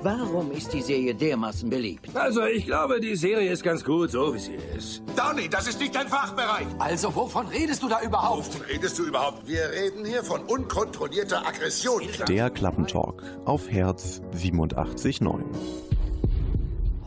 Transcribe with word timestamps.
Warum 0.00 0.52
ist 0.52 0.72
die 0.72 0.80
Serie 0.80 1.12
dermaßen 1.12 1.68
beliebt? 1.68 2.14
Also, 2.14 2.46
ich 2.46 2.66
glaube, 2.66 3.00
die 3.00 3.16
Serie 3.16 3.50
ist 3.50 3.64
ganz 3.64 3.82
gut, 3.82 4.12
so 4.12 4.32
wie 4.32 4.38
sie 4.38 4.54
ist. 4.76 5.02
Donny, 5.16 5.48
das 5.48 5.66
ist 5.66 5.80
nicht 5.80 5.92
dein 5.92 6.06
Fachbereich. 6.06 6.68
Also, 6.78 7.12
wovon 7.16 7.48
redest 7.48 7.82
du 7.82 7.88
da 7.88 8.00
überhaupt? 8.02 8.46
Wovon 8.46 8.62
redest 8.66 8.96
du 8.96 9.06
überhaupt? 9.06 9.48
Wir 9.48 9.68
reden 9.72 10.04
hier 10.04 10.22
von 10.22 10.42
unkontrollierter 10.42 11.44
Aggression. 11.44 12.02
Der 12.28 12.48
Klappentalk 12.48 13.24
auf 13.44 13.68
Herz 13.68 14.22
87.9. 14.36 15.42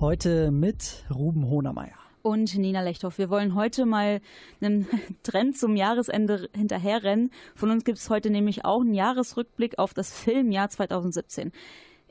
Heute 0.02 0.52
mit 0.52 1.06
Ruben 1.10 1.48
Hohnermeier 1.48 1.96
und 2.24 2.58
Nina 2.58 2.82
Lechthoff. 2.82 3.18
Wir 3.18 3.30
wollen 3.30 3.56
heute 3.56 3.86
mal 3.86 4.20
einen 4.60 4.86
Trend 5.24 5.58
zum 5.58 5.78
Jahresende 5.78 6.50
hinterherrennen. 6.54 7.32
Von 7.56 7.72
uns 7.72 7.86
gibt 7.86 8.00
es 8.00 8.10
heute 8.10 8.30
nämlich 8.30 8.66
auch 8.66 8.82
einen 8.82 8.94
Jahresrückblick 8.94 9.80
auf 9.80 9.94
das 9.94 10.12
Filmjahr 10.12 10.70
2017. 10.70 11.54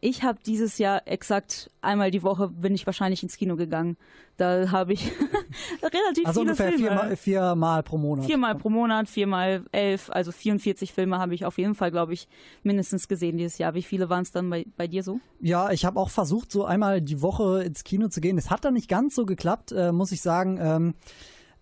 Ich 0.02 0.22
habe 0.22 0.38
dieses 0.44 0.78
Jahr 0.78 1.06
exakt 1.06 1.70
einmal 1.82 2.10
die 2.10 2.22
Woche 2.22 2.48
bin 2.48 2.74
ich 2.74 2.86
wahrscheinlich 2.86 3.22
ins 3.22 3.36
Kino 3.36 3.56
gegangen. 3.56 3.98
Da 4.38 4.70
habe 4.70 4.94
ich 4.94 5.12
relativ 5.82 6.26
also 6.26 6.40
viele 6.40 6.52
ungefähr 6.52 6.72
Filme. 6.72 6.88
Viermal, 6.88 7.16
viermal 7.16 7.82
pro 7.82 7.98
Monat. 7.98 8.24
Viermal 8.24 8.54
pro 8.54 8.70
Monat, 8.70 9.08
viermal 9.08 9.64
elf, 9.72 10.08
also 10.10 10.32
44 10.32 10.94
Filme 10.94 11.18
habe 11.18 11.34
ich 11.34 11.44
auf 11.44 11.58
jeden 11.58 11.74
Fall, 11.74 11.90
glaube 11.90 12.14
ich, 12.14 12.28
mindestens 12.62 13.08
gesehen 13.08 13.36
dieses 13.36 13.58
Jahr. 13.58 13.74
Wie 13.74 13.82
viele 13.82 14.08
waren 14.08 14.22
es 14.22 14.32
dann 14.32 14.48
bei, 14.48 14.64
bei 14.78 14.86
dir 14.86 15.02
so? 15.02 15.20
Ja, 15.40 15.70
ich 15.70 15.84
habe 15.84 16.00
auch 16.00 16.08
versucht, 16.08 16.50
so 16.50 16.64
einmal 16.64 17.02
die 17.02 17.20
Woche 17.20 17.62
ins 17.64 17.84
Kino 17.84 18.08
zu 18.08 18.22
gehen. 18.22 18.38
Es 18.38 18.50
hat 18.50 18.64
dann 18.64 18.74
nicht 18.74 18.88
ganz 18.88 19.14
so 19.14 19.26
geklappt, 19.26 19.72
äh, 19.72 19.92
muss 19.92 20.12
ich 20.12 20.22
sagen. 20.22 20.58
Ähm, 20.62 20.94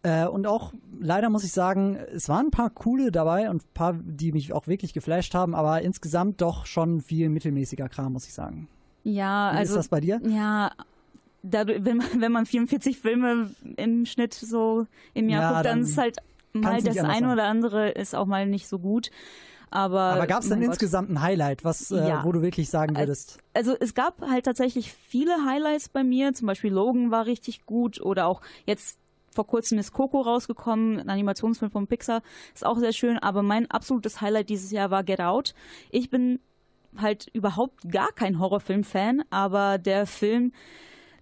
äh, 0.03 0.27
und 0.27 0.47
auch 0.47 0.73
leider 1.01 1.29
muss 1.31 1.45
ich 1.45 1.53
sagen, 1.53 1.97
es 2.15 2.29
waren 2.29 2.47
ein 2.47 2.51
paar 2.51 2.71
coole 2.71 3.11
dabei 3.11 3.51
und 3.51 3.63
ein 3.63 3.69
paar, 3.75 3.95
die 3.95 4.33
mich 4.33 4.53
auch 4.53 4.67
wirklich 4.67 4.93
geflasht 4.93 5.35
haben, 5.35 5.55
aber 5.55 5.83
insgesamt 5.83 6.41
doch 6.41 6.67
schon 6.67 7.01
viel 7.01 7.29
mittelmäßiger 7.29 7.89
Kram, 7.89 8.13
muss 8.13 8.27
ich 8.27 8.35
sagen. 8.35 8.69
Ja, 9.05 9.53
Wie 9.53 9.59
also. 9.59 9.73
ist 9.75 9.77
das 9.79 9.89
bei 9.89 10.01
dir? 10.01 10.21
Ja, 10.25 10.73
dadurch, 11.43 11.85
wenn, 11.85 11.99
man, 11.99 12.07
wenn 12.21 12.33
man 12.33 12.47
44 12.47 12.99
Filme 12.99 13.51
im 13.77 14.07
Schnitt 14.07 14.35
so 14.35 14.87
im 15.15 15.29
Jahr 15.29 15.43
Ja, 15.43 15.53
guckt, 15.53 15.67
dann 15.67 15.81
dann 15.81 15.89
ist 15.89 15.99
halt 15.99 16.17
mal 16.53 16.83
das 16.83 16.99
eine 16.99 17.13
sein. 17.15 17.31
oder 17.33 17.45
andere 17.45 17.91
ist 17.91 18.15
auch 18.15 18.27
mal 18.27 18.47
nicht 18.47 18.69
so 18.69 18.79
gut. 18.79 19.11
Aber, 19.71 20.01
Aber 20.01 20.27
gab 20.27 20.43
es 20.43 20.49
denn 20.49 20.63
insgesamt 20.63 21.11
ein 21.11 21.21
Highlight, 21.21 21.63
was, 21.63 21.91
äh, 21.91 22.09
Ja. 22.09 22.25
wo 22.25 22.33
du 22.33 22.41
wirklich 22.41 22.71
sagen 22.71 22.97
würdest? 22.97 23.39
Also 23.53 23.77
es 23.79 23.95
gab 23.95 24.23
halt 24.23 24.47
tatsächlich 24.47 24.93
viele 24.93 25.45
Highlights 25.47 25.91
bei 25.91 26.03
mir. 26.05 26.33
Zum 26.33 26.47
Beispiel 26.47 26.73
Logan 26.73 27.11
war 27.11 27.27
richtig 27.27 27.67
gut 27.67 28.01
oder 28.01 28.27
auch 28.27 28.41
jetzt 28.65 28.99
vor 29.39 29.47
kurzem 29.47 29.79
ist 29.79 29.93
Coco 29.93 30.21
rausgekommen, 30.21 30.99
ein 30.99 31.11
Animationsfilm 31.11 31.71
von 31.71 31.87
Pixar. 31.87 32.23
Ist 32.55 32.67
auch 32.67 32.77
sehr 32.77 32.93
schön, 32.93 33.21
aber 33.21 33.45
mein 33.45 33.71
absolutes 33.71 34.21
Highlight 34.21 34.49
dieses 34.49 34.73
Jahr 34.73 34.91
war 34.91 35.05
Get 35.05 35.21
Out. 35.21 35.55
Ich 35.93 36.11
bin 36.11 36.41
halt 36.97 37.29
überhaupt 37.33 37.89
gar 37.89 38.11
kein 38.11 38.41
Horrorfilm-Fan, 38.41 39.23
aber 39.31 39.79
der 39.79 40.09
Film, 40.09 40.53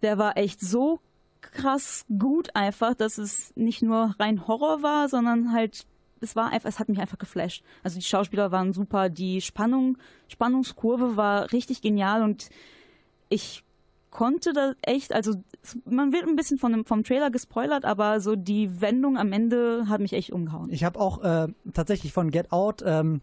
der 0.00 0.17
war 0.17 0.39
echt 0.39 0.62
so 0.62 1.00
krass 1.42 2.06
gut 2.19 2.56
einfach, 2.56 2.95
dass 2.95 3.19
es 3.19 3.55
nicht 3.55 3.83
nur 3.83 4.14
rein 4.19 4.48
Horror 4.48 4.83
war, 4.83 5.11
sondern 5.11 5.53
halt 5.53 5.84
es 6.23 6.34
war 6.36 6.53
einfach, 6.53 6.70
es 6.70 6.78
hat 6.78 6.89
mich 6.89 7.01
einfach 7.01 7.19
geflasht. 7.19 7.62
Also 7.83 7.98
die 7.98 8.06
Schauspieler 8.06 8.51
waren 8.51 8.73
super, 8.73 9.11
die 9.11 9.42
Spannung, 9.42 9.98
Spannungskurve 10.28 11.19
war 11.19 11.53
richtig 11.53 11.83
genial 11.83 12.23
und 12.23 12.48
ich 13.28 13.62
konnte 14.17 14.55
da 14.55 14.72
echt, 14.81 15.12
also 15.12 15.34
man 15.84 16.11
wird 16.11 16.27
ein 16.27 16.36
bisschen 16.36 16.56
von 16.56 16.86
vom 16.86 17.05
Trailer 17.05 17.31
gespoilert, 17.31 17.84
aber 17.84 18.19
so 18.20 18.34
die 18.34 18.81
Wendung 18.81 19.19
am 19.19 19.31
Ende 19.31 19.91
hat 19.91 20.00
mich 20.00 20.14
echt 20.14 20.33
umgehauen. 20.33 20.70
Ich 20.70 20.84
habe 20.84 20.98
auch 20.98 21.23
äh, 21.23 21.48
tatsächlich 21.75 22.14
von 22.14 22.31
Get 22.31 22.50
Out 22.50 22.83
ähm, 22.86 23.20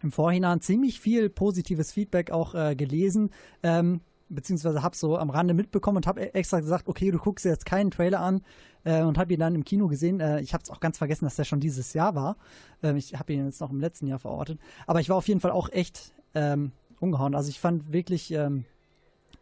im 0.00 0.12
Vorhinein 0.12 0.60
ziemlich 0.60 1.00
viel 1.00 1.30
positives 1.30 1.90
Feedback 1.90 2.30
auch 2.30 2.54
äh, 2.54 2.76
gelesen, 2.76 3.30
ähm, 3.64 4.02
beziehungsweise 4.28 4.84
habe 4.84 4.94
so 4.94 5.18
am 5.18 5.30
Rande 5.30 5.52
mitbekommen 5.52 5.96
und 5.96 6.06
habe 6.06 6.32
extra 6.32 6.60
gesagt, 6.60 6.86
okay, 6.86 7.10
du 7.10 7.18
guckst 7.18 7.44
jetzt 7.44 7.66
keinen 7.66 7.90
Trailer 7.90 8.20
an 8.20 8.42
äh, 8.84 9.02
und 9.02 9.18
habe 9.18 9.32
ihn 9.34 9.40
dann 9.40 9.56
im 9.56 9.64
Kino 9.64 9.88
gesehen. 9.88 10.20
Äh, 10.20 10.42
ich 10.42 10.54
habe 10.54 10.62
es 10.62 10.70
auch 10.70 10.78
ganz 10.78 10.96
vergessen, 10.96 11.24
dass 11.24 11.34
der 11.34 11.44
schon 11.44 11.58
dieses 11.58 11.92
Jahr 11.92 12.14
war. 12.14 12.36
Ähm, 12.84 12.96
ich 12.96 13.18
habe 13.18 13.32
ihn 13.32 13.46
jetzt 13.46 13.60
noch 13.60 13.72
im 13.72 13.80
letzten 13.80 14.06
Jahr 14.06 14.20
verortet. 14.20 14.60
Aber 14.86 15.00
ich 15.00 15.08
war 15.08 15.16
auf 15.16 15.26
jeden 15.26 15.40
Fall 15.40 15.50
auch 15.50 15.70
echt 15.70 16.14
ähm, 16.36 16.70
umgehauen. 17.00 17.34
Also 17.34 17.48
ich 17.48 17.58
fand 17.58 17.92
wirklich... 17.92 18.30
Ähm, 18.30 18.64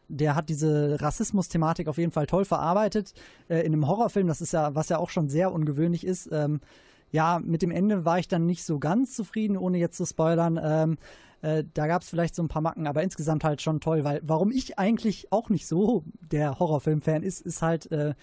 der 0.08 0.34
hat 0.34 0.48
diese 0.48 1.00
Rassismus-Thematik 1.00 1.88
auf 1.88 1.98
jeden 1.98 2.12
Fall 2.12 2.26
toll 2.26 2.44
verarbeitet. 2.44 3.12
Äh, 3.48 3.60
in 3.60 3.72
einem 3.72 3.86
Horrorfilm, 3.86 4.26
das 4.26 4.41
ist 4.41 4.52
ja, 4.52 4.74
was 4.74 4.88
ja 4.88 4.98
auch 4.98 5.10
schon 5.10 5.28
sehr 5.28 5.52
ungewöhnlich 5.52 6.04
ist. 6.04 6.28
Ähm, 6.32 6.60
ja, 7.10 7.41
mit 7.42 7.62
dem 7.62 7.70
Ende 7.70 8.04
war 8.04 8.19
ich 8.19 8.28
dann 8.28 8.46
nicht 8.46 8.64
so 8.64 8.78
ganz 8.78 9.14
zufrieden, 9.14 9.56
ohne 9.56 9.78
jetzt 9.78 9.96
zu 9.96 10.06
spoilern. 10.06 10.58
Ähm, 10.62 10.98
äh, 11.41 11.64
da 11.74 11.86
gab 11.86 12.02
es 12.02 12.08
vielleicht 12.08 12.34
so 12.34 12.42
ein 12.42 12.48
paar 12.48 12.62
Macken, 12.62 12.86
aber 12.86 13.02
insgesamt 13.02 13.44
halt 13.44 13.62
schon 13.62 13.80
toll, 13.80 14.04
weil 14.04 14.20
warum 14.24 14.50
ich 14.50 14.78
eigentlich 14.78 15.32
auch 15.32 15.50
nicht 15.50 15.66
so 15.66 16.04
der 16.20 16.58
Horrorfilm-Fan 16.58 17.22
ist, 17.22 17.40
ist 17.40 17.62
halt, 17.62 17.90
äh, 17.92 18.14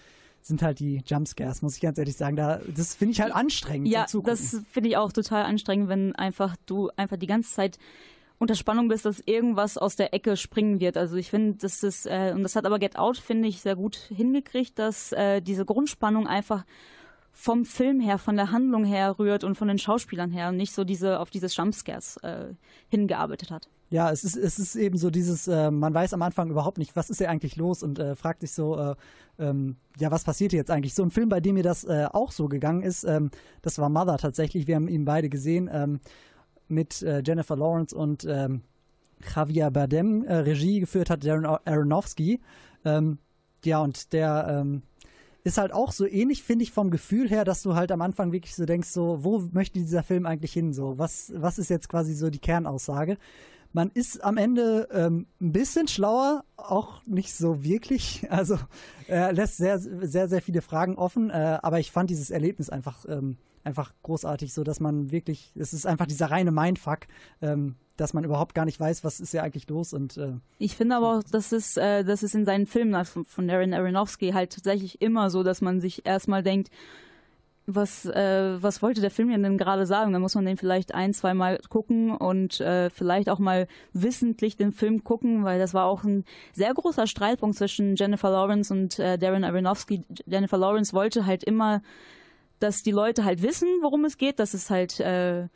sind 0.42 0.62
halt 0.62 0.78
die 0.78 1.02
Jumpscares, 1.04 1.62
muss 1.62 1.76
ich 1.76 1.80
ganz 1.80 1.98
ehrlich 1.98 2.16
sagen. 2.16 2.36
Da, 2.36 2.60
das 2.74 2.94
finde 2.94 3.12
ich 3.12 3.20
halt 3.20 3.34
anstrengend. 3.34 3.88
Ja, 3.88 4.06
das 4.24 4.60
finde 4.70 4.90
ich 4.90 4.96
auch 4.96 5.12
total 5.12 5.44
anstrengend, 5.44 5.88
wenn 5.88 6.14
einfach 6.14 6.56
du 6.66 6.90
einfach 6.96 7.16
die 7.16 7.26
ganze 7.26 7.52
Zeit 7.52 7.78
unter 8.38 8.54
Spannung 8.54 8.88
bist, 8.88 9.04
dass 9.04 9.20
irgendwas 9.24 9.78
aus 9.78 9.96
der 9.96 10.12
Ecke 10.12 10.36
springen 10.36 10.80
wird. 10.80 10.96
Also 10.96 11.16
ich 11.16 11.30
finde, 11.30 11.58
das 11.58 11.82
ist, 11.82 12.06
äh, 12.06 12.32
und 12.34 12.42
das 12.42 12.56
hat 12.56 12.66
aber 12.66 12.78
Get 12.78 12.96
Out, 12.96 13.16
finde 13.16 13.48
ich, 13.48 13.60
sehr 13.60 13.76
gut 13.76 13.96
hingekriegt, 13.96 14.78
dass 14.78 15.12
äh, 15.12 15.40
diese 15.40 15.64
Grundspannung 15.64 16.26
einfach 16.26 16.64
vom 17.32 17.66
Film 17.66 18.00
her, 18.00 18.16
von 18.18 18.36
der 18.36 18.50
Handlung 18.50 18.84
her 18.84 19.18
rührt 19.18 19.44
und 19.44 19.56
von 19.56 19.68
den 19.68 19.78
Schauspielern 19.78 20.30
her 20.30 20.48
und 20.48 20.56
nicht 20.56 20.74
so 20.74 20.84
diese 20.84 21.20
auf 21.20 21.28
diese 21.28 21.48
Jumpscares 21.48 22.16
äh, 22.22 22.54
hingearbeitet 22.88 23.50
hat. 23.50 23.68
Ja, 23.90 24.10
es 24.10 24.24
ist, 24.24 24.36
es 24.36 24.58
ist 24.58 24.74
eben 24.74 24.96
so 24.96 25.10
dieses, 25.10 25.46
äh, 25.46 25.70
man 25.70 25.94
weiß 25.94 26.14
am 26.14 26.22
Anfang 26.22 26.50
überhaupt 26.50 26.78
nicht, 26.78 26.96
was 26.96 27.10
ist 27.10 27.18
hier 27.18 27.30
eigentlich 27.30 27.56
los 27.56 27.82
und 27.82 27.98
äh, 27.98 28.16
fragt 28.16 28.40
sich 28.40 28.52
so, 28.52 28.76
äh, 28.78 28.94
ähm, 29.38 29.76
ja, 29.98 30.10
was 30.10 30.24
passiert 30.24 30.52
hier 30.52 30.58
jetzt 30.58 30.70
eigentlich? 30.70 30.94
So 30.94 31.02
ein 31.02 31.10
Film, 31.10 31.28
bei 31.28 31.40
dem 31.40 31.54
mir 31.54 31.62
das 31.62 31.84
äh, 31.84 32.06
auch 32.10 32.32
so 32.32 32.48
gegangen 32.48 32.82
ist, 32.82 33.04
ähm, 33.04 33.30
das 33.62 33.78
war 33.78 33.90
Mother 33.90 34.16
tatsächlich, 34.16 34.66
wir 34.66 34.74
haben 34.74 34.88
ihn 34.88 35.04
beide 35.04 35.28
gesehen, 35.28 35.68
ähm, 35.70 36.00
mit 36.68 37.02
äh, 37.02 37.22
Jennifer 37.24 37.56
Lawrence 37.56 37.94
und 37.94 38.26
ähm, 38.28 38.62
Javier 39.34 39.70
Bardem 39.70 40.24
äh, 40.24 40.36
Regie 40.36 40.80
geführt 40.80 41.10
hat, 41.10 41.24
Darren 41.24 41.46
Aronofsky. 41.46 42.40
Ähm, 42.84 43.18
ja, 43.64 43.80
und 43.80 44.12
der 44.12 44.46
ähm, 44.48 44.82
ist 45.44 45.58
halt 45.58 45.72
auch 45.72 45.92
so 45.92 46.06
ähnlich, 46.06 46.42
finde 46.42 46.64
ich, 46.64 46.72
vom 46.72 46.90
Gefühl 46.90 47.28
her, 47.28 47.44
dass 47.44 47.62
du 47.62 47.74
halt 47.74 47.92
am 47.92 48.02
Anfang 48.02 48.32
wirklich 48.32 48.54
so 48.54 48.64
denkst, 48.64 48.88
so, 48.88 49.22
wo 49.22 49.38
möchte 49.52 49.78
dieser 49.78 50.02
Film 50.02 50.26
eigentlich 50.26 50.52
hin? 50.52 50.72
So, 50.72 50.98
was, 50.98 51.32
was 51.36 51.58
ist 51.58 51.70
jetzt 51.70 51.88
quasi 51.88 52.14
so 52.14 52.30
die 52.30 52.40
Kernaussage? 52.40 53.16
Man 53.76 53.90
ist 53.92 54.24
am 54.24 54.38
Ende 54.38 54.88
ähm, 54.90 55.26
ein 55.38 55.52
bisschen 55.52 55.86
schlauer, 55.86 56.44
auch 56.56 57.04
nicht 57.04 57.34
so 57.34 57.62
wirklich. 57.62 58.26
Also 58.30 58.58
er 59.06 59.34
lässt 59.34 59.58
sehr, 59.58 59.78
sehr, 59.78 60.28
sehr 60.28 60.40
viele 60.40 60.62
Fragen 60.62 60.96
offen, 60.96 61.28
äh, 61.28 61.58
aber 61.60 61.78
ich 61.78 61.92
fand 61.92 62.08
dieses 62.08 62.30
Erlebnis 62.30 62.70
einfach, 62.70 63.04
ähm, 63.06 63.36
einfach 63.64 63.92
großartig, 64.02 64.54
so 64.54 64.64
dass 64.64 64.80
man 64.80 65.10
wirklich, 65.10 65.52
es 65.56 65.74
ist 65.74 65.86
einfach 65.86 66.06
dieser 66.06 66.30
reine 66.30 66.52
Mindfuck, 66.52 67.00
ähm, 67.42 67.76
dass 67.98 68.14
man 68.14 68.24
überhaupt 68.24 68.54
gar 68.54 68.64
nicht 68.64 68.80
weiß, 68.80 69.04
was 69.04 69.20
ist 69.20 69.32
hier 69.32 69.42
eigentlich 69.42 69.68
los 69.68 69.92
und 69.92 70.16
äh, 70.16 70.32
Ich 70.56 70.74
finde 70.74 70.96
aber 70.96 71.18
auch, 71.18 71.22
dass 71.22 71.52
es, 71.52 71.76
äh, 71.76 72.02
dass 72.02 72.22
es 72.22 72.34
in 72.34 72.46
seinen 72.46 72.66
Filmen 72.66 72.94
also 72.94 73.24
von 73.24 73.46
Darren 73.46 73.74
Aronofsky 73.74 74.30
halt 74.30 74.54
tatsächlich 74.54 75.02
immer 75.02 75.28
so, 75.28 75.42
dass 75.42 75.60
man 75.60 75.82
sich 75.82 76.06
erstmal 76.06 76.42
denkt, 76.42 76.70
was, 77.66 78.06
äh, 78.06 78.62
was 78.62 78.80
wollte 78.80 79.00
der 79.00 79.10
Film 79.10 79.28
denn 79.42 79.58
gerade 79.58 79.86
sagen? 79.86 80.12
Da 80.12 80.18
muss 80.18 80.34
man 80.34 80.46
den 80.46 80.56
vielleicht 80.56 80.94
ein, 80.94 81.12
zwei 81.12 81.34
Mal 81.34 81.58
gucken 81.68 82.12
und 82.12 82.60
äh, 82.60 82.90
vielleicht 82.90 83.28
auch 83.28 83.40
mal 83.40 83.66
wissentlich 83.92 84.56
den 84.56 84.72
Film 84.72 85.02
gucken, 85.02 85.44
weil 85.44 85.58
das 85.58 85.74
war 85.74 85.86
auch 85.86 86.04
ein 86.04 86.24
sehr 86.52 86.72
großer 86.72 87.06
Streitpunkt 87.06 87.56
zwischen 87.56 87.96
Jennifer 87.96 88.30
Lawrence 88.30 88.72
und 88.72 88.98
äh, 88.98 89.18
Darren 89.18 89.44
Aronofsky. 89.44 90.04
Jennifer 90.26 90.58
Lawrence 90.58 90.92
wollte 90.92 91.26
halt 91.26 91.42
immer, 91.42 91.82
dass 92.60 92.82
die 92.82 92.92
Leute 92.92 93.24
halt 93.24 93.42
wissen, 93.42 93.68
worum 93.82 94.04
es 94.04 94.16
geht, 94.16 94.38
dass 94.38 94.54
es 94.54 94.70
halt 94.70 95.00
äh, 95.00 95.48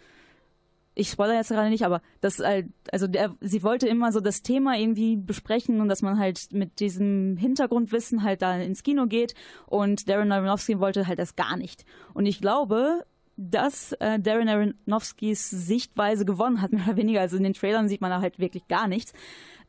ich 1.00 1.10
spoilere 1.10 1.36
jetzt 1.36 1.48
gerade 1.48 1.70
nicht, 1.70 1.84
aber 1.84 2.02
das, 2.20 2.40
äh, 2.40 2.64
also 2.92 3.06
der, 3.06 3.34
sie 3.40 3.62
wollte 3.62 3.88
immer 3.88 4.12
so 4.12 4.20
das 4.20 4.42
Thema 4.42 4.76
irgendwie 4.78 5.16
besprechen 5.16 5.80
und 5.80 5.88
dass 5.88 6.02
man 6.02 6.18
halt 6.18 6.52
mit 6.52 6.78
diesem 6.80 7.36
Hintergrundwissen 7.38 8.22
halt 8.22 8.42
da 8.42 8.56
ins 8.56 8.82
Kino 8.82 9.06
geht 9.06 9.34
und 9.66 10.08
Darren 10.08 10.30
Aronofsky 10.30 10.78
wollte 10.78 11.06
halt 11.06 11.18
das 11.18 11.36
gar 11.36 11.56
nicht. 11.56 11.84
Und 12.12 12.26
ich 12.26 12.40
glaube, 12.40 13.04
dass 13.36 13.92
äh, 13.94 14.20
Darren 14.20 14.48
Aronofskys 14.48 15.48
Sichtweise 15.48 16.24
gewonnen 16.26 16.60
hat, 16.60 16.72
mehr 16.74 16.84
oder 16.86 16.96
weniger. 16.96 17.20
Also 17.20 17.36
in 17.38 17.44
den 17.44 17.54
Trailern 17.54 17.88
sieht 17.88 18.02
man 18.02 18.10
da 18.10 18.20
halt 18.20 18.38
wirklich 18.38 18.68
gar 18.68 18.86
nichts. 18.86 19.12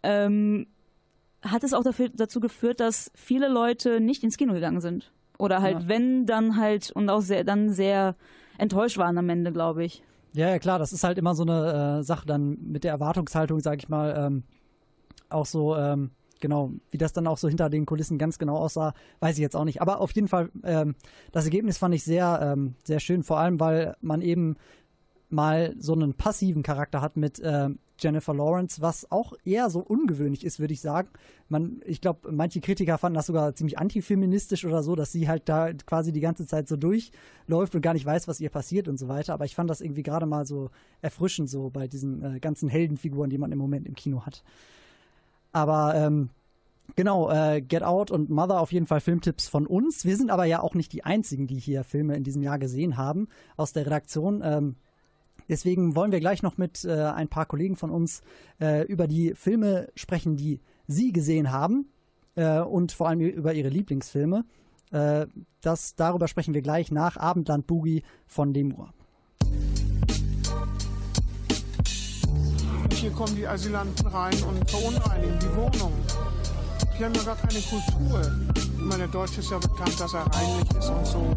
Ähm, 0.04 0.68
hat 1.42 1.63
es 1.63 1.74
auch 1.74 1.84
dafür, 1.84 2.10
dazu 2.13 2.39
geführt, 2.39 2.80
dass 2.81 3.12
viele 3.16 3.48
Leute 3.48 4.00
nicht 4.01 4.24
ins 4.24 4.38
Kino 4.38 4.54
gegangen 4.54 4.81
sind. 4.81 5.12
Oder 5.39 5.62
halt, 5.62 5.84
Ja. 5.84 5.88
wenn, 5.88 6.25
dann 6.25 6.57
halt 6.57 6.92
und 6.92 7.10
auch 7.10 7.22
sehr, 7.22 7.44
dann 7.44 7.69
sehr 7.69 8.16
enttäuscht 8.57 8.98
waren 8.98 9.18
am 9.18 9.30
Ende, 9.30 9.51
glaube 9.51 9.84
ich. 9.86 10.04
Ja, 10.33 10.50
ja, 10.50 10.60
klar, 10.60 10.80
das 10.80 10.94
ist 10.94 11.04
halt 11.04 11.18
immer 11.18 11.36
so 11.36 11.44
eine 11.44 12.00
äh, 12.00 12.04
Sache 12.04 12.25
dann 12.25 12.57
mit 12.62 12.83
der 12.83 12.92
Erwartungshaltung, 12.92 13.60
sag 13.60 13.80
ich 13.80 13.89
mal, 13.89 14.16
ähm, 14.18 14.44
auch 15.30 15.45
so, 15.45 15.75
ähm, 15.75 16.12
genau, 16.39 16.72
wie 16.89 16.98
das 16.98 17.12
dann 17.12 17.28
auch 17.28 17.38
so 17.38 17.50
hinter 17.50 17.69
den 17.69 17.86
Kulissen 17.86 18.18
ganz 18.18 18.39
genau 18.39 18.57
aussah, 18.57 18.94
weiß 19.19 19.36
ich 19.36 19.42
jetzt 19.42 19.56
auch 19.56 19.66
nicht. 19.66 19.81
Aber 19.81 20.00
auf 20.00 20.12
jeden 20.12 20.30
Fall, 20.30 20.50
ähm, 20.63 20.95
das 21.33 21.45
Ergebnis 21.45 21.78
fand 21.78 21.95
ich 21.95 22.04
sehr, 22.04 22.39
ähm, 22.42 22.75
sehr 22.83 23.00
schön, 23.01 23.24
vor 23.24 23.39
allem, 23.39 23.60
weil 23.60 23.95
man 24.01 24.22
eben 24.22 24.56
mal 25.30 25.75
so 25.78 25.94
einen 25.94 26.13
passiven 26.13 26.63
Charakter 26.63 27.01
hat 27.01 27.18
mit 27.18 27.39
äh, 27.39 27.69
Jennifer 28.01 28.33
Lawrence, 28.33 28.81
was 28.81 29.12
auch 29.12 29.33
eher 29.45 29.69
so 29.69 29.80
ungewöhnlich 29.80 30.45
ist, 30.45 30.59
würde 30.59 30.74
ich 30.74 30.81
sagen. 30.81 31.09
Man, 31.50 31.81
ich 31.86 32.01
glaube, 32.01 32.31
manche 32.31 32.62
Kritiker 32.62 32.98
fanden 32.98 33.15
das 33.15 33.27
sogar 33.27 33.53
ziemlich 33.53 33.77
antifeministisch 33.77 34.65
oder 34.65 34.83
so, 34.83 34.95
dass 34.95 35.12
sie 35.12 35.27
halt 35.27 35.48
da 35.48 35.71
quasi 35.74 36.12
die 36.12 36.19
ganze 36.19 36.48
Zeit 36.48 36.68
so 36.68 36.77
durchläuft 36.77 37.75
und 37.75 37.81
gar 37.81 37.94
nicht 37.94 38.06
weiß, 38.06 38.27
was 38.27 38.39
ihr 38.39 38.50
passiert 38.50 38.88
und 38.88 38.98
so 38.98 39.07
weiter. 39.07 39.33
Aber 39.33 39.45
ich 39.45 39.56
fand 39.56 39.69
das 39.69 39.81
irgendwie 39.81 40.03
gerade 40.03 40.25
mal 40.25 40.45
so 40.45 40.69
erfrischend, 41.01 41.50
so 41.50 41.69
bei 41.69 41.88
diesen 41.88 42.24
äh, 42.24 42.39
ganzen 42.39 42.69
Heldenfiguren, 42.69 43.30
die 43.30 43.38
man 43.38 43.51
im 43.51 43.59
Moment 43.59 43.88
im 43.88 43.95
Kino 43.95 44.25
hat. 44.25 44.44
Aber 45.51 45.95
ähm, 45.95 46.30
Genau, 46.95 47.30
äh, 47.31 47.62
Get 47.62 47.83
Out 47.83 48.12
und 48.12 48.30
Mother 48.30 48.59
auf 48.59 48.71
jeden 48.71 48.86
Fall 48.86 49.00
Filmtipps 49.00 49.48
von 49.48 49.65
uns. 49.65 50.03
Wir 50.03 50.18
sind 50.18 50.30
aber 50.30 50.45
ja 50.45 50.62
auch 50.62 50.75
nicht 50.75 50.92
die 50.92 51.03
Einzigen, 51.03 51.48
die 51.48 51.59
hier 51.59 51.83
Filme 51.83 52.15
in 52.15 52.24
diesem 52.24 52.44
Jahr 52.44 52.59
gesehen 52.59 52.98
haben 52.98 53.27
aus 53.56 53.71
der 53.71 53.86
Redaktion. 53.86 54.42
Ähm, 54.44 54.75
deswegen 55.51 55.95
wollen 55.95 56.12
wir 56.12 56.19
gleich 56.19 56.42
noch 56.42 56.57
mit 56.57 56.83
äh, 56.86 56.94
ein 56.94 57.27
paar 57.27 57.45
Kollegen 57.45 57.75
von 57.75 57.92
uns 57.92 58.21
äh, 58.59 58.83
über 58.88 59.07
die 59.07 59.36
Filme 59.36 59.89
sprechen, 59.95 60.38
die 60.38 60.62
sie 60.88 61.12
gesehen 61.12 61.51
haben 61.51 61.92
äh, 62.36 62.59
und 62.59 62.94
vor 62.94 63.09
allem 63.09 63.19
über 63.19 63.53
ihre 63.53 63.69
Lieblingsfilme. 63.69 64.45
Äh, 64.92 65.27
das, 65.62 65.95
darüber 65.95 66.27
sprechen 66.27 66.53
wir 66.53 66.62
gleich 66.62 66.92
nach 66.92 67.18
Abendland 67.18 67.68
Boogie 67.68 68.03
von 68.25 68.53
Lemur. 68.53 68.94
Und 72.83 72.94
hier 72.94 73.12
kommen 73.12 73.36
die 73.36 73.45
Asylanten 73.45 74.07
rein 74.07 74.33
und 74.44 74.69
verunreinigen 74.69 75.38
die 75.39 75.56
Wohnung. 75.56 75.94
Die 76.98 77.06
haben 77.06 77.13
ja 77.13 77.24
gar 77.24 77.36
keine 77.36 77.59
Kultur. 77.59 78.21
Ich 78.56 78.77
meine, 78.77 79.03
der 79.03 79.07
Deutsche 79.07 79.42
ist 79.42 79.51
ja 79.51 79.57
bekannt, 79.57 80.00
dass 80.00 80.13
er 80.13 80.21
reinlich 80.21 80.69
ist 80.77 80.89
und 80.89 81.06
so. 81.06 81.36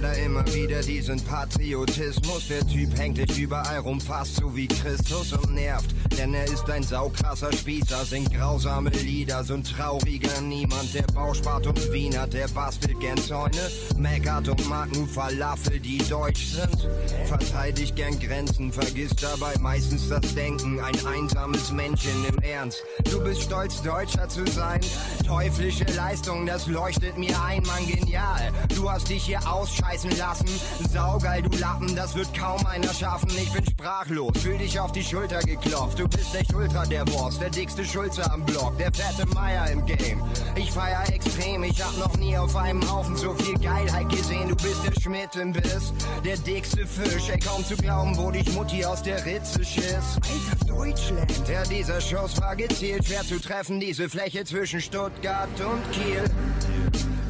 Leider 0.00 0.18
immer 0.18 0.46
wieder, 0.54 0.80
diesen 0.80 1.20
Patriotismus. 1.20 2.48
Der 2.48 2.66
Typ 2.66 2.96
hängt 2.98 3.18
dich 3.18 3.38
überall 3.38 3.78
rum, 3.78 4.00
fast 4.00 4.36
so 4.36 4.54
wie 4.56 4.66
Christus 4.66 5.32
und 5.32 5.54
nervt. 5.54 5.94
Denn 6.16 6.34
er 6.34 6.44
ist 6.44 6.68
ein 6.70 6.82
saukrasser 6.82 7.52
Spießer, 7.52 8.04
singt 8.04 8.32
grausame 8.32 8.90
Lieder, 8.90 9.44
so 9.44 9.54
ein 9.54 9.64
trauriger 9.64 10.40
Niemand. 10.40 10.94
Der 10.94 11.02
Bauspart 11.14 11.66
und 11.66 11.92
Wiener, 11.92 12.26
der 12.26 12.48
bastelt 12.48 12.98
gern 13.00 13.18
Zäune, 13.18 13.70
meckert 13.96 14.48
und 14.48 14.68
mag 14.68 14.92
nur 14.94 15.06
Falafel, 15.06 15.80
die 15.80 15.98
deutsch 15.98 16.46
sind. 16.46 16.88
Verteidigt 17.26 17.96
gern 17.96 18.18
Grenzen, 18.18 18.72
vergisst 18.72 19.22
dabei 19.22 19.54
meistens 19.60 20.08
das 20.08 20.34
Denken. 20.34 20.80
Ein 20.80 21.06
einsames 21.06 21.72
Männchen 21.72 22.24
im 22.26 22.38
Ernst. 22.38 22.82
Du 23.10 23.22
bist 23.22 23.42
stolz, 23.42 23.82
Deutscher 23.82 24.28
zu 24.28 24.46
sein. 24.46 24.80
Teuflische 25.26 25.84
Leistung, 25.96 26.46
das 26.46 26.66
leuchtet 26.66 27.18
mir 27.18 27.40
ein, 27.42 27.62
Mann, 27.64 27.86
genial. 27.86 28.52
Du 28.74 28.90
hast 28.90 29.08
dich 29.08 29.24
hier 29.24 29.40
ausscheißen 29.90 30.16
lassen. 30.18 30.48
Saugeil, 30.92 31.42
du 31.42 31.56
Lappen, 31.58 31.94
das 31.94 32.14
wird 32.14 32.32
kaum 32.36 32.64
einer 32.66 32.92
schaffen. 32.92 33.30
Ich 33.30 33.52
bin 33.52 33.64
sprachlos, 33.64 34.38
fühl 34.38 34.58
dich 34.58 34.78
auf 34.78 34.92
die 34.92 35.02
Schulter 35.02 35.40
geklopft. 35.40 35.98
Du 35.98 36.08
bist 36.08 36.34
echt 36.34 36.54
ultra 36.54 36.84
der 36.86 37.04
Boss, 37.04 37.38
der 37.38 37.50
dickste 37.50 37.84
Schulze 37.84 38.30
am 38.30 38.44
Block, 38.44 38.76
der 38.78 38.92
fette 38.92 39.26
Meier 39.34 39.70
im 39.70 39.84
Game. 39.86 40.22
Ich 40.56 40.70
feier 40.70 41.02
extrem, 41.12 41.62
ich 41.64 41.82
hab 41.82 41.96
noch 41.98 42.16
nie 42.18 42.36
auf 42.36 42.54
einem 42.56 42.88
Haufen 42.90 43.16
so 43.16 43.34
viel 43.34 43.58
Geilheit 43.58 44.08
gesehen. 44.08 44.48
Du 44.48 44.56
bist 44.56 44.80
der 44.84 45.00
Schmidt 45.00 45.34
im 45.36 45.52
Biss, 45.52 45.92
der 46.24 46.36
dickste 46.38 46.86
Fisch. 46.86 47.28
Ey, 47.28 47.38
kaum 47.38 47.64
zu 47.64 47.76
glauben, 47.76 48.16
wo 48.16 48.30
dich 48.30 48.50
Mutti 48.52 48.84
aus 48.84 49.02
der 49.02 49.24
Ritze 49.24 49.64
schiss. 49.64 49.84
Alter 50.16 50.64
Deutschland. 50.66 51.32
Ja, 51.48 51.62
dieser 51.64 52.00
Schuss 52.00 52.40
war 52.40 52.56
gezielt, 52.56 53.06
schwer 53.06 53.22
zu 53.22 53.40
treffen, 53.40 53.80
diese 53.80 54.08
Fläche 54.08 54.44
zwischen 54.44 54.80
Stuttgart 54.80 55.48
und 55.60 55.92
Kiel. 55.92 56.24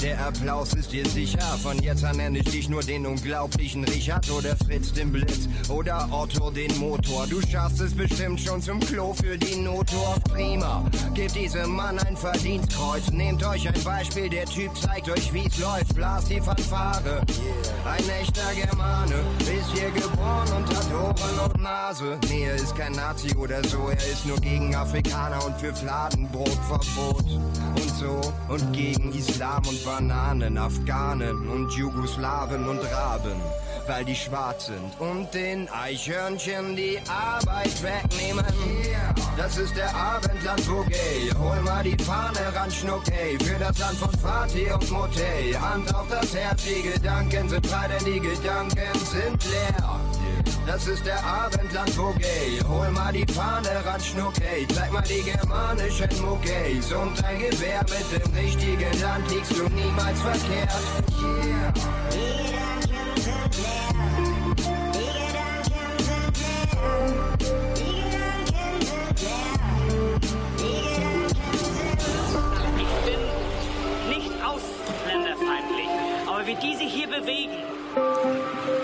Der 0.03 0.19
Applaus 0.19 0.73
ist 0.73 0.93
dir 0.93 1.07
sicher. 1.07 1.43
Von 1.62 1.79
jetzt 1.83 2.05
an 2.05 2.17
nenne 2.17 2.43
ich 2.50 2.61
dich 2.61 2.69
nur 2.69 2.82
den 2.82 3.06
unglaublichen 3.06 3.85
Richard 3.85 4.29
oder 4.31 4.56
Fritz 4.56 4.93
den 4.93 5.12
Blitz 5.12 5.49
oder 5.69 6.08
Otto 6.11 6.50
den 6.50 6.76
Motor. 6.79 7.26
Du 7.29 7.41
schaffst 7.41 7.81
es 7.81 7.94
bestimmt 7.94 8.41
schon 8.41 8.61
zum 8.61 8.81
Klo 8.81 9.14
für 9.14 9.38
die 9.38 9.56
Notdorf. 9.56 10.23
Prima. 10.25 10.85
Gebt 11.14 11.37
diesem 11.37 11.70
Mann 11.70 11.99
ein 12.00 12.17
Verdienstkreuz. 12.17 13.11
Nehmt 13.12 13.44
euch 13.47 13.69
ein 13.69 13.82
Beispiel, 13.85 14.29
der 14.29 14.47
Typ 14.47 14.76
zeigt 14.76 15.08
euch, 15.08 15.32
wie's 15.32 15.58
läuft. 15.58 15.94
Blast 15.94 16.29
die 16.31 16.41
Fanfare. 16.41 17.23
Ein 17.85 18.08
echter 18.20 18.55
Germane 18.55 19.14
ist 19.41 19.70
hier 19.73 19.91
geboren 19.91 20.49
und 20.56 20.76
hat 20.76 20.93
Ohren 20.93 21.50
und 21.50 21.62
Nase. 21.62 22.19
Nee, 22.29 22.44
er 22.44 22.56
ist 22.56 22.75
kein 22.75 22.93
Nazi 22.93 23.35
oder 23.37 23.62
so. 23.69 23.88
Er 23.88 23.97
ist 23.97 24.26
nur 24.26 24.38
gegen 24.38 24.75
Afrikaner 24.75 25.44
und 25.47 25.56
für 25.56 25.75
Fladenbrotverbot. 25.75 27.26
Und 27.76 27.91
so 27.99 28.20
und 28.49 28.73
gegen 28.73 29.12
Islam 29.12 29.62
und 29.69 29.85
Bananen, 29.85 30.58
Afghanen 30.58 31.49
und 31.49 31.70
Jugoslawen 31.73 32.40
und 32.41 32.81
Raben, 32.91 33.39
weil 33.87 34.03
die 34.03 34.15
schwarz 34.15 34.67
sind 34.67 34.99
und 34.99 35.33
den 35.35 35.69
Eichhörnchen 35.69 36.75
die 36.75 36.99
Arbeit 37.07 37.83
wegnehmen. 37.83 38.47
Das 39.37 39.59
ist 39.59 39.77
der 39.77 39.95
Abendland 39.95 40.67
Boogie. 40.67 41.31
Hol 41.39 41.61
mal 41.61 41.83
die 41.85 42.03
Fahne 42.03 42.55
ran, 42.55 42.71
Schnuckey, 42.71 43.39
für 43.45 43.59
das 43.59 43.79
Land 43.79 43.99
von 43.99 44.11
Fatih 44.21 44.73
und 44.73 44.91
Motey. 44.91 45.53
Hand 45.53 45.95
auf 45.95 46.09
das 46.09 46.35
Herz, 46.35 46.63
die 46.65 46.91
Gedanken 46.91 47.47
sind 47.51 47.67
frei, 47.67 47.89
denn 47.89 48.11
die 48.11 48.21
Gedanken 48.21 48.99
sind 49.05 49.45
leer. 49.45 50.00
Das 50.67 50.87
ist 50.87 51.05
der 51.05 51.23
Abendland 51.25 51.97
Boogie. 51.97 52.61
Hol 52.69 52.91
mal 52.91 53.12
die 53.12 53.26
Fahne 53.32 53.69
ran, 53.85 54.00
Schnuckey. 54.00 54.67
Zeig 54.75 54.93
mal 54.93 55.02
die 55.02 55.23
germanischen 55.23 56.08
Muckeys. 56.23 56.93
Und 56.93 57.23
dein 57.23 57.38
Gewehr 57.38 57.81
mit 57.82 58.25
dem 58.25 58.35
richtigen 58.35 59.00
Land 59.00 59.31
liegst 59.31 59.52
du 59.52 59.69
niemals 59.69 60.20
verkehrt. 60.20 60.73
Die. 61.08 61.50
Die. 62.12 62.41
Die. 62.47 62.70
Die 70.58 70.81
Ich 72.79 72.93
bin 73.05 73.20
nicht 74.08 74.32
ausländerfeindlich, 74.43 75.91
aber 76.29 76.47
wie 76.47 76.56
diese 76.56 76.85
hier 76.85 77.08
bewegen, 77.08 77.56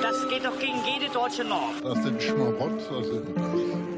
das 0.03 0.29
geht 0.29 0.44
doch 0.44 0.58
gegen 0.58 0.79
jede 0.85 1.12
deutsche 1.12 1.44
Norm. 1.44 1.75
Das 1.82 2.03
sind 2.03 2.23
Schmarotzer, 2.23 3.05
sind 3.05 3.37
das. 3.37 3.97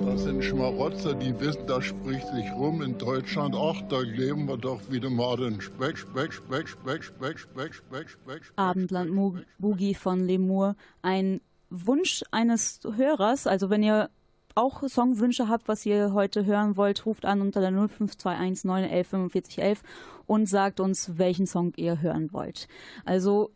Das 0.00 0.22
sind 0.22 0.42
Schmarotzer, 0.42 1.14
die 1.14 1.38
wissen, 1.38 1.66
das 1.66 1.84
spricht 1.84 2.26
sich 2.28 2.52
rum 2.52 2.82
in 2.82 2.96
Deutschland. 2.98 3.54
Ach, 3.56 3.80
da 3.88 4.00
leben 4.00 4.46
wir 4.46 4.56
doch 4.56 4.80
wieder 4.90 5.10
mal 5.10 5.36
den 5.36 5.60
Speck, 5.60 5.98
Speck, 5.98 6.32
Speck, 6.32 6.68
Speck, 6.68 7.02
Speck, 7.02 7.38
Speck, 7.38 7.74
Speck, 7.74 8.08
Speck. 8.08 8.42
Abendland 8.56 9.10
Boogie 9.58 9.94
von 9.94 10.20
Lemur. 10.20 10.76
Ein 11.02 11.40
Wunsch 11.70 12.22
eines 12.30 12.80
Hörers, 12.96 13.46
also 13.46 13.70
wenn 13.70 13.82
ihr 13.82 14.08
auch 14.54 14.82
Songwünsche 14.88 15.48
habt, 15.48 15.68
was 15.68 15.86
ihr 15.86 16.12
heute 16.12 16.44
hören 16.44 16.76
wollt, 16.76 17.06
ruft 17.06 17.24
an 17.24 17.40
unter 17.40 17.60
der 17.60 17.70
0521 17.70 18.64
911 18.64 19.08
4511 19.08 19.82
und 20.26 20.46
sagt 20.48 20.80
uns, 20.80 21.18
welchen 21.18 21.46
Song 21.46 21.72
ihr 21.76 22.00
hören 22.00 22.32
wollt. 22.32 22.66
Also 23.04 23.50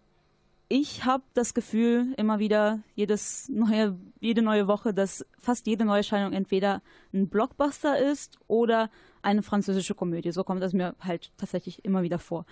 ich 0.72 1.04
habe 1.04 1.22
das 1.34 1.52
Gefühl 1.52 2.14
immer 2.16 2.38
wieder, 2.38 2.80
jedes 2.94 3.46
neue, 3.50 3.98
jede 4.20 4.40
neue 4.40 4.68
Woche, 4.68 4.94
dass 4.94 5.26
fast 5.38 5.66
jede 5.66 5.84
Neuerscheinung 5.84 6.32
entweder 6.32 6.80
ein 7.12 7.28
Blockbuster 7.28 7.98
ist 7.98 8.38
oder 8.46 8.88
eine 9.20 9.42
französische 9.42 9.94
Komödie. 9.94 10.32
So 10.32 10.44
kommt 10.44 10.62
es 10.62 10.72
mir 10.72 10.94
halt 10.98 11.30
tatsächlich 11.36 11.84
immer 11.84 12.02
wieder 12.02 12.18
vor. 12.18 12.46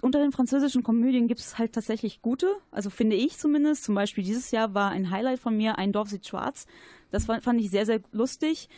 Unter 0.00 0.20
den 0.20 0.32
französischen 0.32 0.82
Komödien 0.82 1.28
gibt 1.28 1.40
es 1.40 1.58
halt 1.58 1.74
tatsächlich 1.74 2.22
gute, 2.22 2.50
also 2.70 2.88
finde 2.88 3.16
ich 3.16 3.36
zumindest. 3.36 3.84
Zum 3.84 3.94
Beispiel 3.94 4.24
dieses 4.24 4.50
Jahr 4.50 4.72
war 4.72 4.90
ein 4.90 5.10
Highlight 5.10 5.38
von 5.38 5.54
mir 5.54 5.76
Ein 5.76 5.92
Dorf 5.92 6.08
sieht 6.08 6.26
schwarz. 6.26 6.66
Das 7.10 7.26
fand 7.26 7.60
ich 7.60 7.70
sehr, 7.70 7.84
sehr 7.84 8.00
lustig. 8.12 8.70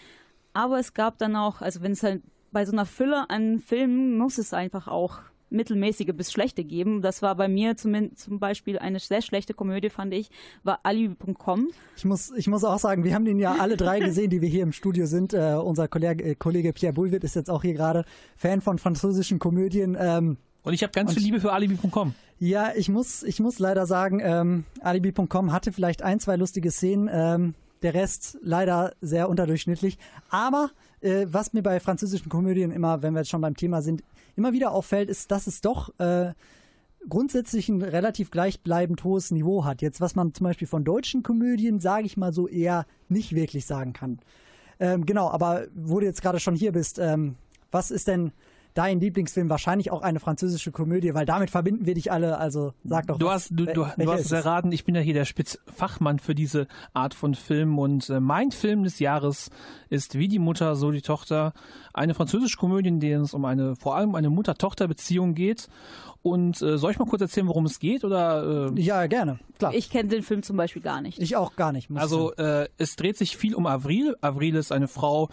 Aber 0.55 0.81
es 0.81 0.93
gab 0.93 1.19
dann 1.19 1.37
auch, 1.37 1.61
also 1.61 1.83
wenn 1.83 1.93
es 1.93 2.03
halt 2.03 2.25
bei 2.51 2.67
so 2.67 2.73
einer 2.73 2.87
Fülle 2.87 3.31
an 3.31 3.61
Filmen 3.61 4.19
muss 4.19 4.39
es 4.39 4.53
einfach 4.53 4.89
auch 4.89 5.21
mittelmäßige 5.51 6.13
bis 6.15 6.33
schlechte 6.33 6.65
geben. 6.65 7.03
Das 7.03 7.23
war 7.23 7.35
bei 7.35 7.49
mir 7.49 7.77
zum, 7.77 8.15
zum 8.17 8.39
Beispiel 8.39 8.79
eine 8.79 8.99
sehr 9.01 9.23
schlechte 9.23 9.55
Komödie, 9.55 9.91
fand 9.91 10.15
ich, 10.15 10.31
war 10.63 10.81
alibi.com. 10.83 11.69
Ich 11.97 12.05
muss, 12.05 12.31
ich 12.37 12.47
muss 12.49 12.65
auch 12.65 12.79
sagen, 12.79 13.05
wir 13.05 13.15
haben 13.15 13.25
den 13.25 13.39
ja 13.39 13.57
alle 13.59 13.77
drei 13.77 14.01
gesehen, 14.01 14.31
die 14.31 14.41
wir 14.41 14.49
hier 14.49 14.63
im 14.63 14.73
Studio 14.73 15.07
sind. 15.07 15.35
Äh, 15.35 15.55
unser 15.63 15.89
Kollege, 15.89 16.25
äh, 16.25 16.35
Kollege 16.35 16.73
Pierre 16.73 16.93
Boulwitt 16.93 17.25
ist 17.25 17.37
jetzt 17.37 17.51
auch 17.51 17.63
hier 17.63 17.75
gerade 17.75 18.05
Fan 18.37 18.61
von 18.61 18.79
französischen 18.79 19.39
Komödien. 19.39 19.97
Ähm, 19.99 20.37
und 20.63 20.75
ich 20.75 20.83
habe 20.83 20.93
ganz 20.93 21.15
viel 21.15 21.23
Liebe 21.23 21.41
für 21.41 21.53
alibi.com. 21.53 22.15
Ja, 22.39 22.73
ich 22.77 22.89
muss, 22.89 23.23
ich 23.23 23.41
muss 23.41 23.59
leider 23.59 23.87
sagen, 23.87 24.21
ähm, 24.23 24.65
alibi.com 24.81 25.53
hatte 25.53 25.73
vielleicht 25.73 26.03
ein, 26.03 26.21
zwei 26.21 26.37
lustige 26.37 26.71
Szenen. 26.71 27.09
Ähm, 27.11 27.55
der 27.83 27.95
Rest 27.95 28.39
leider 28.43 28.93
sehr 29.01 29.29
unterdurchschnittlich. 29.29 29.99
Aber 30.31 30.71
äh, 31.01 31.27
was 31.29 31.53
mir 31.53 31.63
bei 31.63 31.81
französischen 31.81 32.29
Komödien 32.29 32.71
immer, 32.71 33.03
wenn 33.03 33.15
wir 33.15 33.21
jetzt 33.21 33.31
schon 33.31 33.41
beim 33.41 33.57
Thema 33.57 33.83
sind, 33.83 34.03
immer 34.39 34.53
wieder 34.53 34.71
auffällt, 34.71 35.11
ist, 35.11 35.31
dass 35.31 35.47
es 35.47 35.61
doch 35.61 35.99
äh, 35.99 36.33
grundsätzlich 37.09 37.69
ein 37.69 37.83
relativ 37.83 38.31
gleichbleibend 38.31 39.05
hohes 39.05 39.31
Niveau 39.31 39.65
hat. 39.65 39.83
Jetzt, 39.83 40.01
was 40.01 40.15
man 40.15 40.33
zum 40.33 40.45
Beispiel 40.45 40.69
von 40.69 40.85
deutschen 40.85 41.23
Komödien, 41.23 41.81
sage 41.81 42.07
ich 42.07 42.17
mal 42.17 42.33
so, 42.33 42.49
eher 42.49 42.87
nicht 43.09 43.35
wirklich 43.35 43.67
sagen 43.67 43.93
kann. 43.93 44.21
Ähm, 44.81 45.05
genau, 45.05 45.29
aber 45.29 45.67
wo 45.75 46.01
du 46.01 46.07
jetzt 46.07 46.23
gerade 46.23 46.41
schon 46.41 46.55
hier 46.55 46.73
bist, 46.73 46.99
ähm, 46.99 47.35
was 47.71 47.91
ist 47.91 48.09
denn 48.09 48.33
dein 48.75 49.01
Lieblingsfilm, 49.01 49.49
wahrscheinlich 49.49 49.91
auch 49.91 50.03
eine 50.03 50.21
französische 50.21 50.73
Komödie, 50.73 51.15
weil 51.15 51.27
damit 51.27 51.51
verbinden 51.51 51.87
wir 51.87 51.95
dich 51.95 52.13
alle. 52.13 52.39
Also 52.39 52.75
sag 52.85 53.07
doch. 53.07 53.19
Du 53.19 53.27
was, 53.27 53.35
hast, 53.35 53.51
du, 53.51 53.67
du, 53.67 53.87
du 53.97 54.13
hast 54.13 54.27
es 54.27 54.33
erraten, 54.33 54.73
ich 54.73 54.85
bin 54.85 54.95
ja 54.95 55.01
hier 55.01 55.15
der 55.15 55.25
Spitzfachmann 55.25 56.19
für 56.19 56.35
diese 56.35 56.67
Art 56.95 57.15
von 57.15 57.35
Film 57.35 57.79
und 57.79 58.09
äh, 58.11 58.21
mein 58.21 58.51
Film 58.51 58.85
des 58.85 58.99
Jahres 58.99 59.51
ist 59.91 60.19
Wie 60.19 60.29
die 60.29 60.39
Mutter, 60.39 60.77
so 60.77 60.91
die 60.91 61.03
Tochter. 61.03 61.53
Eine 61.93 62.15
französische 62.15 62.57
Komödie, 62.57 62.89
in 62.89 63.01
der 63.01 63.21
es 63.21 63.35
um 63.35 63.45
eine, 63.45 63.75
vor 63.75 63.97
allem 63.97 64.15
eine 64.15 64.31
Mutter-Tochter-Beziehung 64.31 65.35
geht. 65.35 65.69
Und 66.23 66.61
äh, 66.63 66.79
soll 66.79 66.91
ich 66.91 66.99
mal 66.99 67.07
kurz 67.07 67.23
erzählen, 67.23 67.47
worum 67.47 67.65
es 67.65 67.79
geht? 67.79 68.05
Oder, 68.05 68.71
äh, 68.75 68.81
Ja, 68.81 69.07
gerne. 69.07 69.39
Klar. 69.59 69.73
Ich 69.75 69.89
kenne 69.89 70.09
den 70.09 70.23
Film 70.23 70.43
zum 70.43 70.57
Beispiel 70.57 70.83
gar 70.83 71.01
nicht. 71.01 71.19
Ich 71.19 71.37
auch 71.37 71.57
gar 71.57 71.73
nicht. 71.73 71.89
Also 71.95 72.35
äh, 72.35 72.69
es 72.77 72.97
dreht 72.97 73.17
sich 73.17 73.37
viel 73.37 73.55
um 73.55 73.67
Avril. 73.67 74.17
Avril 74.21 74.57
ist 74.57 74.73
eine 74.73 74.89
Frau, 74.89 75.29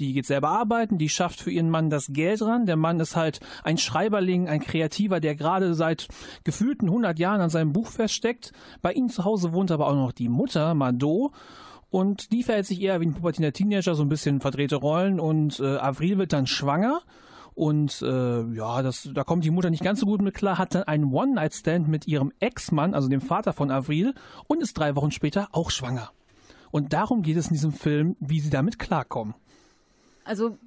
die 0.00 0.12
geht 0.12 0.26
selber 0.26 0.48
arbeiten, 0.48 0.98
die 0.98 1.08
schafft 1.08 1.40
für 1.40 1.50
ihren 1.50 1.70
Mann 1.70 1.90
das 1.90 2.08
Geld 2.12 2.42
ran. 2.42 2.66
Der 2.66 2.76
Mann 2.76 3.00
ist 3.00 3.16
halt 3.16 3.40
ein 3.64 3.78
Schreiberling, 3.78 4.48
ein 4.48 4.60
Kreativer, 4.60 5.20
der 5.20 5.34
gerade 5.34 5.74
seit 5.74 6.08
gefühlten 6.44 6.88
100 6.88 7.18
Jahren 7.18 7.40
an 7.40 7.50
seinem 7.50 7.72
Buch 7.72 7.88
feststeckt. 7.88 8.52
Bei 8.82 8.92
ihm 8.92 9.08
zu 9.08 9.24
Hause 9.24 9.52
wohnt 9.52 9.70
aber 9.70 9.88
auch 9.88 9.94
noch 9.94 10.12
die 10.12 10.28
Mutter, 10.28 10.74
Mado. 10.74 11.32
Und 11.90 12.32
die 12.32 12.42
verhält 12.42 12.66
sich 12.66 12.82
eher 12.82 13.00
wie 13.00 13.06
ein 13.06 13.14
pubertiner 13.14 13.52
Teenager, 13.52 13.94
so 13.94 14.02
ein 14.02 14.08
bisschen 14.08 14.40
verdrehte 14.40 14.76
Rollen. 14.76 15.20
Und 15.20 15.60
äh, 15.60 15.76
Avril 15.76 16.18
wird 16.18 16.32
dann 16.32 16.46
schwanger. 16.46 17.00
Und 17.54 18.02
äh, 18.02 18.42
ja, 18.54 18.82
das, 18.82 19.08
da 19.12 19.24
kommt 19.24 19.44
die 19.44 19.50
Mutter 19.50 19.70
nicht 19.70 19.82
ganz 19.82 19.98
so 19.98 20.06
gut 20.06 20.22
mit 20.22 20.34
klar, 20.34 20.58
hat 20.58 20.76
dann 20.76 20.84
einen 20.84 21.12
One-Night-Stand 21.12 21.88
mit 21.88 22.06
ihrem 22.06 22.32
Ex-Mann, 22.38 22.94
also 22.94 23.08
dem 23.08 23.20
Vater 23.20 23.52
von 23.52 23.72
Avril, 23.72 24.14
und 24.46 24.62
ist 24.62 24.78
drei 24.78 24.94
Wochen 24.94 25.10
später 25.10 25.48
auch 25.50 25.72
schwanger. 25.72 26.12
Und 26.70 26.92
darum 26.92 27.22
geht 27.22 27.36
es 27.36 27.48
in 27.48 27.54
diesem 27.54 27.72
Film, 27.72 28.14
wie 28.20 28.38
sie 28.38 28.50
damit 28.50 28.78
klarkommen. 28.78 29.34
Also 30.28 30.58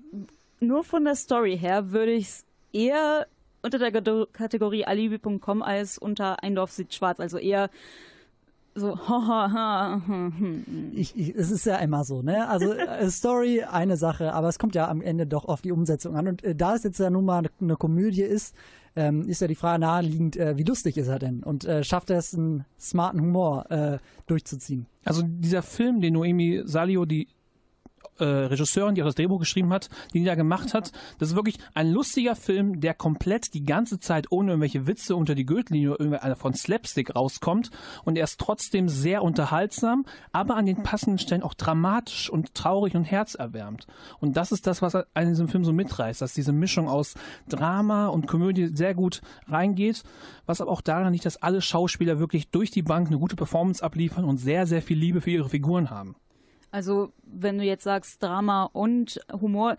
nur 0.59 0.83
von 0.83 1.05
der 1.05 1.15
Story 1.15 1.57
her 1.57 1.91
würde 1.91 2.13
ich 2.13 2.25
es 2.25 2.45
eher 2.73 3.27
unter 3.61 3.77
der 3.77 3.91
Kategorie 3.91 4.85
alibi.com 4.85 5.61
als 5.61 5.97
unter 5.97 6.43
Eindorf 6.43 6.71
sieht 6.71 6.93
schwarz, 6.95 7.19
also 7.19 7.37
eher 7.37 7.69
so 8.73 8.97
ha 9.07 9.27
ha 9.27 9.51
ha 9.51 10.01
hm, 10.05 10.33
hm. 10.37 10.91
Ich, 10.95 11.15
ich, 11.15 11.35
es 11.35 11.51
ist 11.51 11.65
ja 11.65 11.75
immer 11.77 12.03
so, 12.05 12.21
ne? 12.21 12.47
Also 12.47 12.73
äh, 12.73 13.09
Story 13.11 13.63
eine 13.63 13.97
Sache, 13.97 14.33
aber 14.33 14.47
es 14.47 14.57
kommt 14.57 14.73
ja 14.73 14.87
am 14.87 15.01
Ende 15.01 15.27
doch 15.27 15.45
auf 15.45 15.61
die 15.61 15.71
Umsetzung 15.71 16.15
an. 16.15 16.27
Und 16.27 16.43
äh, 16.43 16.55
da 16.55 16.75
es 16.75 16.83
jetzt 16.83 16.99
ja 16.99 17.09
nun 17.09 17.25
mal 17.25 17.39
eine, 17.39 17.49
eine 17.59 17.75
Komödie 17.75 18.23
ist, 18.23 18.55
ähm, 18.95 19.27
ist 19.27 19.41
ja 19.41 19.47
die 19.47 19.55
Frage 19.55 19.79
naheliegend, 19.79 20.37
äh, 20.37 20.57
wie 20.57 20.63
lustig 20.63 20.97
ist 20.97 21.07
er 21.07 21.19
denn? 21.19 21.43
Und 21.43 21.65
äh, 21.65 21.83
schafft 21.83 22.09
er 22.09 22.17
es, 22.17 22.33
einen 22.33 22.65
smarten 22.79 23.21
Humor 23.21 23.69
äh, 23.69 23.99
durchzuziehen? 24.25 24.87
Also 25.05 25.21
dieser 25.23 25.61
Film, 25.61 26.01
den 26.01 26.13
Noemi 26.13 26.63
Salio, 26.65 27.05
die 27.05 27.27
äh, 28.21 28.25
Regisseurin, 28.25 28.95
die 28.95 29.01
auch 29.01 29.07
das 29.07 29.15
Drehbuch 29.15 29.39
geschrieben 29.39 29.73
hat, 29.73 29.89
den 30.13 30.21
die 30.21 30.25
da 30.25 30.35
gemacht 30.35 30.73
hat, 30.73 30.91
das 31.19 31.29
ist 31.29 31.35
wirklich 31.35 31.57
ein 31.73 31.91
lustiger 31.91 32.35
Film, 32.35 32.79
der 32.79 32.93
komplett 32.93 33.53
die 33.53 33.65
ganze 33.65 33.99
Zeit 33.99 34.27
ohne 34.31 34.51
irgendwelche 34.51 34.87
Witze 34.87 35.15
unter 35.15 35.35
die 35.35 35.45
Gürtellinie 35.45 35.97
oder 35.97 36.35
von 36.35 36.53
Slapstick 36.53 37.15
rauskommt 37.15 37.71
und 38.03 38.17
er 38.17 38.23
ist 38.23 38.39
trotzdem 38.39 38.89
sehr 38.89 39.23
unterhaltsam, 39.23 40.05
aber 40.31 40.55
an 40.55 40.65
den 40.65 40.83
passenden 40.83 41.17
Stellen 41.17 41.43
auch 41.43 41.53
dramatisch 41.53 42.29
und 42.29 42.53
traurig 42.53 42.95
und 42.95 43.03
herzerwärmend. 43.03 43.87
Und 44.19 44.37
das 44.37 44.51
ist 44.51 44.67
das, 44.67 44.81
was 44.81 44.95
einen 44.95 45.27
in 45.27 45.33
diesem 45.33 45.47
Film 45.47 45.65
so 45.65 45.73
mitreißt, 45.73 46.21
dass 46.21 46.33
diese 46.33 46.53
Mischung 46.53 46.87
aus 46.87 47.15
Drama 47.49 48.07
und 48.07 48.27
Komödie 48.27 48.71
sehr 48.73 48.93
gut 48.93 49.21
reingeht, 49.47 50.03
was 50.45 50.61
aber 50.61 50.71
auch 50.71 50.81
daran 50.81 51.13
liegt, 51.13 51.25
dass 51.25 51.41
alle 51.41 51.61
Schauspieler 51.61 52.19
wirklich 52.19 52.49
durch 52.49 52.71
die 52.71 52.81
Bank 52.81 53.07
eine 53.07 53.17
gute 53.17 53.35
Performance 53.35 53.83
abliefern 53.83 54.25
und 54.25 54.37
sehr, 54.37 54.67
sehr 54.67 54.81
viel 54.81 54.97
Liebe 54.97 55.21
für 55.21 55.31
ihre 55.31 55.49
Figuren 55.49 55.89
haben. 55.89 56.15
Also 56.71 57.11
wenn 57.23 57.57
du 57.57 57.63
jetzt 57.63 57.83
sagst 57.83 58.21
Drama 58.23 58.69
und 58.71 59.19
Humor, 59.31 59.77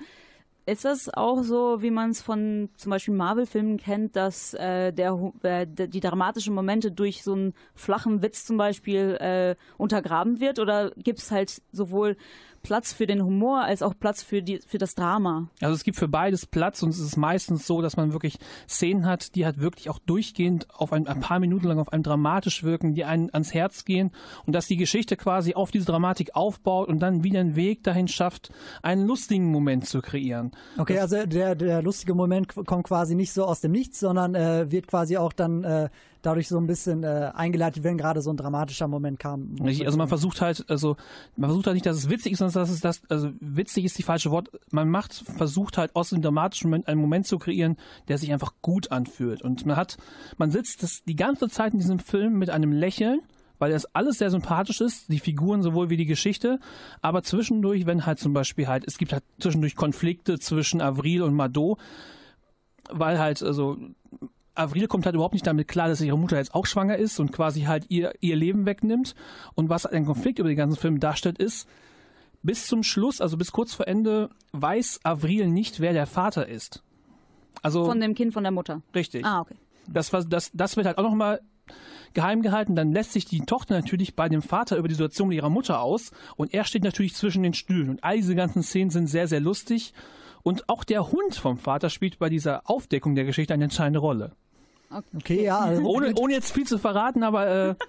ist 0.64 0.84
das 0.84 1.12
auch 1.12 1.42
so, 1.42 1.82
wie 1.82 1.90
man 1.90 2.10
es 2.10 2.22
von 2.22 2.68
zum 2.76 2.90
Beispiel 2.90 3.14
Marvel-Filmen 3.14 3.78
kennt, 3.78 4.14
dass 4.14 4.54
äh, 4.54 4.92
der, 4.92 5.32
äh, 5.42 5.66
die 5.66 6.00
dramatischen 6.00 6.54
Momente 6.54 6.92
durch 6.92 7.24
so 7.24 7.32
einen 7.32 7.54
flachen 7.74 8.22
Witz 8.22 8.44
zum 8.44 8.58
Beispiel 8.58 9.16
äh, 9.20 9.56
untergraben 9.76 10.38
wird? 10.38 10.60
Oder 10.60 10.92
gibt 10.96 11.18
es 11.18 11.32
halt 11.32 11.62
sowohl 11.72 12.16
Platz 12.62 12.92
für 12.92 13.06
den 13.06 13.22
Humor 13.22 13.62
als 13.62 13.82
auch 13.82 13.94
Platz 13.98 14.22
für, 14.22 14.42
die, 14.42 14.60
für 14.66 14.78
das 14.78 14.94
Drama? 14.94 15.48
Also 15.60 15.74
es 15.74 15.84
gibt 15.84 15.98
für 15.98 16.08
beides 16.08 16.46
Platz 16.46 16.82
und 16.82 16.90
es 16.90 16.98
ist 16.98 17.16
meistens 17.16 17.66
so, 17.66 17.82
dass 17.82 17.96
man 17.96 18.12
wirklich 18.12 18.38
Szenen 18.68 19.06
hat, 19.06 19.34
die 19.34 19.44
halt 19.44 19.58
wirklich 19.58 19.90
auch 19.90 19.98
durchgehend 19.98 20.68
auf 20.70 20.92
ein, 20.92 21.06
ein 21.06 21.20
paar 21.20 21.40
Minuten 21.40 21.66
lang 21.66 21.78
auf 21.78 21.92
einem 21.92 22.02
dramatisch 22.02 22.62
wirken, 22.62 22.94
die 22.94 23.04
einen 23.04 23.30
ans 23.32 23.52
Herz 23.52 23.84
gehen 23.84 24.12
und 24.46 24.54
dass 24.54 24.66
die 24.66 24.76
Geschichte 24.76 25.16
quasi 25.16 25.54
auf 25.54 25.70
diese 25.70 25.86
Dramatik 25.86 26.34
aufbaut 26.34 26.88
und 26.88 27.00
dann 27.00 27.24
wieder 27.24 27.40
einen 27.40 27.56
Weg 27.56 27.82
dahin 27.82 28.08
schafft, 28.08 28.52
einen 28.82 29.06
lustigen 29.06 29.50
Moment 29.50 29.86
zu 29.86 30.00
kreieren. 30.00 30.52
Okay, 30.78 30.98
also 30.98 31.26
der, 31.26 31.54
der 31.54 31.82
lustige 31.82 32.14
Moment 32.14 32.54
kommt 32.54 32.84
quasi 32.84 33.14
nicht 33.14 33.32
so 33.32 33.44
aus 33.44 33.60
dem 33.60 33.72
Nichts, 33.72 34.00
sondern 34.00 34.34
äh, 34.34 34.70
wird 34.70 34.86
quasi 34.86 35.16
auch 35.16 35.32
dann 35.32 35.64
äh, 35.64 35.88
dadurch 36.22 36.48
so 36.48 36.58
ein 36.58 36.66
bisschen 36.66 37.02
äh, 37.02 37.30
eingeleitet, 37.34 37.84
wenn 37.84 37.98
gerade 37.98 38.22
so 38.22 38.30
ein 38.30 38.36
dramatischer 38.36 38.88
Moment 38.88 39.18
kam. 39.18 39.54
Richtig, 39.62 39.86
also 39.86 39.98
man 39.98 40.08
versucht 40.08 40.40
halt, 40.40 40.64
also 40.68 40.96
man 41.36 41.50
versucht 41.50 41.66
halt 41.66 41.74
nicht, 41.74 41.86
dass 41.86 41.96
es 41.96 42.08
witzig 42.08 42.32
ist, 42.32 42.38
sondern 42.38 42.54
dass 42.54 42.70
es 42.70 42.80
das, 42.80 43.02
also 43.08 43.30
witzig 43.40 43.84
ist 43.84 43.98
die 43.98 44.02
falsche 44.02 44.30
Wort. 44.30 44.50
Man 44.70 44.88
macht, 44.88 45.12
versucht 45.12 45.78
halt 45.78 45.94
aus 45.94 46.10
dem 46.10 46.22
dramatischen 46.22 46.70
Moment 46.70 46.88
einen 46.88 47.00
Moment 47.00 47.26
zu 47.26 47.38
kreieren, 47.38 47.76
der 48.08 48.18
sich 48.18 48.32
einfach 48.32 48.54
gut 48.62 48.90
anfühlt. 48.90 49.42
Und 49.42 49.66
man 49.66 49.76
hat, 49.76 49.96
man 50.38 50.50
sitzt 50.50 50.82
das 50.82 51.02
die 51.04 51.16
ganze 51.16 51.48
Zeit 51.48 51.72
in 51.72 51.80
diesem 51.80 51.98
Film 51.98 52.38
mit 52.38 52.50
einem 52.50 52.72
Lächeln, 52.72 53.20
weil 53.58 53.70
das 53.70 53.86
alles 53.94 54.18
sehr 54.18 54.30
sympathisch 54.30 54.80
ist, 54.80 55.08
die 55.08 55.20
Figuren 55.20 55.62
sowohl 55.62 55.88
wie 55.88 55.96
die 55.96 56.06
Geschichte, 56.06 56.58
aber 57.00 57.22
zwischendurch, 57.22 57.86
wenn 57.86 58.06
halt 58.06 58.18
zum 58.18 58.32
Beispiel 58.32 58.66
halt, 58.66 58.84
es 58.86 58.98
gibt 58.98 59.12
halt 59.12 59.22
zwischendurch 59.38 59.76
Konflikte 59.76 60.40
zwischen 60.40 60.80
Avril 60.80 61.22
und 61.22 61.34
Mado, 61.34 61.78
weil 62.90 63.20
halt, 63.20 63.40
also 63.40 63.76
Avril 64.54 64.86
kommt 64.86 65.06
halt 65.06 65.14
überhaupt 65.14 65.34
nicht 65.34 65.46
damit 65.46 65.68
klar, 65.68 65.88
dass 65.88 66.00
ihre 66.00 66.18
Mutter 66.18 66.36
jetzt 66.36 66.54
auch 66.54 66.66
schwanger 66.66 66.96
ist 66.96 67.18
und 67.20 67.32
quasi 67.32 67.62
halt 67.62 67.86
ihr, 67.88 68.12
ihr 68.20 68.36
Leben 68.36 68.66
wegnimmt. 68.66 69.14
Und 69.54 69.68
was 69.68 69.86
ein 69.86 70.04
Konflikt 70.04 70.38
über 70.38 70.48
den 70.48 70.58
ganzen 70.58 70.76
Film 70.76 71.00
darstellt, 71.00 71.38
ist, 71.38 71.68
bis 72.42 72.66
zum 72.66 72.82
Schluss, 72.82 73.20
also 73.20 73.36
bis 73.36 73.52
kurz 73.52 73.72
vor 73.72 73.86
Ende, 73.86 74.30
weiß 74.52 75.00
Avril 75.04 75.48
nicht, 75.48 75.80
wer 75.80 75.92
der 75.92 76.06
Vater 76.06 76.48
ist. 76.48 76.82
Also 77.62 77.84
Von 77.84 78.00
dem 78.00 78.14
Kind 78.14 78.32
von 78.32 78.42
der 78.42 78.52
Mutter. 78.52 78.82
richtig. 78.94 79.24
Ah, 79.24 79.40
okay. 79.40 79.54
Das, 79.88 80.10
das, 80.28 80.50
das 80.52 80.76
wird 80.76 80.86
halt 80.86 80.98
auch 80.98 81.02
nochmal 81.02 81.40
geheim 82.14 82.42
gehalten. 82.42 82.74
Dann 82.74 82.92
lässt 82.92 83.12
sich 83.12 83.24
die 83.24 83.40
Tochter 83.40 83.74
natürlich 83.74 84.14
bei 84.16 84.28
dem 84.28 84.42
Vater 84.42 84.76
über 84.76 84.88
die 84.88 84.94
Situation 84.94 85.28
mit 85.28 85.36
ihrer 85.36 85.50
Mutter 85.50 85.80
aus 85.80 86.10
und 86.36 86.52
er 86.54 86.64
steht 86.64 86.84
natürlich 86.84 87.14
zwischen 87.14 87.42
den 87.42 87.54
Stühlen. 87.54 87.90
Und 87.90 88.04
all 88.04 88.16
diese 88.16 88.34
ganzen 88.34 88.62
Szenen 88.62 88.90
sind 88.90 89.06
sehr, 89.06 89.28
sehr 89.28 89.40
lustig. 89.40 89.92
Und 90.42 90.68
auch 90.68 90.82
der 90.84 91.12
Hund 91.12 91.34
vom 91.34 91.58
Vater 91.58 91.88
spielt 91.88 92.18
bei 92.18 92.28
dieser 92.28 92.68
Aufdeckung 92.68 93.14
der 93.14 93.24
Geschichte 93.24 93.54
eine 93.54 93.64
entscheidende 93.64 94.00
Rolle. 94.00 94.32
Okay, 95.16 95.44
ja. 95.44 95.58
Also, 95.60 95.82
Ohne, 95.82 96.14
ohne 96.18 96.32
jetzt 96.34 96.52
viel 96.52 96.66
zu 96.66 96.78
verraten, 96.78 97.22
aber 97.22 97.46
äh, 97.70 97.74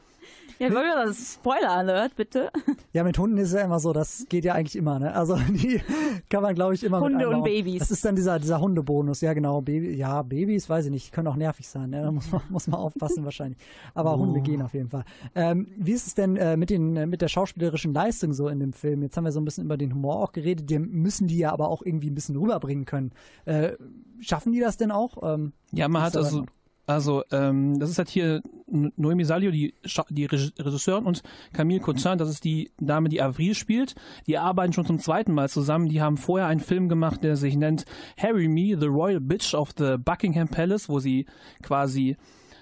Ja, 0.59 0.67
wollen 0.71 0.85
wir 0.85 1.05
das 1.07 1.33
Spoiler-Alert, 1.33 2.15
bitte? 2.15 2.51
Ja, 2.93 3.03
mit 3.03 3.17
Hunden 3.17 3.37
ist 3.37 3.47
es 3.49 3.53
ja 3.55 3.61
immer 3.61 3.79
so, 3.79 3.91
das 3.91 4.27
geht 4.29 4.45
ja 4.45 4.53
eigentlich 4.53 4.75
immer, 4.75 4.99
ne? 4.99 5.13
Also 5.15 5.35
die 5.49 5.81
kann 6.29 6.43
man, 6.43 6.53
glaube 6.53 6.75
ich, 6.75 6.83
immer 6.83 6.99
Hunde 7.01 7.17
mit 7.17 7.25
und 7.27 7.33
einbauen. 7.33 7.51
Babys. 7.51 7.79
Das 7.79 7.91
ist 7.91 8.05
dann 8.05 8.15
dieser, 8.15 8.39
dieser 8.39 8.61
Hundebonus, 8.61 9.21
ja 9.21 9.33
genau. 9.33 9.61
Baby, 9.61 9.95
ja, 9.95 10.21
Babys, 10.21 10.69
weiß 10.69 10.85
ich 10.85 10.91
nicht, 10.91 11.11
können 11.11 11.27
auch 11.27 11.35
nervig 11.35 11.67
sein, 11.67 11.89
ne? 11.89 12.03
Da 12.03 12.11
muss 12.11 12.31
man, 12.31 12.41
muss 12.49 12.67
man 12.67 12.79
aufpassen 12.79 13.25
wahrscheinlich. 13.25 13.57
Aber 13.95 14.15
Hunde 14.17 14.41
gehen 14.41 14.61
auf 14.61 14.73
jeden 14.75 14.89
Fall. 14.89 15.03
Ähm, 15.33 15.67
wie 15.75 15.91
ist 15.91 16.05
es 16.07 16.13
denn 16.13 16.37
äh, 16.37 16.55
mit, 16.55 16.69
den, 16.69 16.95
äh, 16.97 17.07
mit 17.07 17.21
der 17.21 17.29
schauspielerischen 17.29 17.91
Leistung 17.93 18.31
so 18.31 18.47
in 18.47 18.59
dem 18.59 18.73
Film? 18.73 19.01
Jetzt 19.01 19.17
haben 19.17 19.25
wir 19.25 19.31
so 19.31 19.41
ein 19.41 19.45
bisschen 19.45 19.65
über 19.65 19.75
den 19.75 19.93
Humor 19.93 20.17
auch 20.21 20.31
geredet, 20.33 20.69
den 20.69 20.87
müssen 20.91 21.27
die 21.27 21.39
ja 21.39 21.51
aber 21.51 21.67
auch 21.69 21.81
irgendwie 21.83 22.11
ein 22.11 22.15
bisschen 22.15 22.37
rüberbringen 22.37 22.85
können. 22.85 23.11
Äh, 23.45 23.71
schaffen 24.19 24.53
die 24.53 24.59
das 24.59 24.77
denn 24.77 24.91
auch? 24.91 25.17
Ähm, 25.33 25.53
Ja, 25.71 25.87
man 25.87 26.03
hat 26.03 26.15
also, 26.15 26.41
noch- 26.41 26.45
also 26.85 27.23
ähm, 27.31 27.79
das 27.79 27.89
ist 27.89 27.97
halt 27.97 28.09
hier 28.09 28.41
Noemi 28.67 29.23
Salio, 29.23 29.51
die, 29.51 29.73
die 30.09 30.25
Reg- 30.25 30.53
Regisseurin 30.59 31.05
und 31.05 31.21
Camille 31.53 31.79
Cotin, 31.79 32.17
das 32.17 32.29
ist 32.29 32.43
die 32.43 32.71
Dame, 32.79 33.09
die 33.09 33.21
Avril 33.21 33.55
spielt. 33.55 33.95
Die 34.27 34.37
arbeiten 34.37 34.73
schon 34.73 34.85
zum 34.85 34.99
zweiten 34.99 35.33
Mal 35.33 35.49
zusammen. 35.49 35.89
Die 35.89 36.01
haben 36.01 36.17
vorher 36.17 36.47
einen 36.47 36.59
Film 36.59 36.89
gemacht, 36.89 37.23
der 37.23 37.35
sich 37.35 37.55
nennt 37.55 37.85
Harry 38.17 38.47
Me, 38.47 38.77
The 38.79 38.87
Royal 38.87 39.19
Bitch 39.19 39.53
of 39.53 39.71
the 39.77 39.95
Buckingham 39.97 40.47
Palace, 40.47 40.89
wo 40.89 40.99
sie 40.99 41.25
quasi 41.61 42.17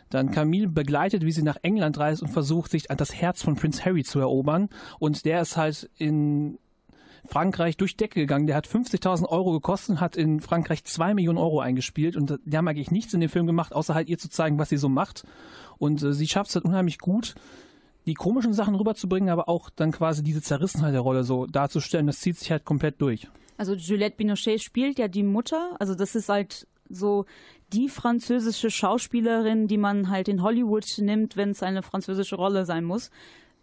dann 0.10 0.32
Camille 0.32 0.68
begleitet, 0.68 1.24
wie 1.24 1.32
sie 1.32 1.44
nach 1.44 1.58
England 1.62 1.98
reist 1.98 2.22
und 2.22 2.28
versucht, 2.28 2.70
sich 2.70 2.92
an 2.92 2.98
das 2.98 3.16
Herz 3.16 3.42
von 3.42 3.56
Prince 3.56 3.86
Harry 3.86 4.04
zu 4.04 4.20
erobern. 4.20 4.68
Und 5.00 5.24
der 5.24 5.42
ist 5.42 5.56
halt 5.56 5.90
in 5.98 6.60
Frankreich 7.26 7.78
durch 7.78 7.98
Decke 7.98 8.20
gegangen. 8.20 8.48
Der 8.48 8.56
hat 8.56 8.68
50.000 8.68 9.28
Euro 9.28 9.52
gekostet 9.52 10.00
hat 10.00 10.16
in 10.16 10.40
Frankreich 10.40 10.84
2 10.84 11.14
Millionen 11.14 11.38
Euro 11.38 11.60
eingespielt. 11.60 12.16
Und 12.16 12.40
die 12.46 12.58
haben 12.58 12.68
eigentlich 12.68 12.92
nichts 12.92 13.14
in 13.14 13.22
dem 13.22 13.30
Film 13.30 13.48
gemacht, 13.48 13.74
außer 13.74 13.94
halt 13.94 14.10
ihr 14.10 14.18
zu 14.18 14.30
zeigen, 14.30 14.60
was 14.60 14.70
sie 14.70 14.78
so 14.78 14.90
macht. 14.90 15.24
Und 15.78 16.04
äh, 16.04 16.14
sie 16.14 16.28
schafft 16.28 16.50
es 16.50 16.56
halt 16.56 16.66
unheimlich 16.66 17.00
gut, 17.00 17.36
die 18.06 18.14
komischen 18.14 18.54
Sachen 18.54 18.76
rüberzubringen, 18.76 19.30
aber 19.30 19.48
auch 19.48 19.70
dann 19.70 19.92
quasi 19.92 20.24
diese 20.24 20.42
Zerrissenheit 20.42 20.94
der 20.94 21.02
Rolle 21.02 21.24
so 21.24 21.46
darzustellen. 21.46 22.08
Das 22.08 22.20
zieht 22.20 22.38
sich 22.38 22.52
halt 22.52 22.66
komplett 22.66 23.02
durch. 23.02 23.28
Also 23.58 23.74
Juliette 23.74 24.18
Binochet 24.18 24.62
spielt 24.62 24.98
ja 24.98 25.08
die 25.08 25.24
Mutter. 25.24 25.76
Also 25.80 25.94
das 25.94 26.16
ist 26.16 26.30
halt 26.30 26.68
so 26.90 27.26
die 27.74 27.90
französische 27.90 28.70
Schauspielerin, 28.70 29.68
die 29.68 29.78
man 29.78 30.10
halt 30.10 30.28
in 30.28 30.42
Hollywood 30.42 30.86
nimmt, 30.98 31.38
wenn 31.38 31.52
es 31.52 31.64
eine 31.64 31.84
französische 31.84 32.36
Rolle 32.36 32.66
sein 32.66 32.84
muss. 32.84 33.12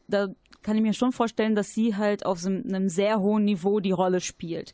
Da 0.06 0.28
kann 0.62 0.76
ich 0.76 0.82
mir 0.82 0.92
schon 0.92 1.12
vorstellen, 1.12 1.54
dass 1.54 1.74
sie 1.74 1.96
halt 1.96 2.26
auf 2.26 2.38
so 2.38 2.48
einem 2.48 2.88
sehr 2.88 3.20
hohen 3.20 3.44
Niveau 3.44 3.80
die 3.80 3.92
Rolle 3.92 4.20
spielt. 4.20 4.72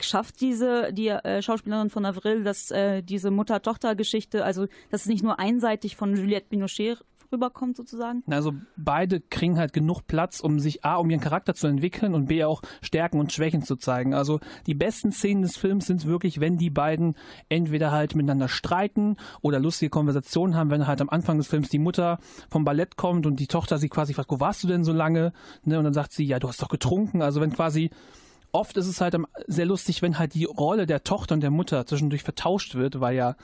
schafft 0.00 0.40
diese 0.40 0.92
die 0.92 1.08
äh, 1.08 1.42
Schauspielerin 1.42 1.90
von 1.90 2.04
Avril, 2.04 2.44
dass 2.44 2.70
äh, 2.70 3.02
diese 3.02 3.30
Mutter-Tochter-Geschichte, 3.30 4.44
also 4.44 4.66
dass 4.90 5.02
es 5.02 5.06
nicht 5.06 5.22
nur 5.22 5.38
einseitig 5.38 5.96
von 5.96 6.16
Juliette 6.16 6.48
Binochet 6.50 6.98
rüberkommt 7.34 7.76
sozusagen? 7.76 8.22
Also 8.28 8.52
beide 8.76 9.20
kriegen 9.20 9.58
halt 9.58 9.72
genug 9.72 10.06
Platz, 10.06 10.40
um 10.40 10.58
sich 10.58 10.84
A, 10.84 10.96
um 10.96 11.10
ihren 11.10 11.20
Charakter 11.20 11.54
zu 11.54 11.66
entwickeln 11.66 12.14
und 12.14 12.26
B, 12.26 12.44
auch 12.44 12.62
Stärken 12.80 13.20
und 13.20 13.32
Schwächen 13.32 13.62
zu 13.62 13.76
zeigen. 13.76 14.14
Also 14.14 14.40
die 14.66 14.74
besten 14.74 15.12
Szenen 15.12 15.42
des 15.42 15.56
Films 15.56 15.86
sind 15.86 16.06
wirklich, 16.06 16.40
wenn 16.40 16.56
die 16.56 16.70
beiden 16.70 17.14
entweder 17.48 17.92
halt 17.92 18.14
miteinander 18.14 18.48
streiten 18.48 19.16
oder 19.42 19.60
lustige 19.60 19.90
Konversationen 19.90 20.56
haben, 20.56 20.70
wenn 20.70 20.86
halt 20.86 21.00
am 21.00 21.10
Anfang 21.10 21.38
des 21.38 21.48
Films 21.48 21.68
die 21.68 21.78
Mutter 21.78 22.18
vom 22.48 22.64
Ballett 22.64 22.96
kommt 22.96 23.26
und 23.26 23.40
die 23.40 23.46
Tochter 23.46 23.78
sie 23.78 23.88
quasi 23.88 24.14
fragt, 24.14 24.30
wo 24.30 24.40
warst 24.40 24.62
du 24.64 24.68
denn 24.68 24.84
so 24.84 24.92
lange? 24.92 25.32
Ne, 25.64 25.78
und 25.78 25.84
dann 25.84 25.94
sagt 25.94 26.12
sie, 26.12 26.24
ja, 26.24 26.38
du 26.38 26.48
hast 26.48 26.62
doch 26.62 26.68
getrunken. 26.68 27.22
Also 27.22 27.40
wenn 27.40 27.52
quasi 27.52 27.90
oft 28.52 28.76
ist 28.76 28.86
es 28.86 29.00
halt 29.00 29.16
sehr 29.46 29.66
lustig, 29.66 30.00
wenn 30.00 30.18
halt 30.18 30.34
die 30.34 30.44
Rolle 30.44 30.86
der 30.86 31.02
Tochter 31.02 31.34
und 31.34 31.40
der 31.40 31.50
Mutter 31.50 31.86
zwischendurch 31.86 32.22
vertauscht 32.22 32.74
wird, 32.74 33.00
weil 33.00 33.16
ja 33.16 33.36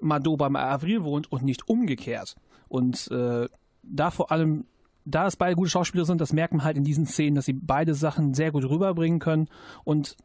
Mado 0.00 0.36
beim 0.36 0.56
Avril 0.56 1.04
wohnt 1.04 1.30
und 1.30 1.42
nicht 1.42 1.68
umgekehrt. 1.68 2.36
Und 2.70 3.10
äh, 3.10 3.48
da 3.82 4.10
vor 4.10 4.30
allem, 4.30 4.64
da 5.04 5.26
es 5.26 5.36
beide 5.36 5.56
gute 5.56 5.70
Schauspieler 5.70 6.04
sind, 6.04 6.20
das 6.20 6.32
merkt 6.32 6.54
man 6.54 6.64
halt 6.64 6.76
in 6.76 6.84
diesen 6.84 7.04
Szenen, 7.04 7.34
dass 7.34 7.44
sie 7.44 7.52
beide 7.52 7.94
Sachen 7.94 8.32
sehr 8.32 8.52
gut 8.52 8.64
rüberbringen 8.64 9.18
können. 9.18 9.48
Und 9.82 10.16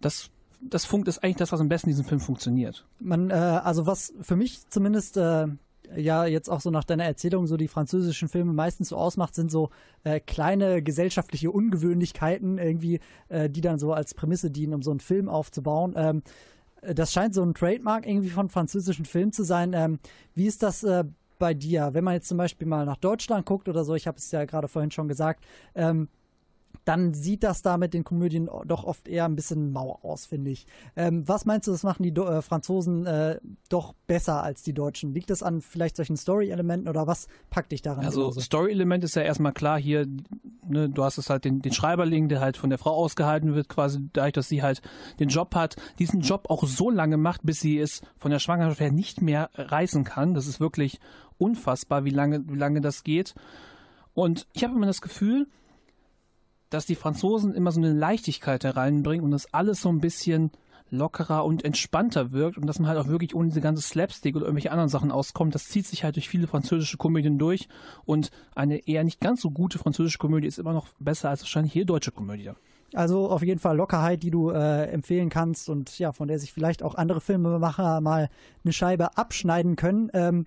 das, 0.00 0.30
das 0.60 0.84
Funkt 0.84 1.08
ist 1.08 1.24
eigentlich 1.24 1.36
das, 1.36 1.50
was 1.50 1.60
am 1.60 1.70
besten 1.70 1.88
in 1.88 1.96
diesem 1.96 2.04
Film 2.04 2.20
funktioniert. 2.20 2.86
Man, 3.00 3.30
äh, 3.30 3.34
also 3.34 3.86
was 3.86 4.12
für 4.20 4.36
mich 4.36 4.68
zumindest 4.68 5.16
äh, 5.16 5.46
ja 5.96 6.26
jetzt 6.26 6.50
auch 6.50 6.60
so 6.60 6.70
nach 6.70 6.84
deiner 6.84 7.04
Erzählung 7.04 7.46
so 7.46 7.56
die 7.56 7.68
französischen 7.68 8.28
Filme 8.28 8.52
meistens 8.52 8.90
so 8.90 8.96
ausmacht, 8.96 9.34
sind 9.34 9.50
so 9.50 9.70
äh, 10.04 10.20
kleine 10.20 10.82
gesellschaftliche 10.82 11.50
Ungewöhnlichkeiten 11.50 12.58
irgendwie, 12.58 13.00
äh, 13.30 13.48
die 13.48 13.62
dann 13.62 13.78
so 13.78 13.94
als 13.94 14.12
Prämisse 14.12 14.50
dienen, 14.50 14.74
um 14.74 14.82
so 14.82 14.90
einen 14.90 15.00
Film 15.00 15.30
aufzubauen. 15.30 15.94
Ähm, 15.96 16.22
das 16.82 17.12
scheint 17.12 17.32
so 17.32 17.42
ein 17.42 17.54
Trademark 17.54 18.06
irgendwie 18.06 18.30
von 18.30 18.48
französischen 18.50 19.04
Filmen 19.04 19.32
zu 19.32 19.44
sein. 19.44 19.72
Ähm, 19.72 19.98
wie 20.34 20.46
ist 20.46 20.62
das 20.62 20.82
äh, 20.82 21.04
bei 21.42 21.54
dir? 21.54 21.90
Wenn 21.92 22.04
man 22.04 22.14
jetzt 22.14 22.28
zum 22.28 22.38
Beispiel 22.38 22.68
mal 22.68 22.86
nach 22.86 22.98
Deutschland 22.98 23.46
guckt 23.46 23.68
oder 23.68 23.82
so, 23.84 23.96
ich 23.96 24.06
habe 24.06 24.16
es 24.16 24.30
ja 24.30 24.44
gerade 24.44 24.68
vorhin 24.68 24.92
schon 24.92 25.08
gesagt, 25.08 25.44
ähm, 25.74 26.06
dann 26.84 27.14
sieht 27.14 27.42
das 27.42 27.62
da 27.62 27.76
mit 27.76 27.94
den 27.94 28.04
Komödien 28.04 28.48
doch 28.66 28.84
oft 28.84 29.08
eher 29.08 29.24
ein 29.24 29.36
bisschen 29.36 29.72
mau 29.72 29.98
aus, 30.02 30.26
finde 30.26 30.50
ich. 30.50 30.66
Ähm, 30.96 31.26
was 31.28 31.44
meinst 31.44 31.66
du, 31.66 31.72
das 31.72 31.82
machen 31.82 32.02
die 32.02 32.12
Do 32.12 32.26
äh, 32.26 32.42
Franzosen 32.42 33.06
äh, 33.06 33.38
doch 33.68 33.94
besser 34.06 34.42
als 34.42 34.62
die 34.62 34.72
Deutschen? 34.72 35.14
Liegt 35.14 35.30
das 35.30 35.42
an 35.42 35.60
vielleicht 35.60 35.96
solchen 35.96 36.16
Story-Elementen 36.16 36.88
oder 36.88 37.06
was 37.06 37.28
packt 37.50 37.72
dich 37.72 37.82
daran? 37.82 38.04
Also 38.04 38.30
so? 38.30 38.40
Story-Element 38.40 39.04
ist 39.04 39.16
ja 39.16 39.22
erstmal 39.22 39.52
klar 39.52 39.80
hier, 39.80 40.06
ne, 40.66 40.88
du 40.88 41.04
hast 41.04 41.18
es 41.18 41.30
halt 41.30 41.44
den, 41.44 41.60
den 41.60 41.72
Schreiberling, 41.72 42.28
der 42.28 42.40
halt 42.40 42.56
von 42.56 42.70
der 42.70 42.78
Frau 42.78 42.94
ausgehalten 42.94 43.54
wird, 43.54 43.68
quasi 43.68 44.00
dadurch, 44.12 44.32
dass 44.32 44.48
sie 44.48 44.62
halt 44.62 44.82
den 45.20 45.28
Job 45.28 45.54
hat, 45.54 45.76
diesen 45.98 46.20
Job 46.20 46.46
auch 46.48 46.64
so 46.64 46.90
lange 46.90 47.16
macht, 47.16 47.42
bis 47.44 47.60
sie 47.60 47.78
es 47.78 48.00
von 48.16 48.30
der 48.30 48.38
Schwangerschaft 48.38 48.80
her 48.80 48.92
nicht 48.92 49.22
mehr 49.22 49.50
reißen 49.54 50.04
kann. 50.04 50.34
Das 50.34 50.46
ist 50.46 50.58
wirklich 50.58 50.98
unfassbar, 51.42 52.04
wie 52.04 52.10
lange, 52.10 52.44
wie 52.48 52.58
lange 52.58 52.80
das 52.80 53.04
geht. 53.04 53.34
Und 54.14 54.46
ich 54.52 54.64
habe 54.64 54.74
immer 54.74 54.86
das 54.86 55.00
Gefühl, 55.00 55.48
dass 56.70 56.86
die 56.86 56.94
Franzosen 56.94 57.54
immer 57.54 57.72
so 57.72 57.80
eine 57.80 57.92
Leichtigkeit 57.92 58.64
hereinbringen 58.64 59.24
und 59.24 59.30
das 59.30 59.52
alles 59.52 59.82
so 59.82 59.90
ein 59.90 60.00
bisschen 60.00 60.50
lockerer 60.92 61.44
und 61.44 61.64
entspannter 61.64 62.32
wirkt 62.32 62.58
und 62.58 62.66
dass 62.66 62.78
man 62.78 62.88
halt 62.88 62.98
auch 62.98 63.08
wirklich 63.08 63.34
ohne 63.34 63.48
diese 63.48 63.62
ganze 63.62 63.82
Slapstick 63.82 64.36
oder 64.36 64.44
irgendwelche 64.44 64.70
anderen 64.70 64.90
Sachen 64.90 65.10
auskommt. 65.10 65.54
Das 65.54 65.68
zieht 65.68 65.86
sich 65.86 66.04
halt 66.04 66.16
durch 66.16 66.28
viele 66.28 66.46
französische 66.46 66.98
Komödien 66.98 67.38
durch 67.38 67.68
und 68.04 68.30
eine 68.54 68.86
eher 68.86 69.02
nicht 69.02 69.18
ganz 69.18 69.40
so 69.40 69.50
gute 69.50 69.78
französische 69.78 70.18
Komödie 70.18 70.46
ist 70.46 70.58
immer 70.58 70.74
noch 70.74 70.88
besser 70.98 71.30
als 71.30 71.42
wahrscheinlich 71.42 71.74
jede 71.74 71.86
deutsche 71.86 72.12
Komödie. 72.12 72.50
Also 72.94 73.30
auf 73.30 73.42
jeden 73.42 73.58
Fall 73.58 73.76
Lockerheit, 73.76 74.22
die 74.22 74.30
du 74.30 74.50
äh, 74.50 74.84
empfehlen 74.90 75.30
kannst 75.30 75.70
und 75.70 75.98
ja, 75.98 76.12
von 76.12 76.28
der 76.28 76.38
sich 76.38 76.52
vielleicht 76.52 76.82
auch 76.82 76.94
andere 76.94 77.22
Filmemacher 77.22 78.02
mal 78.02 78.28
eine 78.64 78.72
Scheibe 78.72 79.16
abschneiden 79.16 79.76
können. 79.76 80.10
Ähm, 80.12 80.46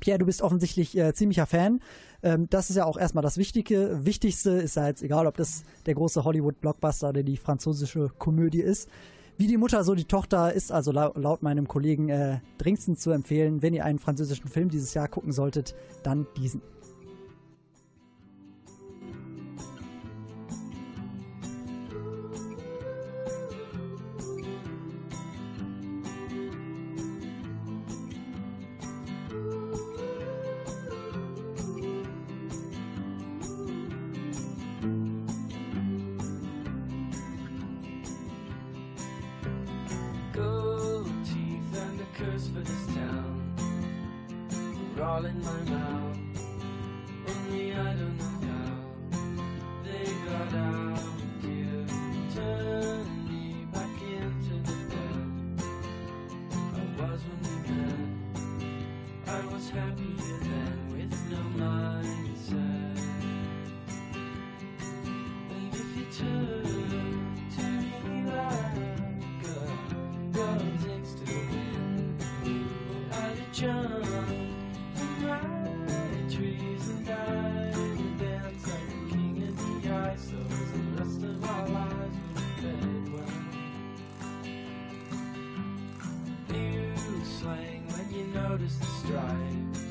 Pierre, 0.00 0.18
du 0.18 0.26
bist 0.26 0.42
offensichtlich 0.42 0.96
äh, 0.96 1.14
ziemlicher 1.14 1.46
Fan. 1.46 1.80
Ähm, 2.22 2.48
das 2.50 2.70
ist 2.70 2.76
ja 2.76 2.84
auch 2.84 2.96
erstmal 2.96 3.22
das 3.22 3.38
Wichtige. 3.38 4.04
Wichtigste 4.04 4.50
ist 4.50 4.76
ja 4.76 4.86
jetzt 4.86 5.02
egal, 5.02 5.26
ob 5.26 5.36
das 5.36 5.62
der 5.86 5.94
große 5.94 6.24
Hollywood-Blockbuster 6.24 7.10
oder 7.10 7.22
die 7.22 7.36
französische 7.36 8.10
Komödie 8.18 8.60
ist. 8.60 8.88
Wie 9.40 9.46
die 9.46 9.56
Mutter, 9.56 9.84
so 9.84 9.94
die 9.94 10.04
Tochter 10.04 10.52
ist 10.52 10.70
also 10.70 10.92
laut, 10.92 11.16
laut 11.16 11.42
meinem 11.42 11.66
Kollegen 11.66 12.10
äh, 12.10 12.40
dringendstens 12.58 13.00
zu 13.00 13.10
empfehlen. 13.10 13.62
Wenn 13.62 13.72
ihr 13.72 13.86
einen 13.86 13.98
französischen 13.98 14.48
Film 14.48 14.68
dieses 14.68 14.92
Jahr 14.92 15.08
gucken 15.08 15.32
solltet, 15.32 15.74
dann 16.02 16.26
diesen. 16.36 16.60
playing 87.50 87.86
when 87.88 88.06
you 88.14 88.24
notice 88.26 88.76
the 88.76 88.86
stripes, 89.00 89.84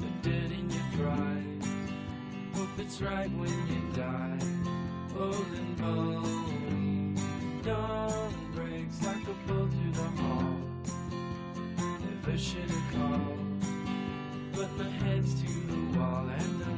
the 0.00 0.10
dirt 0.22 0.50
in 0.58 0.70
your 0.70 0.86
thrice. 0.94 1.70
Hope 2.54 2.78
it's 2.78 3.00
right 3.00 3.30
when 3.30 3.58
you 3.72 3.80
die. 3.96 4.38
Old 5.18 5.52
and 5.60 5.76
bony, 5.76 7.14
dawn 7.62 8.34
breaks 8.54 9.04
like 9.04 9.24
a 9.34 9.36
bull 9.46 9.68
through 9.68 9.92
the 9.92 10.10
hall. 10.22 10.60
Never 12.04 12.38
should 12.38 12.70
have 12.70 12.92
called, 12.94 13.60
but 14.52 14.70
my 14.78 14.90
head's 15.04 15.34
to 15.42 15.52
the 15.70 15.98
wall 15.98 16.26
and 16.28 16.60
the 16.60 16.71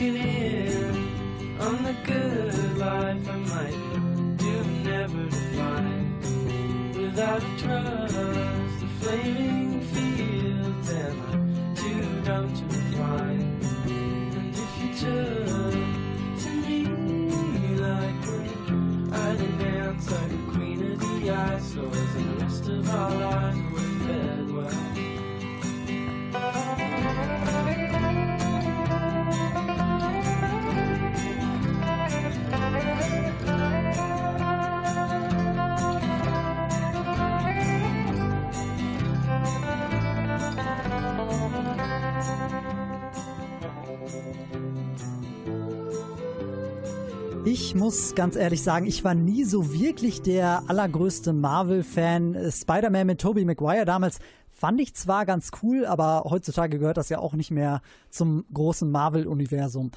looking 0.00 0.16
in 0.16 0.29
Ich 47.44 47.74
muss 47.74 48.14
ganz 48.14 48.36
ehrlich 48.36 48.62
sagen, 48.62 48.86
ich 48.86 49.02
war 49.02 49.14
nie 49.14 49.44
so 49.44 49.72
wirklich 49.72 50.20
der 50.20 50.62
allergrößte 50.68 51.32
Marvel-Fan. 51.32 52.50
Spider-Man 52.52 53.06
mit 53.06 53.20
Tobey 53.20 53.44
Maguire 53.44 53.86
damals 53.86 54.18
fand 54.50 54.78
ich 54.80 54.94
zwar 54.94 55.24
ganz 55.24 55.50
cool, 55.62 55.86
aber 55.86 56.24
heutzutage 56.28 56.78
gehört 56.78 56.98
das 56.98 57.08
ja 57.08 57.18
auch 57.18 57.32
nicht 57.32 57.50
mehr 57.50 57.80
zum 58.10 58.44
großen 58.52 58.90
Marvel-Universum. 58.90 59.90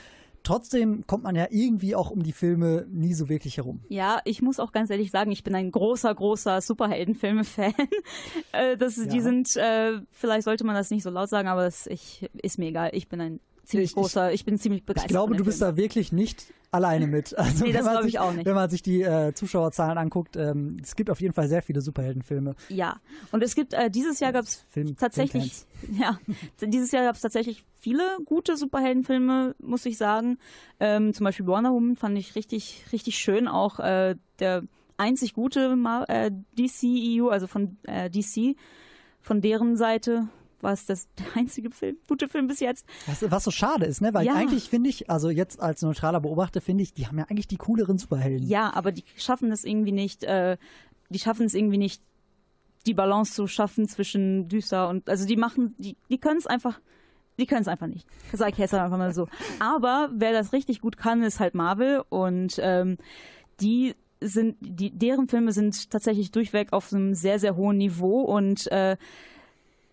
Trotzdem 0.43 1.05
kommt 1.05 1.23
man 1.23 1.35
ja 1.35 1.47
irgendwie 1.49 1.95
auch 1.95 2.11
um 2.11 2.23
die 2.23 2.31
Filme 2.31 2.85
nie 2.89 3.13
so 3.13 3.27
wirklich 3.27 3.57
herum. 3.57 3.81
Ja, 3.89 4.21
ich 4.23 4.41
muss 4.41 4.59
auch 4.59 4.71
ganz 4.71 4.89
ehrlich 4.89 5.11
sagen, 5.11 5.31
ich 5.31 5.43
bin 5.43 5.53
ein 5.55 5.71
großer, 5.71 6.13
großer 6.15 6.61
Superheldenfilme-Fan. 6.61 7.73
äh, 8.53 8.77
das, 8.77 8.95
Die 8.95 9.21
sind, 9.21 9.55
äh, 9.57 9.99
vielleicht 10.11 10.43
sollte 10.43 10.65
man 10.65 10.75
das 10.75 10.91
nicht 10.91 11.03
so 11.03 11.09
laut 11.09 11.29
sagen, 11.29 11.49
aber 11.49 11.63
das, 11.63 11.87
ich, 11.87 12.29
ist 12.33 12.57
mir 12.57 12.67
egal. 12.67 12.91
Ich 12.93 13.09
bin 13.09 13.19
ein 13.19 13.39
ziemlich 13.63 13.91
Ich- 13.91 13.95
großer, 13.95 14.33
ich 14.33 14.45
bin 14.45 14.57
ziemlich 14.57 14.83
begeistert. 14.85 15.09
Ich 15.09 15.13
glaube, 15.13 15.35
du 15.35 15.43
bist 15.43 15.59
Filmen. 15.59 15.75
da 15.75 15.81
wirklich 15.81 16.11
nicht 16.11 16.45
alleine 16.71 17.05
mit. 17.07 17.33
Also 17.37 17.65
Nee, 17.65 17.71
das 17.71 17.79
wenn 17.79 17.85
man 17.85 17.93
glaube 17.93 18.07
ich 18.07 18.13
sich- 18.13 18.19
auch 18.19 18.33
nicht. 18.33 18.45
Wenn 18.45 18.55
man 18.55 18.69
sich 18.69 18.81
die 18.81 19.01
äh, 19.03 19.33
Zuschauerzahlen 19.33 19.97
anguckt, 19.97 20.35
ähm, 20.37 20.77
es 20.81 20.95
gibt 20.95 21.09
auf 21.09 21.21
jeden 21.21 21.33
Fall 21.33 21.47
sehr 21.47 21.61
viele 21.61 21.81
Superheldenfilme. 21.81 22.55
Ja, 22.69 22.97
und 23.31 23.43
es 23.43 23.53
gibt, 23.55 23.73
äh, 23.73 23.89
dieses 23.91 24.19
Jahr 24.19 24.33
gab 24.33 24.45
es 24.45 24.63
Film- 24.69 24.95
tatsächlich, 24.97 25.65
ja, 25.99 26.19
dieses 26.61 26.91
Jahr 26.91 27.03
gab 27.05 27.15
es 27.15 27.21
tatsächlich 27.21 27.63
viele 27.79 28.03
gute 28.25 28.57
Superheldenfilme, 28.57 29.55
muss 29.59 29.85
ich 29.85 29.97
sagen. 29.97 30.37
Ähm, 30.79 31.13
zum 31.13 31.23
Beispiel 31.25 31.45
Wonder 31.45 31.71
Woman 31.73 31.95
fand 31.95 32.17
ich 32.17 32.35
richtig, 32.35 32.83
richtig 32.91 33.17
schön. 33.17 33.47
Auch 33.47 33.79
äh, 33.79 34.15
der 34.39 34.63
einzig 34.97 35.33
gute 35.33 35.75
Mar 35.75 36.09
äh, 36.09 36.31
DCEU, 36.57 37.29
also 37.29 37.47
von 37.47 37.77
äh, 37.83 38.09
DC, 38.09 38.55
von 39.21 39.41
deren 39.41 39.75
Seite 39.75 40.27
war 40.63 40.73
es 40.73 40.85
das 40.85 41.07
der 41.19 41.25
einzige 41.35 41.69
Film, 41.71 41.97
gute 42.07 42.27
Film 42.27 42.47
bis 42.47 42.59
jetzt. 42.59 42.85
Was, 43.05 43.29
was 43.29 43.43
so 43.43 43.51
schade 43.51 43.85
ist, 43.85 44.01
ne? 44.01 44.13
Weil 44.13 44.25
Ja. 44.25 44.33
eigentlich 44.35 44.69
finde 44.69 44.89
ich, 44.89 45.09
also 45.09 45.29
jetzt 45.29 45.59
als 45.61 45.81
neutraler 45.81 46.19
Beobachter 46.21 46.61
finde 46.61 46.83
ich, 46.83 46.93
die 46.93 47.07
haben 47.07 47.17
ja 47.19 47.25
eigentlich 47.29 47.47
die 47.47 47.57
cooleren 47.57 47.97
Superhelden. 47.97 48.47
Ja, 48.47 48.73
aber 48.73 48.91
die 48.91 49.03
schaffen 49.17 49.51
es 49.51 49.63
irgendwie 49.63 49.91
nicht, 49.91 50.23
äh, 50.23 50.57
die 51.09 51.19
schaffen 51.19 51.45
es 51.45 51.53
irgendwie 51.53 51.77
nicht, 51.77 52.01
die 52.85 52.93
Balance 52.93 53.33
zu 53.33 53.47
schaffen 53.47 53.87
zwischen 53.87 54.47
düster 54.49 54.89
und, 54.89 55.09
also 55.09 55.25
die 55.25 55.37
machen, 55.37 55.73
die, 55.77 55.95
die 56.09 56.17
können 56.17 56.37
es 56.37 56.47
einfach, 56.47 56.81
die 57.39 57.45
können 57.45 57.61
es 57.61 57.67
einfach 57.67 57.87
nicht. 57.87 58.07
Sag 58.33 58.49
ich 58.53 58.57
jetzt 58.57 58.73
einfach 58.73 58.97
mal 58.97 59.13
so. 59.13 59.27
Aber 59.59 60.09
wer 60.13 60.33
das 60.33 60.51
richtig 60.53 60.81
gut 60.81 60.97
kann, 60.97 61.23
ist 61.23 61.39
halt 61.39 61.55
Marvel 61.55 62.03
und 62.09 62.59
ähm, 62.61 62.97
die 63.61 63.95
sind, 64.19 64.57
die, 64.61 64.91
deren 64.91 65.27
Filme 65.27 65.51
sind 65.51 65.91
tatsächlich 65.91 66.31
durchweg 66.31 66.73
auf 66.73 66.93
einem 66.93 67.13
sehr, 67.13 67.39
sehr 67.39 67.55
hohen 67.55 67.77
Niveau 67.77 68.21
und 68.21 68.71
äh, 68.71 68.97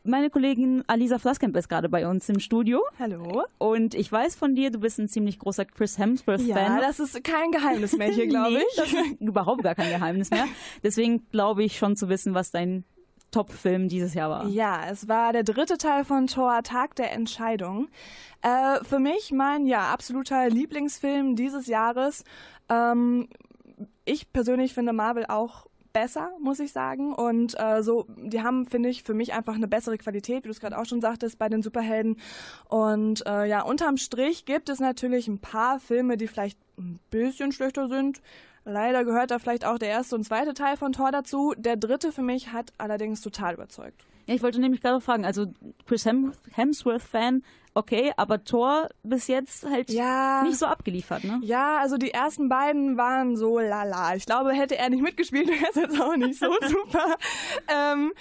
meine 0.04 0.30
Kollegin 0.30 0.84
Alisa 0.86 1.18
Flaskamp 1.18 1.56
ist 1.56 1.68
gerade 1.68 1.88
bei 1.88 2.06
uns 2.06 2.28
im 2.28 2.40
Studio. 2.40 2.80
Hallo. 2.98 3.44
Und 3.58 3.94
ich 3.94 4.10
weiß 4.10 4.36
von 4.36 4.54
dir, 4.54 4.70
du 4.70 4.80
bist 4.80 4.98
ein 4.98 5.08
ziemlich 5.08 5.38
großer 5.38 5.64
Chris 5.64 5.98
Hemsworth-Fan. 5.98 6.46
Ja, 6.48 6.80
das 6.80 7.00
ist 7.00 7.22
kein 7.24 7.50
Geheimnis 7.50 7.96
mehr 7.96 8.08
hier, 8.08 8.26
glaube 8.28 8.52
nee, 8.52 8.64
ich. 8.68 8.76
Das 8.76 8.92
ist 8.92 9.20
überhaupt 9.20 9.62
gar 9.62 9.74
kein 9.74 9.90
Geheimnis 9.90 10.30
mehr. 10.30 10.46
Deswegen 10.82 11.28
glaube 11.30 11.64
ich 11.64 11.76
schon 11.76 11.96
zu 11.96 12.08
wissen, 12.08 12.34
was 12.34 12.50
dein 12.50 12.84
Top-Film 13.30 13.88
dieses 13.88 14.14
Jahr 14.14 14.30
war. 14.30 14.46
Ja, 14.46 14.86
es 14.90 15.08
war 15.08 15.32
der 15.32 15.44
dritte 15.44 15.78
Teil 15.78 16.04
von 16.04 16.26
Thor, 16.26 16.62
Tag 16.62 16.96
der 16.96 17.12
Entscheidung. 17.12 17.88
Äh, 18.42 18.82
für 18.84 18.98
mich 18.98 19.30
mein 19.32 19.66
ja 19.66 19.92
absoluter 19.92 20.48
Lieblingsfilm 20.48 21.36
dieses 21.36 21.66
Jahres. 21.66 22.24
Ähm, 22.68 23.28
ich 24.04 24.32
persönlich 24.32 24.74
finde 24.74 24.92
Marvel 24.92 25.26
auch 25.26 25.66
besser, 25.92 26.30
muss 26.40 26.60
ich 26.60 26.72
sagen. 26.72 27.12
Und 27.12 27.58
äh, 27.58 27.82
so, 27.82 28.06
die 28.16 28.42
haben, 28.42 28.66
finde 28.66 28.88
ich, 28.88 29.02
für 29.02 29.14
mich 29.14 29.32
einfach 29.32 29.54
eine 29.54 29.68
bessere 29.68 29.98
Qualität, 29.98 30.44
wie 30.44 30.48
du 30.48 30.52
es 30.52 30.60
gerade 30.60 30.78
auch 30.78 30.86
schon 30.86 31.00
sagtest, 31.00 31.38
bei 31.38 31.48
den 31.48 31.62
Superhelden. 31.62 32.16
Und 32.68 33.26
äh, 33.26 33.46
ja, 33.46 33.62
unterm 33.62 33.96
Strich 33.96 34.44
gibt 34.44 34.68
es 34.68 34.80
natürlich 34.80 35.28
ein 35.28 35.38
paar 35.38 35.80
Filme, 35.80 36.16
die 36.16 36.28
vielleicht 36.28 36.58
ein 36.78 36.98
bisschen 37.10 37.52
schlechter 37.52 37.88
sind. 37.88 38.20
Leider 38.64 39.04
gehört 39.04 39.30
da 39.30 39.38
vielleicht 39.38 39.64
auch 39.64 39.78
der 39.78 39.88
erste 39.88 40.14
und 40.16 40.24
zweite 40.24 40.54
Teil 40.54 40.76
von 40.76 40.92
Thor 40.92 41.10
dazu. 41.10 41.54
Der 41.56 41.76
dritte 41.76 42.12
für 42.12 42.22
mich 42.22 42.52
hat 42.52 42.72
allerdings 42.78 43.20
total 43.20 43.54
überzeugt. 43.54 44.04
Ja, 44.26 44.34
ich 44.34 44.42
wollte 44.42 44.60
nämlich 44.60 44.80
gerade 44.82 45.00
fragen, 45.00 45.24
also 45.24 45.46
Chris 45.86 46.04
Hem 46.04 46.32
Hemsworth-Fan, 46.52 47.42
okay, 47.74 48.12
aber 48.16 48.44
Thor 48.44 48.88
bis 49.02 49.26
jetzt 49.28 49.64
halt 49.68 49.90
Ja. 49.90 50.42
nicht 50.44 50.58
so 50.58 50.66
abgeliefert, 50.66 51.24
ne? 51.24 51.40
Ja, 51.42 51.78
also 51.78 51.96
die 51.96 52.10
ersten 52.12 52.48
beiden 52.48 52.96
waren 52.96 53.36
so 53.36 53.58
lala. 53.58 54.14
Ich 54.16 54.26
glaube, 54.26 54.52
hätte 54.52 54.76
er 54.76 54.90
nicht 54.90 55.02
mitgespielt, 55.02 55.48
wäre 55.48 55.66
es 55.70 55.76
jetzt 55.76 56.00
auch 56.00 56.16
nicht 56.16 56.38
so 56.38 56.46
super. 56.68 57.16
ähm, 57.68 58.12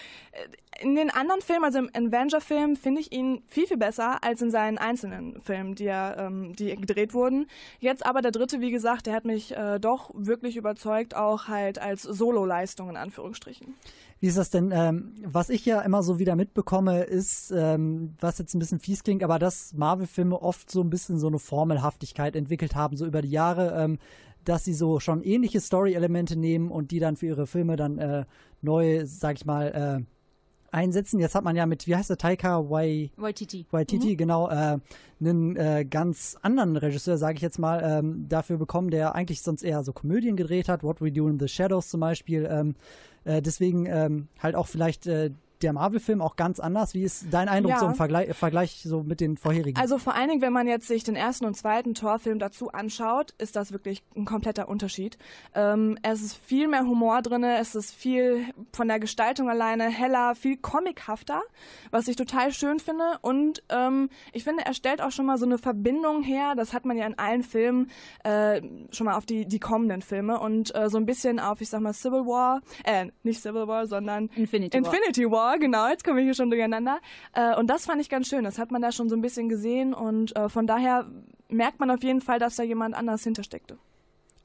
in 0.81 0.95
den 0.95 1.09
anderen 1.09 1.41
Filmen, 1.41 1.63
also 1.63 1.79
im 1.79 1.89
Avenger-Film, 1.93 2.75
finde 2.75 3.01
ich 3.01 3.11
ihn 3.11 3.41
viel, 3.47 3.67
viel 3.67 3.77
besser 3.77 4.23
als 4.23 4.41
in 4.41 4.51
seinen 4.51 4.77
einzelnen 4.77 5.41
Filmen, 5.41 5.75
die, 5.75 5.85
er, 5.85 6.17
ähm, 6.17 6.55
die 6.55 6.75
gedreht 6.75 7.13
wurden. 7.13 7.47
Jetzt 7.79 8.05
aber 8.05 8.21
der 8.21 8.31
dritte, 8.31 8.61
wie 8.61 8.71
gesagt, 8.71 9.05
der 9.05 9.13
hat 9.13 9.25
mich 9.25 9.55
äh, 9.55 9.79
doch 9.79 10.11
wirklich 10.13 10.57
überzeugt, 10.57 11.15
auch 11.15 11.47
halt 11.47 11.79
als 11.79 12.03
Solo-Leistung 12.03 12.89
in 12.89 12.97
Anführungsstrichen. 12.97 13.75
Wie 14.19 14.27
ist 14.27 14.37
das 14.37 14.49
denn? 14.49 14.71
Ähm, 14.73 15.15
was 15.23 15.49
ich 15.49 15.65
ja 15.65 15.81
immer 15.81 16.03
so 16.03 16.19
wieder 16.19 16.35
mitbekomme, 16.35 17.03
ist, 17.03 17.51
ähm, 17.51 18.15
was 18.19 18.37
jetzt 18.37 18.53
ein 18.53 18.59
bisschen 18.59 18.79
fies 18.79 19.03
klingt, 19.03 19.23
aber 19.23 19.39
dass 19.39 19.73
Marvel-Filme 19.73 20.41
oft 20.41 20.69
so 20.69 20.81
ein 20.81 20.89
bisschen 20.89 21.19
so 21.19 21.27
eine 21.27 21.39
Formelhaftigkeit 21.39 22.35
entwickelt 22.35 22.75
haben, 22.75 22.97
so 22.97 23.05
über 23.05 23.21
die 23.21 23.31
Jahre, 23.31 23.81
ähm, 23.81 23.97
dass 24.43 24.65
sie 24.65 24.73
so 24.73 24.99
schon 24.99 25.21
ähnliche 25.23 25.61
Story-Elemente 25.61 26.35
nehmen 26.35 26.71
und 26.71 26.91
die 26.91 26.99
dann 26.99 27.15
für 27.15 27.27
ihre 27.27 27.47
Filme 27.47 27.75
dann 27.75 27.97
äh, 27.97 28.25
neu, 28.61 29.05
sag 29.05 29.35
ich 29.35 29.45
mal, 29.45 30.01
äh, 30.01 30.18
einsetzen. 30.71 31.19
Jetzt 31.19 31.35
hat 31.35 31.43
man 31.43 31.55
ja 31.55 31.65
mit, 31.65 31.87
wie 31.87 31.95
heißt 31.95 32.09
der, 32.09 32.17
Taika 32.17 32.69
Wai 32.69 33.11
Waititi. 33.17 33.65
Waititi, 33.71 34.15
genau, 34.15 34.49
äh, 34.49 34.79
einen 35.19 35.55
äh, 35.55 35.85
ganz 35.89 36.37
anderen 36.41 36.77
Regisseur, 36.77 37.17
sage 37.17 37.35
ich 37.35 37.41
jetzt 37.41 37.59
mal, 37.59 37.81
ähm, 37.83 38.27
dafür 38.29 38.57
bekommen, 38.57 38.89
der 38.89 39.15
eigentlich 39.15 39.41
sonst 39.41 39.63
eher 39.63 39.83
so 39.83 39.93
Komödien 39.93 40.35
gedreht 40.35 40.69
hat, 40.69 40.83
What 40.83 41.01
We 41.01 41.11
Do 41.11 41.27
in 41.27 41.39
the 41.39 41.47
Shadows 41.47 41.89
zum 41.89 41.99
Beispiel. 41.99 42.47
Ähm, 42.49 42.75
äh, 43.25 43.41
deswegen 43.41 43.85
ähm, 43.85 44.27
halt 44.41 44.55
auch 44.55 44.67
vielleicht 44.67 45.07
äh, 45.07 45.31
der 45.61 45.73
Marvel-Film 45.73 46.21
auch 46.21 46.35
ganz 46.35 46.59
anders. 46.59 46.93
Wie 46.93 47.03
ist 47.03 47.25
dein 47.31 47.49
Eindruck 47.49 47.73
Ja. 47.73 47.79
so 47.79 47.85
im 47.87 47.95
Vergleich, 47.95 48.35
Vergleich 48.35 48.81
so 48.83 49.03
mit 49.03 49.19
den 49.19 49.37
vorherigen? 49.37 49.79
Also 49.79 49.97
vor 49.97 50.15
allen 50.15 50.29
Dingen, 50.29 50.41
wenn 50.41 50.53
man 50.53 50.67
jetzt 50.67 50.87
sich 50.87 51.03
den 51.03 51.15
ersten 51.15 51.45
und 51.45 51.55
zweiten 51.55 51.93
Torfilm 51.93 52.39
dazu 52.39 52.71
anschaut, 52.71 53.33
ist 53.37 53.55
das 53.55 53.71
wirklich 53.71 54.03
ein 54.15 54.25
kompletter 54.25 54.69
Unterschied. 54.69 55.17
Ähm, 55.53 55.97
es 56.03 56.21
ist 56.21 56.35
viel 56.37 56.67
mehr 56.67 56.81
Humor 56.85 57.21
drin, 57.21 57.43
es 57.43 57.75
ist 57.75 57.93
viel 57.93 58.45
von 58.73 58.87
der 58.87 58.99
Gestaltung 58.99 59.49
alleine 59.49 59.85
heller, 59.89 60.35
viel 60.35 60.57
comichafter, 60.57 61.41
was 61.91 62.07
ich 62.07 62.15
total 62.15 62.51
schön 62.51 62.79
finde. 62.79 63.17
Und 63.21 63.63
ähm, 63.69 64.09
ich 64.33 64.43
finde, 64.43 64.65
er 64.65 64.73
stellt 64.73 65.01
auch 65.01 65.11
schon 65.11 65.25
mal 65.25 65.37
so 65.37 65.45
eine 65.45 65.57
Verbindung 65.57 66.23
her, 66.23 66.53
das 66.55 66.73
hat 66.73 66.85
man 66.85 66.97
ja 66.97 67.05
in 67.05 67.17
allen 67.17 67.43
Filmen, 67.43 67.89
äh, 68.23 68.61
schon 68.91 69.05
mal 69.05 69.15
auf 69.15 69.25
die, 69.25 69.45
die 69.45 69.59
kommenden 69.59 70.01
Filme 70.01 70.39
und 70.39 70.73
äh, 70.75 70.89
so 70.89 70.97
ein 70.97 71.05
bisschen 71.05 71.39
auf, 71.39 71.61
ich 71.61 71.69
sag 71.69 71.81
mal, 71.81 71.93
Civil 71.93 72.25
War, 72.25 72.61
äh, 72.83 73.07
nicht 73.23 73.41
Civil 73.41 73.67
War, 73.67 73.87
sondern 73.87 74.29
Infinity 74.35 74.81
War. 74.83 74.93
Infinity 74.93 75.29
War, 75.31 75.48
genau, 75.57 75.87
jetzt 75.87 76.03
komme 76.03 76.19
ich 76.19 76.25
hier 76.25 76.33
schon 76.33 76.49
durcheinander. 76.49 76.99
Äh, 77.33 77.55
und 77.55 77.67
das 77.67 77.85
fand 77.85 78.01
ich 78.01 78.09
ganz 78.09 78.27
schön. 78.27 78.43
Das 78.43 78.57
hat 78.59 78.71
man 78.71 78.81
da 78.81 78.91
schon 78.91 79.09
so 79.09 79.15
ein 79.15 79.21
bisschen 79.21 79.49
gesehen 79.49 79.93
und 79.93 80.35
äh, 80.35 80.49
von 80.49 80.67
daher 80.67 81.05
merkt 81.49 81.79
man 81.79 81.89
auf 81.91 82.03
jeden 82.03 82.21
Fall, 82.21 82.39
dass 82.39 82.55
da 82.55 82.63
jemand 82.63 82.95
anders 82.95 83.23
hintersteckte. 83.23 83.77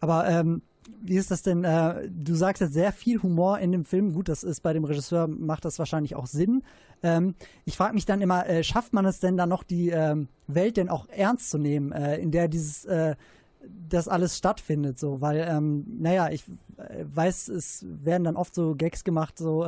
Aber 0.01 0.29
ähm, 0.29 0.63
wie 1.01 1.17
ist 1.17 1.31
das 1.31 1.43
denn? 1.43 1.65
Äh, 1.65 2.09
du 2.09 2.35
sagst 2.35 2.61
jetzt 2.61 2.75
sehr 2.75 2.93
viel 2.93 3.23
Humor 3.23 3.59
in 3.59 3.73
dem 3.73 3.85
Film. 3.85 4.13
Gut, 4.13 4.29
das 4.29 4.45
ist 4.45 4.61
bei 4.61 4.73
dem 4.73 4.85
Regisseur, 4.85 5.29
macht 5.29 5.65
das 5.65 5.79
wahrscheinlich 5.79 6.15
auch 6.15 6.27
Sinn. 6.27 6.63
Ähm, 7.03 7.35
ich 7.65 7.77
frage 7.77 7.95
mich 7.95 8.07
dann 8.07 8.21
immer, 8.21 8.45
schafft 8.63 8.93
man 8.93 9.05
es 9.05 9.21
denn 9.21 9.37
dann 9.37 9.49
noch, 9.49 9.63
die 9.63 9.91
ähm, 9.91 10.29
Welt 10.47 10.77
denn 10.77 10.89
auch 10.89 11.09
ernst 11.09 11.51
zu 11.51 11.59
nehmen, 11.59 11.93
in 11.93 12.31
der 12.31 12.49
dieses 12.49 12.87
das 13.89 14.09
alles 14.09 14.37
stattfindet, 14.37 14.99
so, 14.99 15.23
weil, 15.23 15.47
ähm, 15.49 15.87
naja, 15.99 16.29
ich 16.31 16.45
weiß, 16.77 17.49
es 17.49 17.87
werden 17.89 18.25
dann 18.25 18.37
oft 18.37 18.55
so 18.55 18.75
Gags 18.75 19.05
gemacht, 19.05 19.39
so, 19.39 19.65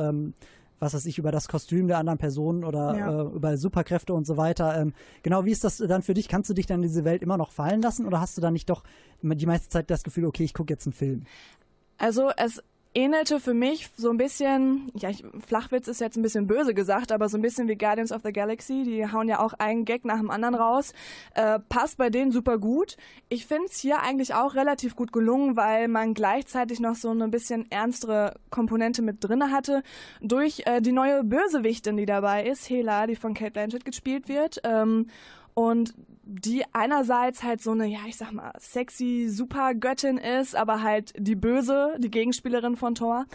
was 0.79 0.93
weiß 0.93 1.05
ich, 1.05 1.17
über 1.17 1.31
das 1.31 1.47
Kostüm 1.47 1.87
der 1.87 1.97
anderen 1.97 2.19
Person 2.19 2.63
oder 2.63 2.95
Ja. 2.97 3.21
äh, 3.21 3.25
über 3.35 3.57
Superkräfte 3.57 4.13
und 4.13 4.25
so 4.27 4.37
weiter. 4.37 4.79
Ähm, 4.79 4.93
genau, 5.23 5.45
wie 5.45 5.51
ist 5.51 5.63
das 5.63 5.77
dann 5.77 6.01
für 6.01 6.13
dich? 6.13 6.27
Kannst 6.27 6.49
du 6.49 6.53
dich 6.53 6.65
dann 6.65 6.77
in 6.77 6.87
diese 6.89 7.03
Welt 7.05 7.21
immer 7.23 7.37
noch 7.37 7.51
fallen 7.51 7.81
lassen 7.81 8.05
oder 8.05 8.19
hast 8.21 8.37
du 8.37 8.41
dann 8.41 8.53
nicht 8.53 8.69
doch 8.69 8.83
die 9.21 9.45
meiste 9.45 9.69
Zeit 9.69 9.89
das 9.89 10.03
Gefühl, 10.03 10.25
okay, 10.25 10.43
ich 10.43 10.53
gucke 10.53 10.71
jetzt 10.73 10.85
einen 10.85 10.93
Film? 10.93 11.23
Also 11.97 12.29
es 12.37 12.61
ähnelte 12.97 13.39
für 13.39 13.53
mich 13.53 13.89
so 13.95 14.09
ein 14.09 14.17
bisschen, 14.17 14.91
ja, 14.95 15.11
ich, 15.11 15.23
Flachwitz 15.45 15.87
ist 15.87 16.01
jetzt 16.01 16.17
ein 16.17 16.23
bisschen 16.23 16.47
böse 16.47 16.73
gesagt, 16.73 17.11
aber 17.11 17.29
so 17.29 17.37
ein 17.37 17.43
bisschen 17.43 17.67
wie 17.67 17.75
Guardians 17.75 18.11
of 18.11 18.23
the 18.23 18.33
Galaxy. 18.33 18.83
Die 18.83 19.11
hauen 19.11 19.29
ja 19.29 19.39
auch 19.39 19.53
einen 19.53 19.85
Gag 19.85 20.03
nach 20.03 20.17
dem 20.17 20.31
anderen 20.31 20.55
raus. 20.55 20.93
Äh, 21.35 21.59
passt 21.69 21.97
bei 21.97 22.09
denen 22.09 22.31
super 22.31 22.57
gut. 22.57 22.97
Ich 23.29 23.45
finde 23.45 23.65
es 23.65 23.79
hier 23.79 24.01
eigentlich 24.01 24.33
auch 24.33 24.55
relativ 24.55 24.95
gut 24.95 25.13
gelungen, 25.13 25.55
weil 25.55 25.87
man 25.87 26.15
gleichzeitig 26.15 26.79
noch 26.79 26.95
so 26.95 27.11
eine 27.11 27.27
bisschen 27.27 27.69
ernstere 27.69 28.33
Komponente 28.49 29.03
mit 29.03 29.17
drinne 29.23 29.51
hatte. 29.51 29.83
Durch 30.19 30.63
äh, 30.65 30.81
die 30.81 30.91
neue 30.91 31.23
Bösewichtin, 31.23 31.97
die 31.97 32.07
dabei 32.07 32.45
ist, 32.45 32.67
Hela, 32.67 33.05
die 33.05 33.15
von 33.15 33.35
Kate 33.35 33.51
Blanchett 33.51 33.85
gespielt 33.85 34.27
wird. 34.27 34.59
Ähm, 34.63 35.07
und 35.53 35.93
die 36.27 36.63
einerseits 36.73 37.43
halt 37.43 37.61
so 37.61 37.71
eine, 37.71 37.87
ja, 37.87 37.99
ich 38.07 38.17
sag 38.17 38.31
mal, 38.31 38.51
sexy 38.59 39.27
Supergöttin 39.29 40.17
ist, 40.17 40.55
aber 40.55 40.83
halt 40.83 41.13
die 41.17 41.35
Böse, 41.35 41.95
die 41.99 42.11
Gegenspielerin 42.11 42.75
von 42.75 42.95
Thor. 42.95 43.25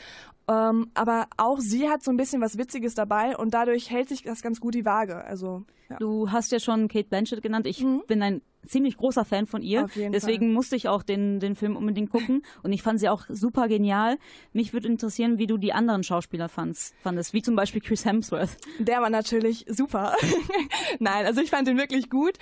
Ähm, 0.48 0.90
aber 0.94 1.28
auch 1.37 1.61
sie 1.61 1.88
hat 1.88 2.02
so 2.02 2.11
ein 2.11 2.16
bisschen 2.16 2.42
was 2.42 2.59
Witziges 2.59 2.94
dabei 2.94 3.37
und 3.37 3.55
dadurch 3.55 3.90
hält 3.90 4.09
sich 4.09 4.22
das 4.22 4.42
ganz 4.42 4.61
gut 4.61 4.74
die 4.74 4.85
Waage. 4.85 5.24
Also, 5.24 5.64
ja. 5.88 5.96
Du 5.98 6.31
hast 6.31 6.52
ja 6.52 6.61
schon 6.61 6.88
Kate 6.88 7.09
Blanchett 7.09 7.42
genannt. 7.42 7.66
Ich 7.66 7.85
bin 8.07 8.22
ein 8.22 8.42
ziemlich 8.66 8.96
großer 8.96 9.24
Fan 9.24 9.46
von 9.46 9.62
ihr. 9.62 9.88
Deswegen 9.94 10.46
Fall. 10.46 10.55
musste 10.55 10.76
ich 10.76 10.88
auch 10.88 11.02
den, 11.02 11.40
den 11.40 11.57
Film 11.57 11.76
unbedingt 11.76 12.11
gucken. 12.11 12.42
Und 12.62 12.72
ich 12.72 12.83
fand 12.83 13.00
sie 13.00 13.09
auch 13.09 13.24
super 13.28 13.68
genial. 13.68 14.18
Mich 14.52 14.72
würde 14.72 14.88
interessieren, 14.88 15.38
wie 15.38 15.46
du 15.46 15.59
die 15.59 15.72
anderen 15.72 16.02
Schauspieler 16.02 16.48
fandst, 16.48 16.94
fandest, 17.02 17.35
wie 17.35 17.42
zum 17.42 17.57
Beispiel 17.57 17.81
Chris 17.81 18.05
Hemsworth. 18.05 18.57
Der 18.78 19.00
war 19.00 19.11
natürlich 19.11 19.66
super. 19.68 20.14
Nein, 20.98 21.26
also 21.26 21.40
ich 21.40 21.50
fand 21.50 21.68
ihn 21.68 21.78
wirklich 21.78 22.09
gut. 22.09 22.38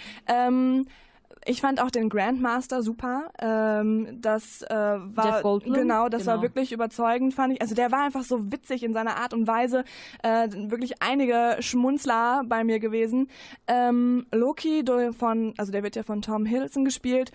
Ähm, 0.49 0.87
ich 1.47 1.63
fand 1.63 1.81
auch 1.81 1.91
den 1.91 2.11
Grandmaster 2.11 2.83
super. 2.83 3.31
Ähm, 3.41 4.19
das 4.21 4.61
äh, 4.63 4.75
war 4.75 5.43
genau, 5.61 6.09
das 6.11 6.27
war 6.27 6.35
Genau. 6.35 6.43
wirklich 6.43 6.71
überzeugend, 6.73 7.33
fand 7.33 7.55
ich. 7.55 7.63
Also 7.63 7.75
der 7.75 7.91
war 7.91 8.05
einfach 8.05 8.25
so 8.25 8.53
witzig 8.53 8.83
in 8.83 8.93
seiner 8.93 9.17
Art 9.17 9.33
und 9.33 9.47
Weise. 9.47 9.85
Äh, 10.23 10.49
wirklich 10.71 11.03
einige 11.03 11.57
Schmunzler 11.61 12.43
bei 12.47 12.63
mir 12.63 12.79
gewesen. 12.79 13.29
Ähm, 13.67 14.27
Loki 14.33 14.85
von, 15.17 15.55
also 15.57 15.73
der 15.73 15.83
wird 15.83 15.97
ja 15.97 16.03
von 16.03 16.21
Tom 16.21 16.45
Hiddleston 16.45 16.85
gespielt. 16.85 17.33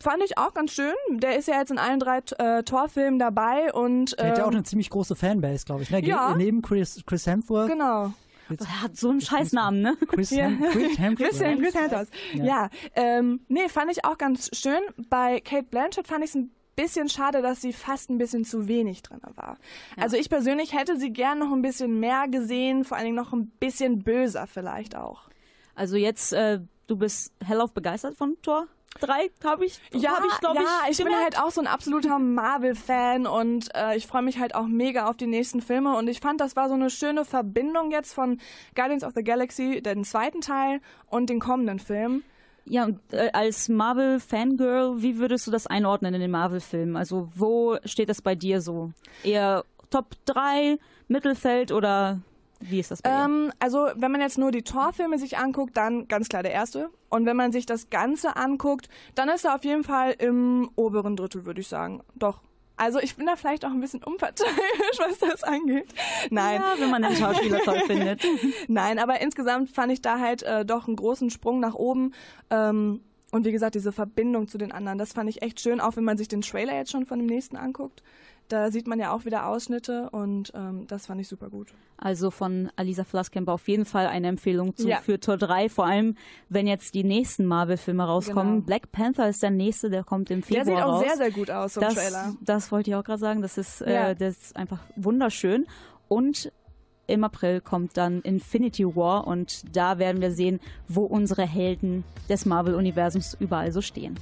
Fand 0.00 0.22
ich 0.24 0.36
auch 0.38 0.52
ganz 0.54 0.72
schön. 0.72 0.94
Der 1.10 1.36
ist 1.36 1.46
ja 1.48 1.58
jetzt 1.58 1.70
in 1.70 1.78
allen 1.78 2.00
drei 2.00 2.20
äh, 2.38 2.62
Torfilmen 2.64 3.18
dabei 3.20 3.72
und 3.72 4.18
Der 4.18 4.30
hat 4.30 4.38
ja 4.38 4.44
auch 4.44 4.48
ähm, 4.48 4.54
eine 4.56 4.64
ziemlich 4.64 4.90
große 4.90 5.14
Fanbase, 5.14 5.64
glaube 5.66 5.82
ich. 5.82 5.90
Ne? 5.90 6.02
Ja. 6.04 6.34
Neben 6.34 6.60
Chris, 6.62 7.02
Chris 7.06 7.26
Hemsworth. 7.26 7.68
Genau. 7.70 8.12
Er 8.50 8.82
hat 8.82 8.96
so 8.96 9.10
einen 9.10 9.20
Scheißnamen, 9.20 9.80
ne? 9.80 9.96
Chris, 10.08 10.30
Ja. 10.30 10.48
Hem 10.48 10.60
Chris 10.60 10.98
Hemsworth. 10.98 11.16
Chris, 11.18 11.38
Chris 11.58 11.74
Hemsworth. 11.74 12.08
Ja. 12.34 12.44
Ja, 12.44 12.70
ähm, 12.94 13.40
nee, 13.48 13.68
fand 13.68 13.90
ich 13.92 14.04
auch 14.04 14.18
ganz 14.18 14.50
schön. 14.56 14.80
Bei 15.08 15.40
Kate 15.40 15.64
Blanchett 15.64 16.06
fand 16.06 16.24
ich 16.24 16.30
es 16.30 16.36
ein 16.36 16.50
bisschen 16.76 17.08
schade, 17.08 17.42
dass 17.42 17.60
sie 17.60 17.72
fast 17.72 18.10
ein 18.10 18.18
bisschen 18.18 18.44
zu 18.44 18.66
wenig 18.68 19.02
drin 19.02 19.20
war. 19.36 19.58
Also 19.96 20.16
ich 20.16 20.28
persönlich 20.30 20.72
hätte 20.72 20.96
sie 20.98 21.12
gern 21.12 21.38
noch 21.38 21.52
ein 21.52 21.62
bisschen 21.62 22.00
mehr 22.00 22.28
gesehen, 22.28 22.84
vor 22.84 22.96
allen 22.96 23.04
Dingen 23.06 23.16
noch 23.16 23.32
ein 23.32 23.48
bisschen 23.60 24.02
böser 24.02 24.46
vielleicht 24.46 24.96
auch. 24.96 25.28
Also 25.74 25.96
jetzt, 25.96 26.32
äh, 26.32 26.60
du 26.86 26.96
bist 26.96 27.32
hellauf 27.44 27.72
begeistert 27.72 28.16
von 28.16 28.36
Tor 28.42 28.66
3, 29.00 29.30
habe 29.44 29.64
ich, 29.64 29.80
Ja, 29.94 30.18
hab 30.18 30.24
ich 30.26 30.38
glaube 30.40 30.56
ja, 30.56 30.68
ich, 30.84 30.90
ich 30.90 30.96
bin 30.98 31.06
gemerkt. 31.06 31.36
halt 31.36 31.46
auch 31.46 31.50
so 31.50 31.62
ein 31.62 31.66
absoluter 31.66 32.18
Marvel-Fan 32.18 33.26
und 33.26 33.74
äh, 33.74 33.96
ich 33.96 34.06
freue 34.06 34.20
mich 34.22 34.38
halt 34.38 34.54
auch 34.54 34.66
mega 34.66 35.06
auf 35.08 35.16
die 35.16 35.26
nächsten 35.26 35.62
Filme 35.62 35.96
und 35.96 36.08
ich 36.08 36.20
fand, 36.20 36.40
das 36.42 36.56
war 36.56 36.68
so 36.68 36.74
eine 36.74 36.90
schöne 36.90 37.24
Verbindung 37.24 37.90
jetzt 37.90 38.12
von 38.12 38.38
Guardians 38.74 39.02
of 39.02 39.12
the 39.14 39.24
Galaxy, 39.24 39.80
den 39.80 40.04
zweiten 40.04 40.42
Teil 40.42 40.80
und 41.06 41.30
den 41.30 41.40
kommenden 41.40 41.78
Film. 41.78 42.22
Ja, 42.66 42.84
und 42.84 43.00
äh, 43.12 43.30
als 43.32 43.68
Marvel-Fangirl, 43.70 45.02
wie 45.02 45.18
würdest 45.18 45.46
du 45.46 45.50
das 45.50 45.66
einordnen 45.66 46.14
in 46.14 46.20
den 46.20 46.30
Marvel-Filmen? 46.30 46.96
Also 46.96 47.28
wo 47.34 47.78
steht 47.86 48.08
das 48.08 48.20
bei 48.22 48.34
dir 48.34 48.60
so? 48.60 48.92
Eher 49.24 49.64
Top 49.90 50.14
3, 50.26 50.78
Mittelfeld 51.08 51.72
oder 51.72 52.20
wie 52.68 52.80
ist 52.80 52.90
das 52.90 53.02
bei 53.02 53.10
dir? 53.10 53.24
Ähm, 53.24 53.52
also, 53.58 53.88
wenn 53.94 54.12
man 54.12 54.20
jetzt 54.20 54.38
nur 54.38 54.50
die 54.50 54.62
Torfilme 54.62 55.18
sich 55.18 55.38
anguckt, 55.38 55.76
dann 55.76 56.08
ganz 56.08 56.28
klar 56.28 56.42
der 56.42 56.52
erste. 56.52 56.90
Und 57.08 57.26
wenn 57.26 57.36
man 57.36 57.52
sich 57.52 57.66
das 57.66 57.90
Ganze 57.90 58.36
anguckt, 58.36 58.88
dann 59.14 59.28
ist 59.28 59.44
er 59.44 59.54
auf 59.54 59.64
jeden 59.64 59.84
Fall 59.84 60.14
im 60.18 60.70
oberen 60.76 61.16
Drittel, 61.16 61.44
würde 61.44 61.60
ich 61.60 61.68
sagen. 61.68 62.02
Doch. 62.14 62.40
Also, 62.76 62.98
ich 62.98 63.16
bin 63.16 63.26
da 63.26 63.36
vielleicht 63.36 63.64
auch 63.64 63.70
ein 63.70 63.80
bisschen 63.80 64.02
unparteiisch, 64.02 64.48
was 64.98 65.18
das 65.18 65.42
angeht. 65.42 65.92
Nein. 66.30 66.60
Ja, 66.60 66.74
wenn 66.78 66.90
man 66.90 67.02
den 67.02 67.14
Schauspieler 67.16 67.60
toll 67.60 67.80
findet. 67.86 68.22
Nein, 68.68 68.98
aber 68.98 69.20
insgesamt 69.20 69.70
fand 69.70 69.92
ich 69.92 70.00
da 70.00 70.18
halt 70.18 70.42
äh, 70.42 70.64
doch 70.64 70.86
einen 70.86 70.96
großen 70.96 71.30
Sprung 71.30 71.60
nach 71.60 71.74
oben. 71.74 72.12
Ähm, 72.50 73.00
und 73.30 73.46
wie 73.46 73.52
gesagt, 73.52 73.74
diese 73.74 73.92
Verbindung 73.92 74.46
zu 74.46 74.58
den 74.58 74.72
anderen, 74.72 74.98
das 74.98 75.14
fand 75.14 75.28
ich 75.28 75.40
echt 75.40 75.60
schön, 75.60 75.80
auch 75.80 75.96
wenn 75.96 76.04
man 76.04 76.18
sich 76.18 76.28
den 76.28 76.42
Trailer 76.42 76.74
jetzt 76.74 76.90
schon 76.90 77.06
von 77.06 77.18
dem 77.18 77.26
nächsten 77.26 77.56
anguckt. 77.56 78.02
Da 78.52 78.70
sieht 78.70 78.86
man 78.86 78.98
ja 79.00 79.12
auch 79.14 79.24
wieder 79.24 79.46
Ausschnitte 79.46 80.10
und 80.10 80.52
ähm, 80.54 80.86
das 80.86 81.06
fand 81.06 81.20
ich 81.22 81.28
super 81.28 81.48
gut. 81.48 81.68
Also 81.96 82.30
von 82.30 82.70
Alisa 82.76 83.04
Flasskemper 83.04 83.52
auf 83.54 83.66
jeden 83.66 83.86
Fall 83.86 84.06
eine 84.08 84.28
Empfehlung 84.28 84.76
zu, 84.76 84.88
Ja. 84.88 84.98
für 84.98 85.18
Tor 85.18 85.38
3, 85.38 85.70
vor 85.70 85.86
allem 85.86 86.16
wenn 86.50 86.66
jetzt 86.66 86.92
die 86.94 87.02
nächsten 87.04 87.46
Marvel-Filme 87.46 88.04
rauskommen. 88.04 88.54
Genau. 88.56 88.66
Black 88.66 88.92
Panther 88.92 89.26
ist 89.28 89.42
der 89.42 89.50
nächste, 89.52 89.88
der 89.88 90.04
kommt 90.04 90.30
im 90.30 90.40
Der 90.42 90.46
Februar 90.64 90.64
sieht 90.66 90.84
auch 90.84 90.92
raus. 90.92 91.04
sehr, 91.06 91.16
sehr 91.16 91.30
gut 91.30 91.50
aus 91.50 91.76
im 91.76 91.80
das, 91.82 91.94
Trailer. 91.94 92.34
Das 92.42 92.70
wollte 92.70 92.90
ich 92.90 92.96
auch 92.96 93.04
gerade 93.04 93.20
sagen, 93.20 93.40
das 93.40 93.56
ist, 93.56 93.80
Ja. 93.80 94.10
äh, 94.10 94.14
das 94.14 94.36
ist 94.36 94.56
einfach 94.56 94.80
wunderschön. 94.96 95.66
Und 96.08 96.52
im 97.06 97.24
April 97.24 97.60
kommt 97.62 97.96
dann 97.96 98.20
Infinity 98.20 98.84
War 98.84 99.26
und 99.26 99.64
da 99.74 99.98
werden 99.98 100.20
wir 100.20 100.30
sehen, 100.32 100.60
wo 100.88 101.04
unsere 101.04 101.46
Helden 101.46 102.04
des 102.28 102.44
Marvel-Universums 102.44 103.34
überall 103.40 103.72
so 103.72 103.80
stehen. 103.80 104.18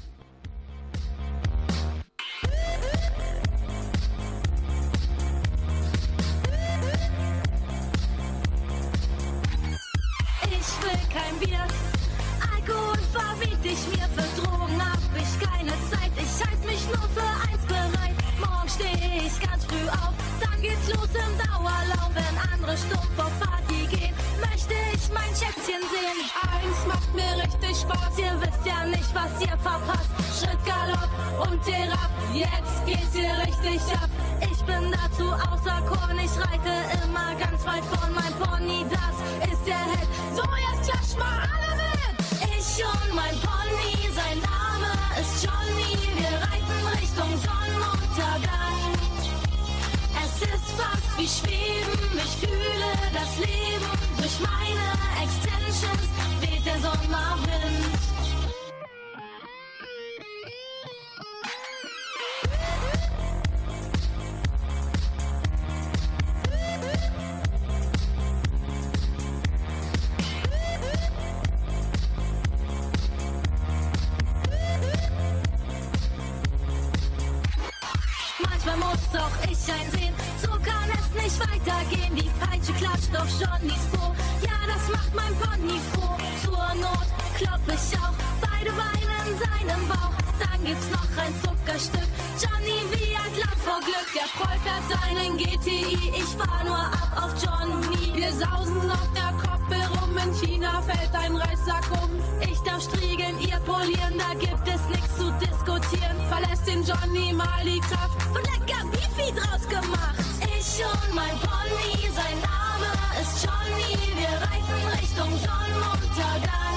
Polieren, 104.10 104.18
da 104.18 104.34
gibt 104.34 104.68
es 104.68 104.88
nichts 104.88 105.16
zu 105.16 105.30
diskutieren. 105.40 106.16
Verlässt 106.28 106.66
den 106.66 106.84
Johnny 106.84 107.32
mal 107.32 107.64
die 107.64 107.80
Kraft. 107.80 108.16
Und 108.28 108.42
lecker 108.42 108.84
Beefy 108.90 109.32
draus 109.32 109.68
gemacht. 109.68 110.14
Ich 110.40 110.84
und 110.84 111.14
mein 111.14 111.38
Pony, 111.40 112.10
sein 112.14 112.38
Name 112.40 112.90
ist 113.20 113.44
Johnny. 113.44 113.98
Wir 114.16 114.34
reiten 114.40 114.80
Richtung 115.00 115.30
Sonnenuntergang. 115.38 116.76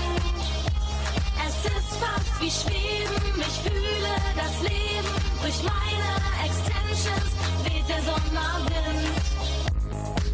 Es 1.46 1.56
ist 1.66 1.92
fast 2.00 2.42
wie 2.42 2.52
Schweben, 2.52 3.42
ich 3.42 3.60
fühle 3.62 4.16
das 4.36 4.62
Leben. 4.62 5.10
Durch 5.42 5.64
meine 5.64 6.10
Extensions 6.46 7.32
weht 7.64 7.88
der 7.90 8.02
Sommerwind. 8.04 9.04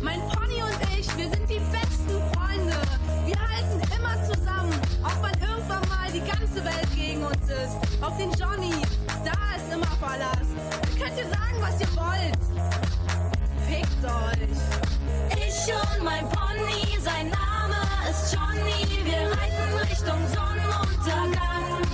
Mein 0.02 0.20
Pony 0.30 0.64
und 0.64 0.98
ich, 0.98 1.18
wir 1.18 1.30
sind 1.30 1.50
die 1.50 1.60
besten 1.60 2.22
Freunde. 2.34 3.09
Wir 3.30 3.38
halten 3.38 3.80
immer 3.96 4.16
zusammen, 4.24 4.74
auch 5.04 5.22
wenn 5.22 5.40
irgendwann 5.48 5.88
mal 5.88 6.10
die 6.12 6.22
ganze 6.22 6.66
Welt 6.66 6.90
gegen 6.96 7.24
uns 7.24 7.46
ist. 7.46 7.78
Auf 8.02 8.18
den 8.18 8.32
Johnny, 8.32 8.74
da 9.24 9.38
ist 9.56 9.72
immer 9.72 9.86
Verlass. 10.02 10.50
Ihr 10.90 11.06
könnt 11.06 11.16
ihr 11.16 11.30
sagen, 11.30 11.58
was 11.60 11.80
ihr 11.80 11.96
wollt. 11.96 12.42
Fickt 13.68 14.04
euch. 14.04 14.58
Ich 15.38 15.72
und 15.72 16.04
mein 16.04 16.28
Pony, 16.30 17.00
sein 17.04 17.30
Name 17.30 17.78
ist 18.10 18.34
Johnny. 18.34 19.06
Wir 19.06 19.30
reiten 19.30 19.78
Richtung 19.78 20.20
Sonnenuntergang. 20.34 21.86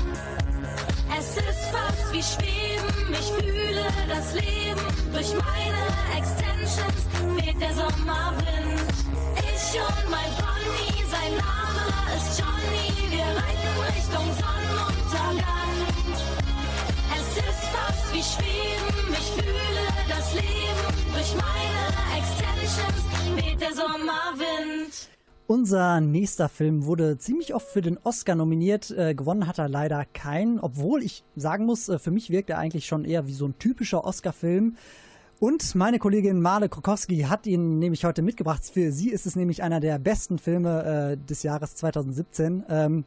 Es 1.19 1.35
ist 1.35 1.65
fast 1.75 2.13
wie 2.13 2.23
Schweben, 2.23 3.11
ich 3.11 3.29
fühle 3.43 3.83
das 4.07 4.33
Leben. 4.35 4.81
Durch 5.11 5.33
meine 5.33 5.83
Extensions 6.17 7.03
weht 7.35 7.59
der 7.59 7.73
Sommerwind. 7.73 9.04
Ich 9.67 9.79
mein 10.09 10.31
Pony, 10.37 11.05
sein 11.09 11.31
Name 11.37 11.85
ist 12.15 12.39
Johnny. 12.39 12.93
Wir 13.09 13.23
reiten 13.23 13.73
Richtung 13.81 14.27
Sonnenuntergang. 14.37 15.71
Es 17.15 17.37
ist 17.37 17.63
fast 17.73 18.13
wie 18.13 18.21
Schweben, 18.21 19.11
ich 19.11 19.31
fühle 19.31 19.85
das 20.07 20.33
Leben. 20.35 20.85
Durch 21.13 21.33
meine 21.35 21.83
Extensions 22.15 23.03
weht 23.35 23.59
der 23.59 23.73
Sommerwind. 23.73 25.09
Unser 25.47 25.99
nächster 25.99 26.47
Film 26.47 26.85
wurde 26.85 27.17
ziemlich 27.17 27.55
oft 27.55 27.67
für 27.67 27.81
den 27.81 27.97
Oscar 28.03 28.35
nominiert. 28.35 28.91
Äh, 28.91 29.15
gewonnen 29.15 29.47
hat 29.47 29.57
er 29.57 29.67
leider 29.67 30.05
keinen, 30.05 30.59
obwohl 30.59 31.01
ich 31.01 31.23
sagen 31.35 31.65
muss, 31.65 31.89
äh, 31.89 31.97
für 31.97 32.11
mich 32.11 32.29
wirkt 32.29 32.51
er 32.51 32.59
eigentlich 32.59 32.85
schon 32.85 33.03
eher 33.03 33.25
wie 33.25 33.33
so 33.33 33.47
ein 33.47 33.57
typischer 33.57 34.05
Oscar-Film. 34.05 34.77
Und 35.39 35.75
meine 35.75 35.99
Kollegin 35.99 36.41
Marle 36.41 36.69
Krokowski 36.69 37.21
hat 37.23 37.45
ihn 37.45 37.79
nämlich 37.79 38.05
heute 38.05 38.21
mitgebracht. 38.21 38.61
Für 38.71 38.91
sie 38.91 39.09
ist 39.09 39.25
es 39.25 39.35
nämlich 39.35 39.63
einer 39.63 39.81
der 39.81 39.99
besten 39.99 40.37
Filme 40.37 41.17
äh, 41.19 41.27
des 41.27 41.43
Jahres 41.43 41.75
2017. 41.75 42.63
Ähm, 42.69 43.03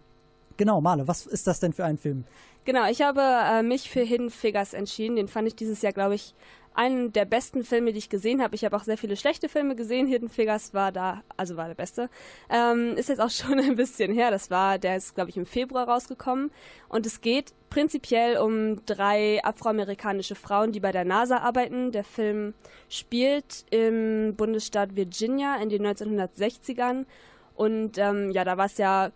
genau, 0.58 0.82
Marle, 0.82 1.08
was 1.08 1.26
ist 1.26 1.46
das 1.46 1.58
denn 1.58 1.72
für 1.72 1.86
ein 1.86 1.96
Film? 1.96 2.24
Genau, 2.66 2.86
ich 2.90 3.00
habe 3.00 3.22
äh, 3.22 3.62
mich 3.62 3.88
für 3.88 4.02
Hidden 4.02 4.28
Figures 4.28 4.74
entschieden. 4.74 5.16
Den 5.16 5.26
fand 5.26 5.48
ich 5.48 5.56
dieses 5.56 5.80
Jahr, 5.80 5.94
glaube 5.94 6.16
ich, 6.16 6.34
einen 6.78 7.12
der 7.12 7.24
besten 7.24 7.64
Filme, 7.64 7.92
die 7.92 7.98
ich 7.98 8.08
gesehen 8.08 8.40
habe. 8.40 8.54
Ich 8.54 8.64
habe 8.64 8.76
auch 8.76 8.84
sehr 8.84 8.96
viele 8.96 9.16
schlechte 9.16 9.48
Filme 9.48 9.74
gesehen. 9.74 10.06
Hidden 10.06 10.28
Figures 10.28 10.72
war 10.74 10.92
da, 10.92 11.24
also 11.36 11.56
war 11.56 11.66
der 11.66 11.74
beste. 11.74 12.08
Ähm, 12.48 12.94
ist 12.96 13.08
jetzt 13.08 13.20
auch 13.20 13.30
schon 13.30 13.58
ein 13.58 13.74
bisschen 13.74 14.12
her. 14.12 14.30
Das 14.30 14.48
war, 14.48 14.78
der 14.78 14.96
ist, 14.96 15.16
glaube 15.16 15.30
ich, 15.30 15.36
im 15.36 15.44
Februar 15.44 15.88
rausgekommen. 15.88 16.52
Und 16.88 17.04
es 17.04 17.20
geht 17.20 17.52
prinzipiell 17.68 18.38
um 18.38 18.86
drei 18.86 19.40
afroamerikanische 19.42 20.36
Frauen, 20.36 20.70
die 20.70 20.78
bei 20.78 20.92
der 20.92 21.04
NASA 21.04 21.38
arbeiten. 21.38 21.90
Der 21.90 22.04
Film 22.04 22.54
spielt 22.88 23.64
im 23.70 24.36
Bundesstaat 24.36 24.94
Virginia 24.94 25.56
in 25.56 25.70
den 25.70 25.84
1960ern. 25.84 27.06
Und 27.56 27.98
ähm, 27.98 28.30
ja, 28.30 28.44
da 28.44 28.56
war 28.56 28.66
es 28.66 28.78
ja 28.78 29.10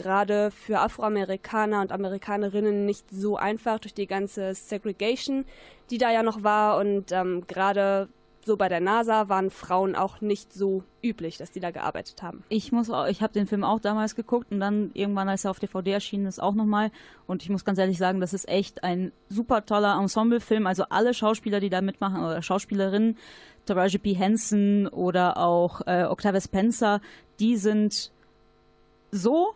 gerade 0.00 0.50
für 0.50 0.80
Afroamerikaner 0.80 1.80
und 1.82 1.92
Amerikanerinnen 1.92 2.86
nicht 2.86 3.04
so 3.10 3.36
einfach 3.36 3.78
durch 3.78 3.94
die 3.94 4.06
ganze 4.06 4.54
Segregation, 4.54 5.44
die 5.90 5.98
da 5.98 6.10
ja 6.10 6.22
noch 6.22 6.42
war. 6.42 6.78
Und 6.78 7.12
ähm, 7.12 7.44
gerade 7.46 8.08
so 8.44 8.56
bei 8.56 8.68
der 8.68 8.80
NASA 8.80 9.28
waren 9.28 9.50
Frauen 9.50 9.94
auch 9.94 10.20
nicht 10.20 10.52
so 10.52 10.82
üblich, 11.02 11.36
dass 11.36 11.50
die 11.50 11.60
da 11.60 11.70
gearbeitet 11.70 12.22
haben. 12.22 12.42
Ich 12.48 12.72
muss, 12.72 12.90
ich 13.08 13.22
habe 13.22 13.32
den 13.32 13.46
Film 13.46 13.64
auch 13.64 13.80
damals 13.80 14.14
geguckt 14.14 14.50
und 14.50 14.60
dann 14.60 14.90
irgendwann, 14.94 15.28
als 15.28 15.44
er 15.44 15.50
auf 15.50 15.60
DVD 15.60 15.92
erschienen 15.92 16.26
ist, 16.26 16.42
auch 16.42 16.54
nochmal. 16.54 16.90
Und 17.26 17.42
ich 17.42 17.50
muss 17.50 17.64
ganz 17.64 17.78
ehrlich 17.78 17.98
sagen, 17.98 18.20
das 18.20 18.32
ist 18.32 18.48
echt 18.48 18.82
ein 18.82 19.12
super 19.28 19.66
toller 19.66 19.98
Ensemblefilm. 20.00 20.66
Also 20.66 20.84
alle 20.88 21.12
Schauspieler, 21.12 21.60
die 21.60 21.70
da 21.70 21.82
mitmachen 21.82 22.24
oder 22.24 22.40
Schauspielerinnen, 22.40 23.18
Taraji 23.66 23.98
P. 23.98 24.14
Henson 24.14 24.88
oder 24.88 25.36
auch 25.36 25.82
äh, 25.86 26.04
Octavia 26.04 26.40
Spencer, 26.40 27.00
die 27.38 27.56
sind 27.56 28.10
so 29.10 29.54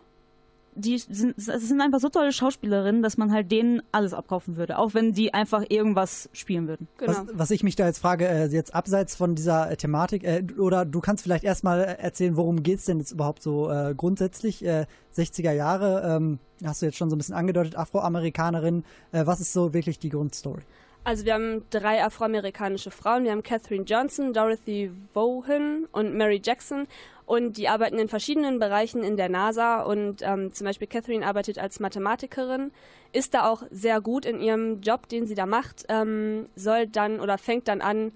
die 0.74 0.98
sind, 0.98 1.36
es 1.36 1.68
sind 1.68 1.80
einfach 1.80 2.00
so 2.00 2.08
tolle 2.08 2.32
Schauspielerinnen, 2.32 3.02
dass 3.02 3.16
man 3.16 3.32
halt 3.32 3.50
denen 3.50 3.82
alles 3.92 4.12
abkaufen 4.12 4.56
würde, 4.56 4.78
auch 4.78 4.94
wenn 4.94 5.12
die 5.12 5.34
einfach 5.34 5.64
irgendwas 5.68 6.28
spielen 6.32 6.68
würden. 6.68 6.88
Was, 6.98 7.24
was 7.32 7.50
ich 7.50 7.62
mich 7.62 7.76
da 7.76 7.86
jetzt 7.86 7.98
frage, 7.98 8.28
äh, 8.28 8.46
jetzt 8.46 8.74
abseits 8.74 9.14
von 9.14 9.34
dieser 9.34 9.70
äh, 9.70 9.76
Thematik, 9.76 10.24
äh, 10.24 10.44
oder 10.58 10.84
du 10.84 11.00
kannst 11.00 11.22
vielleicht 11.22 11.44
erstmal 11.44 11.80
äh, 11.80 11.98
erzählen, 11.98 12.36
worum 12.36 12.62
geht's 12.62 12.84
denn 12.84 12.98
jetzt 12.98 13.12
überhaupt 13.12 13.42
so 13.42 13.70
äh, 13.70 13.94
grundsätzlich? 13.96 14.64
Äh, 14.64 14.86
60er 15.16 15.52
Jahre, 15.52 16.16
ähm, 16.16 16.38
hast 16.64 16.82
du 16.82 16.86
jetzt 16.86 16.96
schon 16.96 17.08
so 17.08 17.14
ein 17.16 17.18
bisschen 17.18 17.34
angedeutet, 17.34 17.76
Afroamerikanerin. 17.76 18.84
Äh, 19.12 19.26
was 19.26 19.40
ist 19.40 19.52
so 19.52 19.72
wirklich 19.72 19.98
die 19.98 20.08
Grundstory? 20.08 20.62
Also 21.04 21.26
wir 21.26 21.34
haben 21.34 21.62
drei 21.68 22.02
afroamerikanische 22.02 22.90
Frauen. 22.90 23.24
Wir 23.24 23.32
haben 23.32 23.42
Katherine 23.42 23.84
Johnson, 23.84 24.32
Dorothy 24.32 24.90
Vaughan 25.12 25.86
und 25.92 26.16
Mary 26.16 26.40
Jackson. 26.42 26.86
Und 27.26 27.56
die 27.56 27.68
arbeiten 27.68 27.98
in 27.98 28.08
verschiedenen 28.08 28.58
Bereichen 28.58 29.02
in 29.02 29.16
der 29.16 29.28
NASA. 29.28 29.82
Und 29.82 30.22
ähm, 30.22 30.52
zum 30.52 30.66
Beispiel 30.66 30.88
Catherine 30.88 31.26
arbeitet 31.26 31.58
als 31.58 31.80
Mathematikerin, 31.80 32.70
ist 33.12 33.34
da 33.34 33.48
auch 33.48 33.62
sehr 33.70 34.00
gut 34.00 34.26
in 34.26 34.40
ihrem 34.40 34.80
Job, 34.80 35.08
den 35.08 35.26
sie 35.26 35.34
da 35.34 35.46
macht, 35.46 35.84
ähm, 35.88 36.46
soll 36.54 36.86
dann 36.86 37.20
oder 37.20 37.38
fängt 37.38 37.68
dann 37.68 37.80
an, 37.80 38.12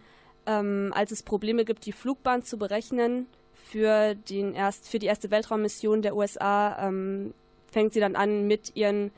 ähm, 0.46 0.92
als 0.94 1.10
es 1.12 1.22
Probleme 1.22 1.64
gibt, 1.64 1.86
die 1.86 1.92
Flugbahn 1.92 2.42
zu 2.42 2.58
berechnen 2.58 3.26
für, 3.54 4.14
den 4.14 4.54
erst, 4.54 4.88
für 4.88 4.98
die 4.98 5.06
erste 5.06 5.30
Weltraummission 5.30 6.02
der 6.02 6.16
USA, 6.16 6.88
ähm, 6.88 7.34
fängt 7.70 7.92
sie 7.92 8.00
dann 8.00 8.16
an, 8.16 8.46
mit 8.46 8.74
ihren 8.74 9.10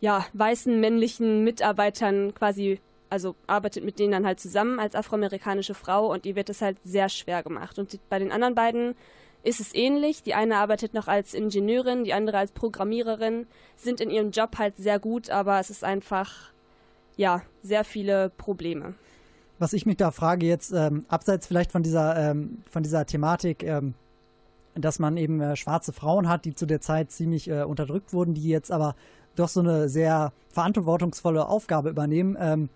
ja, 0.00 0.26
weißen 0.32 0.78
männlichen 0.78 1.44
Mitarbeitern 1.44 2.34
quasi, 2.34 2.80
also 3.12 3.36
arbeitet 3.46 3.84
mit 3.84 3.98
denen 3.98 4.12
dann 4.12 4.26
halt 4.26 4.40
zusammen 4.40 4.80
als 4.80 4.94
afroamerikanische 4.94 5.74
Frau 5.74 6.10
und 6.10 6.24
ihr 6.24 6.34
wird 6.34 6.48
es 6.48 6.62
halt 6.62 6.78
sehr 6.82 7.10
schwer 7.10 7.42
gemacht. 7.42 7.78
Und 7.78 8.00
bei 8.08 8.18
den 8.18 8.32
anderen 8.32 8.54
beiden 8.54 8.94
ist 9.44 9.60
es 9.60 9.74
ähnlich. 9.74 10.22
Die 10.22 10.32
eine 10.32 10.56
arbeitet 10.56 10.94
noch 10.94 11.08
als 11.08 11.34
Ingenieurin, 11.34 12.04
die 12.04 12.14
andere 12.14 12.38
als 12.38 12.52
Programmiererin, 12.52 13.46
sind 13.76 14.00
in 14.00 14.08
ihrem 14.08 14.30
Job 14.30 14.56
halt 14.58 14.78
sehr 14.78 14.98
gut, 14.98 15.28
aber 15.28 15.60
es 15.60 15.68
ist 15.68 15.84
einfach, 15.84 16.52
ja, 17.16 17.42
sehr 17.62 17.84
viele 17.84 18.30
Probleme. 18.30 18.94
Was 19.58 19.74
ich 19.74 19.84
mich 19.84 19.98
da 19.98 20.10
frage 20.10 20.46
jetzt, 20.46 20.72
ähm, 20.72 21.04
abseits 21.08 21.46
vielleicht 21.46 21.70
von 21.70 21.82
dieser, 21.82 22.16
ähm, 22.16 22.62
von 22.70 22.82
dieser 22.82 23.04
Thematik, 23.04 23.62
ähm, 23.62 23.92
dass 24.74 24.98
man 24.98 25.18
eben 25.18 25.38
äh, 25.42 25.54
schwarze 25.54 25.92
Frauen 25.92 26.30
hat, 26.30 26.46
die 26.46 26.54
zu 26.54 26.64
der 26.64 26.80
Zeit 26.80 27.10
ziemlich 27.10 27.48
äh, 27.50 27.62
unterdrückt 27.64 28.14
wurden, 28.14 28.32
die 28.32 28.48
jetzt 28.48 28.72
aber 28.72 28.96
doch 29.36 29.48
so 29.48 29.60
eine 29.60 29.90
sehr 29.90 30.32
verantwortungsvolle 30.48 31.46
Aufgabe 31.46 31.90
übernehmen. 31.90 32.68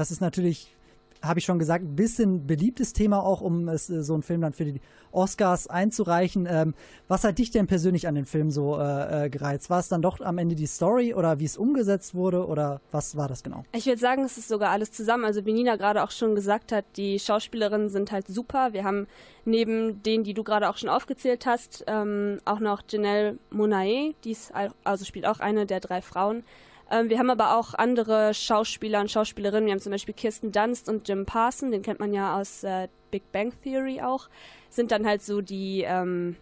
Das 0.00 0.10
ist 0.10 0.22
natürlich, 0.22 0.74
habe 1.20 1.40
ich 1.40 1.44
schon 1.44 1.58
gesagt, 1.58 1.84
ein 1.84 1.94
bisschen 1.94 2.46
beliebtes 2.46 2.94
Thema 2.94 3.22
auch, 3.22 3.42
um 3.42 3.68
es, 3.68 3.90
äh, 3.90 4.02
so 4.02 4.14
einen 4.14 4.22
Film 4.22 4.40
dann 4.40 4.54
für 4.54 4.64
die 4.64 4.80
Oscars 5.12 5.66
einzureichen. 5.66 6.46
Ähm, 6.50 6.72
was 7.06 7.22
hat 7.22 7.36
dich 7.38 7.50
denn 7.50 7.66
persönlich 7.66 8.08
an 8.08 8.14
den 8.14 8.24
Film 8.24 8.50
so 8.50 8.78
äh, 8.78 9.26
äh, 9.26 9.28
gereizt? 9.28 9.68
War 9.68 9.78
es 9.78 9.88
dann 9.88 10.00
doch 10.00 10.22
am 10.22 10.38
Ende 10.38 10.54
die 10.54 10.64
Story 10.64 11.12
oder 11.12 11.38
wie 11.38 11.44
es 11.44 11.58
umgesetzt 11.58 12.14
wurde 12.14 12.46
oder 12.46 12.80
was 12.92 13.14
war 13.18 13.28
das 13.28 13.42
genau? 13.42 13.62
Ich 13.72 13.84
würde 13.84 13.98
sagen, 14.00 14.24
es 14.24 14.38
ist 14.38 14.48
sogar 14.48 14.70
alles 14.70 14.90
zusammen. 14.90 15.26
Also 15.26 15.44
wie 15.44 15.52
Nina 15.52 15.76
gerade 15.76 16.02
auch 16.02 16.12
schon 16.12 16.34
gesagt 16.34 16.72
hat, 16.72 16.86
die 16.96 17.18
Schauspielerinnen 17.18 17.90
sind 17.90 18.10
halt 18.10 18.26
super. 18.26 18.72
Wir 18.72 18.84
haben 18.84 19.06
neben 19.44 20.02
denen, 20.02 20.24
die 20.24 20.32
du 20.32 20.44
gerade 20.44 20.70
auch 20.70 20.78
schon 20.78 20.88
aufgezählt 20.88 21.44
hast, 21.44 21.84
ähm, 21.88 22.40
auch 22.46 22.60
noch 22.60 22.80
Janelle 22.88 23.36
Monae, 23.50 24.14
die 24.24 24.30
ist 24.30 24.54
al- 24.54 24.72
also 24.82 25.04
spielt 25.04 25.26
auch 25.26 25.40
eine 25.40 25.66
der 25.66 25.80
drei 25.80 26.00
Frauen. 26.00 26.42
Ähm, 26.90 27.08
wir 27.08 27.18
haben 27.18 27.30
aber 27.30 27.56
auch 27.56 27.74
andere 27.74 28.34
Schauspieler 28.34 29.00
und 29.00 29.10
Schauspielerinnen. 29.10 29.66
Wir 29.66 29.72
haben 29.72 29.80
zum 29.80 29.92
Beispiel 29.92 30.14
Kirsten 30.14 30.52
Dunst 30.52 30.88
und 30.88 31.08
Jim 31.08 31.26
Parson, 31.26 31.70
den 31.70 31.82
kennt 31.82 32.00
man 32.00 32.12
ja 32.12 32.38
aus 32.38 32.64
äh, 32.64 32.88
Big 33.10 33.30
Bang 33.32 33.52
Theory 33.62 34.00
auch. 34.00 34.28
Sind 34.68 34.90
dann 34.90 35.06
halt 35.06 35.22
so 35.22 35.40
die 35.40 35.84
ähm, 35.86 36.36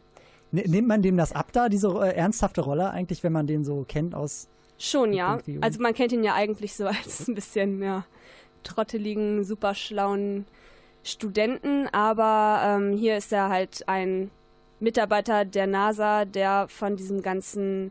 Ne- 0.50 0.64
Nimmt 0.66 0.88
man 0.88 1.02
dem 1.02 1.16
das 1.16 1.32
ab 1.32 1.52
da, 1.52 1.68
diese 1.68 1.88
äh, 1.88 2.14
ernsthafte 2.14 2.62
Rolle 2.62 2.90
eigentlich, 2.90 3.22
wenn 3.22 3.32
man 3.32 3.46
den 3.46 3.64
so 3.64 3.84
kennt 3.86 4.14
aus 4.14 4.48
Schon, 4.78 5.10
Big 5.10 5.18
ja. 5.18 5.38
Also 5.60 5.80
man 5.82 5.92
kennt 5.92 6.12
ihn 6.12 6.24
ja 6.24 6.34
eigentlich 6.34 6.74
so 6.74 6.86
als 6.86 7.28
ein 7.28 7.34
bisschen, 7.34 7.82
ja, 7.82 8.04
trotteligen, 8.62 9.44
super 9.44 9.74
schlauen 9.74 10.46
Studenten, 11.04 11.86
aber 11.88 12.60
ähm, 12.64 12.92
hier 12.92 13.16
ist 13.16 13.32
er 13.32 13.48
halt 13.48 13.88
ein 13.88 14.30
Mitarbeiter 14.80 15.44
der 15.44 15.66
NASA, 15.66 16.24
der 16.24 16.66
von 16.68 16.96
diesem 16.96 17.22
ganzen, 17.22 17.90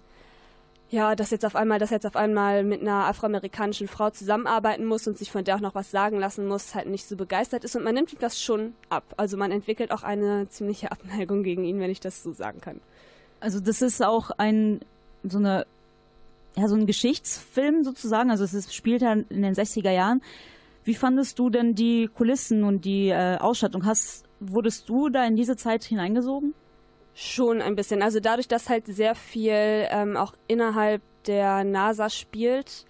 ja, 0.89 1.15
dass 1.15 1.31
jetzt 1.31 1.45
auf 1.45 1.55
einmal, 1.55 1.79
dass 1.79 1.89
jetzt 1.89 2.05
auf 2.05 2.15
einmal 2.15 2.63
mit 2.63 2.81
einer 2.81 3.05
afroamerikanischen 3.05 3.88
Frau 3.88 4.09
zusammenarbeiten 4.09 4.85
muss 4.85 5.05
und 5.07 5.17
sich 5.17 5.31
von 5.31 5.43
der 5.43 5.57
auch 5.57 5.61
noch 5.61 5.75
was 5.75 5.91
sagen 5.91 6.17
lassen 6.17 6.47
muss, 6.47 6.75
halt 6.75 6.88
nicht 6.88 7.07
so 7.07 7.17
begeistert 7.17 7.65
ist 7.65 7.75
und 7.75 7.83
man 7.83 7.93
nimmt 7.93 8.15
das 8.21 8.41
schon 8.41 8.73
ab. 8.89 9.03
Also 9.17 9.35
man 9.35 9.51
entwickelt 9.51 9.91
auch 9.91 10.03
eine 10.03 10.47
ziemliche 10.49 10.91
Abneigung 10.91 11.43
gegen 11.43 11.65
ihn, 11.65 11.79
wenn 11.79 11.91
ich 11.91 11.99
das 11.99 12.23
so 12.23 12.31
sagen 12.31 12.61
kann. 12.61 12.79
Also 13.39 13.59
das 13.59 13.81
ist 13.81 14.03
auch 14.03 14.31
ein 14.38 14.79
so 15.23 15.39
eine 15.39 15.65
ja 16.55 16.67
so 16.67 16.75
ein 16.75 16.85
Geschichtsfilm 16.85 17.83
sozusagen. 17.83 18.31
Also 18.31 18.43
es 18.43 18.53
ist, 18.53 18.73
spielt 18.73 19.01
ja 19.01 19.13
in 19.13 19.41
den 19.41 19.53
60er 19.53 19.91
Jahren. 19.91 20.21
Wie 20.83 20.95
fandest 20.95 21.38
du 21.38 21.49
denn 21.49 21.75
die 21.75 22.07
Kulissen 22.07 22.63
und 22.63 22.85
die 22.85 23.09
äh, 23.09 23.38
Ausstattung? 23.38 23.85
Hast 23.85 24.25
wurdest 24.39 24.88
du 24.89 25.09
da 25.09 25.25
in 25.25 25.35
diese 25.35 25.57
Zeit 25.57 25.83
hineingesogen? 25.83 26.53
Schon 27.20 27.63
ein 27.63 27.76
bisschen. 27.76 28.03
Also 28.03 28.20
dadurch, 28.20 28.47
dass 28.47 28.70
halt 28.70 28.86
sehr 28.86 29.15
viel 29.15 29.51
ähm, 29.89 30.15
auch 30.15 30.34
innerhalb 30.47 31.01
der 31.26 31.63
NASA 31.63 32.11
spielt, 32.11 32.86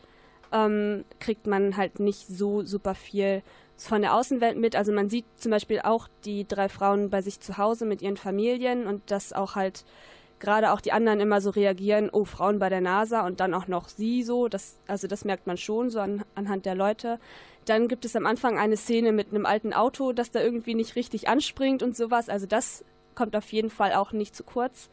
ähm, 0.51 1.05
kriegt 1.21 1.47
man 1.47 1.78
halt 1.78 2.01
nicht 2.01 2.28
so 2.28 2.61
super 2.61 2.93
viel 2.93 3.41
von 3.78 4.01
der 4.01 4.13
Außenwelt 4.13 4.57
mit. 4.57 4.75
Also 4.75 4.91
man 4.91 5.07
sieht 5.07 5.23
zum 5.38 5.51
Beispiel 5.51 5.80
auch 5.80 6.09
die 6.25 6.45
drei 6.45 6.67
Frauen 6.67 7.09
bei 7.09 7.21
sich 7.21 7.39
zu 7.39 7.57
Hause 7.57 7.86
mit 7.86 8.01
ihren 8.01 8.17
Familien 8.17 8.86
und 8.86 9.11
dass 9.11 9.32
auch 9.32 9.55
halt 9.55 9.86
gerade 10.39 10.73
auch 10.73 10.82
die 10.82 10.91
anderen 10.91 11.21
immer 11.21 11.39
so 11.39 11.51
reagieren, 11.51 12.09
oh, 12.11 12.25
Frauen 12.25 12.59
bei 12.59 12.67
der 12.67 12.82
NASA 12.82 13.25
und 13.25 13.39
dann 13.39 13.53
auch 13.53 13.69
noch 13.69 13.88
sie 13.88 14.23
so. 14.23 14.49
Das, 14.49 14.78
also 14.88 15.07
das 15.07 15.23
merkt 15.23 15.47
man 15.47 15.55
schon 15.55 15.89
so 15.89 16.01
an, 16.01 16.25
anhand 16.36 16.65
der 16.65 16.75
Leute. 16.75 17.17
Dann 17.63 17.88
gibt 17.88 18.03
es 18.03 18.13
am 18.17 18.25
Anfang 18.25 18.57
eine 18.57 18.75
Szene 18.75 19.13
mit 19.13 19.30
einem 19.30 19.45
alten 19.45 19.71
Auto, 19.71 20.11
das 20.11 20.32
da 20.32 20.41
irgendwie 20.41 20.75
nicht 20.75 20.97
richtig 20.97 21.30
anspringt 21.30 21.82
und 21.82 21.95
sowas. 21.95 22.28
Also 22.28 22.45
das 22.45 22.84
kommt 23.18 23.36
auf 23.36 23.51
jeden 23.51 23.72
Fall 23.72 23.93
auch 23.93 24.11
nicht 24.11 24.36
zu 24.36 24.43
kurz. 24.43 24.89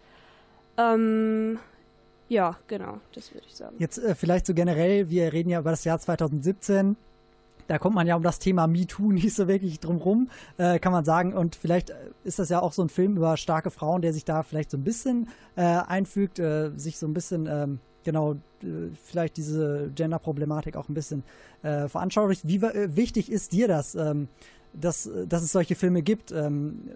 Ähm, 0.78 1.58
ja, 2.28 2.56
genau, 2.66 2.98
das 3.14 3.34
würde 3.34 3.46
ich 3.46 3.54
sagen. 3.54 3.76
Jetzt 3.78 3.98
äh, 3.98 4.14
vielleicht 4.14 4.46
so 4.46 4.54
generell, 4.54 5.10
wir 5.10 5.32
reden 5.32 5.50
ja 5.50 5.60
über 5.60 5.70
das 5.70 5.84
Jahr 5.84 5.98
2017. 5.98 6.96
da 7.66 7.78
kommt 7.78 7.94
man 7.94 8.06
ja 8.06 8.16
um 8.16 8.22
das 8.22 8.38
Thema 8.38 8.66
MeToo 8.66 9.12
nicht 9.12 9.34
so 9.34 9.46
wirklich 9.46 9.78
drum 9.78 9.98
rum, 9.98 10.30
äh, 10.56 10.78
kann 10.78 10.90
man 10.90 11.04
sagen. 11.04 11.34
Und 11.34 11.54
vielleicht 11.54 11.90
äh, 11.90 11.96
ist 12.24 12.38
das 12.38 12.48
ja 12.48 12.62
auch 12.62 12.72
so 12.72 12.82
ein 12.82 12.88
Film 12.88 13.18
über 13.18 13.36
starke 13.36 13.70
Frauen, 13.70 14.00
der 14.00 14.14
sich 14.14 14.24
da 14.24 14.42
vielleicht 14.42 14.70
so 14.70 14.78
ein 14.78 14.84
bisschen 14.84 15.28
äh, 15.56 15.62
einfügt, 15.62 16.38
äh, 16.38 16.70
sich 16.76 16.98
so 16.98 17.06
ein 17.06 17.12
bisschen, 17.12 17.46
ähm, 17.46 17.78
genau, 18.04 18.32
äh, 18.62 18.88
vielleicht 19.04 19.36
diese 19.36 19.90
Gender-Problematik 19.94 20.76
auch 20.76 20.88
ein 20.88 20.94
bisschen 20.94 21.22
veranschaulicht. 21.62 22.46
Wie 22.46 22.60
wichtig 22.60 23.32
ist 23.32 23.52
dir 23.52 23.68
das, 23.68 23.94
ähm, 23.94 24.28
dass, 24.74 25.08
dass 25.26 25.42
es 25.42 25.50
solche 25.50 25.76
Filme 25.76 26.02
gibt? 26.02 26.30
Ähm, 26.30 26.90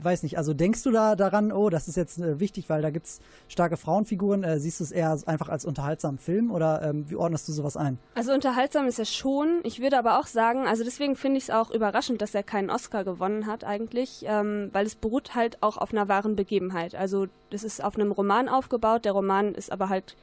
weiß 0.00 0.22
nicht, 0.22 0.38
also 0.38 0.54
denkst 0.54 0.82
du 0.82 0.90
da 0.90 1.16
daran, 1.16 1.52
oh, 1.52 1.70
das 1.70 1.88
ist 1.88 1.96
jetzt 1.96 2.18
äh, 2.18 2.40
wichtig, 2.40 2.68
weil 2.68 2.82
da 2.82 2.90
gibt 2.90 3.06
es 3.06 3.20
starke 3.48 3.76
Frauenfiguren, 3.76 4.44
äh, 4.44 4.58
siehst 4.58 4.80
du 4.80 4.84
es 4.84 4.92
eher 4.92 5.18
einfach 5.26 5.48
als 5.48 5.64
unterhaltsamen 5.64 6.18
Film 6.18 6.50
oder 6.50 6.82
ähm, 6.82 7.08
wie 7.08 7.16
ordnest 7.16 7.48
du 7.48 7.52
sowas 7.52 7.76
ein? 7.76 7.98
Also 8.14 8.32
unterhaltsam 8.32 8.86
ist 8.86 8.98
er 8.98 9.04
schon. 9.04 9.60
Ich 9.64 9.80
würde 9.80 9.98
aber 9.98 10.18
auch 10.18 10.26
sagen, 10.26 10.66
also 10.66 10.84
deswegen 10.84 11.16
finde 11.16 11.38
ich 11.38 11.44
es 11.44 11.50
auch 11.50 11.70
überraschend, 11.70 12.22
dass 12.22 12.34
er 12.34 12.42
keinen 12.42 12.70
Oscar 12.70 13.04
gewonnen 13.04 13.46
hat 13.46 13.64
eigentlich, 13.64 14.24
ähm, 14.26 14.70
weil 14.72 14.86
es 14.86 14.94
beruht 14.94 15.34
halt 15.34 15.62
auch 15.62 15.76
auf 15.76 15.92
einer 15.92 16.08
wahren 16.08 16.36
Begebenheit. 16.36 16.94
Also 16.94 17.26
das 17.50 17.64
ist 17.64 17.82
auf 17.82 17.96
einem 17.96 18.12
Roman 18.12 18.48
aufgebaut, 18.48 19.04
der 19.04 19.12
Roman 19.12 19.54
ist 19.54 19.70
aber 19.70 19.88
halt, 19.88 20.16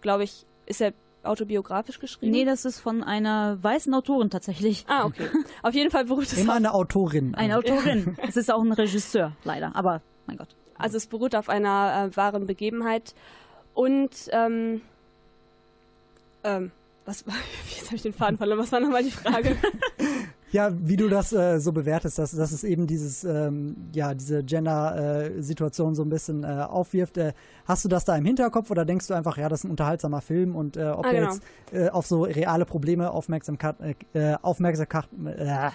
glaube 0.00 0.24
ich, 0.24 0.46
ist 0.66 0.80
er 0.80 0.92
autobiografisch 1.24 1.98
geschrieben? 2.00 2.32
Nee, 2.32 2.44
das 2.44 2.64
ist 2.64 2.80
von 2.80 3.02
einer 3.02 3.62
weißen 3.62 3.92
Autorin 3.94 4.30
tatsächlich. 4.30 4.84
Ah, 4.88 5.04
okay. 5.04 5.28
Auf 5.62 5.74
jeden 5.74 5.90
Fall 5.90 6.04
beruht 6.04 6.24
es 6.24 6.36
Immer 6.36 6.54
eine 6.54 6.74
Autorin. 6.74 7.34
Eine 7.34 7.58
Autorin. 7.58 8.16
es 8.28 8.36
ist 8.36 8.52
auch 8.52 8.62
ein 8.62 8.72
Regisseur, 8.72 9.32
leider. 9.44 9.74
Aber, 9.74 10.02
mein 10.26 10.36
Gott. 10.36 10.48
Also 10.76 10.96
es 10.96 11.06
beruht 11.06 11.34
auf 11.34 11.48
einer 11.48 12.10
äh, 12.10 12.16
wahren 12.16 12.46
Begebenheit. 12.46 13.14
Und, 13.74 14.10
ähm, 14.30 14.82
ähm, 16.44 16.70
was 17.04 17.26
war, 17.26 17.34
jetzt 17.70 17.86
habe 17.86 17.96
ich 17.96 18.02
den 18.02 18.12
Faden 18.12 18.36
verloren, 18.36 18.58
was 18.58 18.72
war 18.72 18.80
nochmal 18.80 19.04
die 19.04 19.10
Frage? 19.10 19.56
Ja, 20.52 20.70
wie 20.72 20.96
du 20.96 21.08
das 21.08 21.32
äh, 21.32 21.58
so 21.58 21.72
bewertest, 21.72 22.18
dass, 22.18 22.32
dass 22.32 22.52
es 22.52 22.62
eben 22.62 22.86
dieses, 22.86 23.24
ähm, 23.24 23.88
ja, 23.94 24.12
diese 24.12 24.44
Gender-Situation 24.44 25.94
so 25.94 26.02
ein 26.02 26.10
bisschen 26.10 26.44
äh, 26.44 26.46
aufwirft. 26.46 27.16
Äh, 27.16 27.32
hast 27.64 27.84
du 27.86 27.88
das 27.88 28.04
da 28.04 28.16
im 28.16 28.26
Hinterkopf 28.26 28.70
oder 28.70 28.84
denkst 28.84 29.06
du 29.08 29.14
einfach, 29.14 29.38
ja, 29.38 29.48
das 29.48 29.60
ist 29.60 29.64
ein 29.64 29.70
unterhaltsamer 29.70 30.20
Film 30.20 30.54
und 30.54 30.76
äh, 30.76 30.90
ob 30.90 31.06
Ah, 31.06 31.10
er 31.10 31.20
genau. 31.20 31.32
jetzt 31.32 31.42
äh, 31.72 31.88
auf 31.88 32.06
so 32.06 32.24
reale 32.24 32.66
Probleme 32.66 33.10
Aufmerksamkeit, 33.10 33.76
äh, 34.12 34.34
Aufmerksamkeit, 34.42 35.08
äh, 35.24 35.70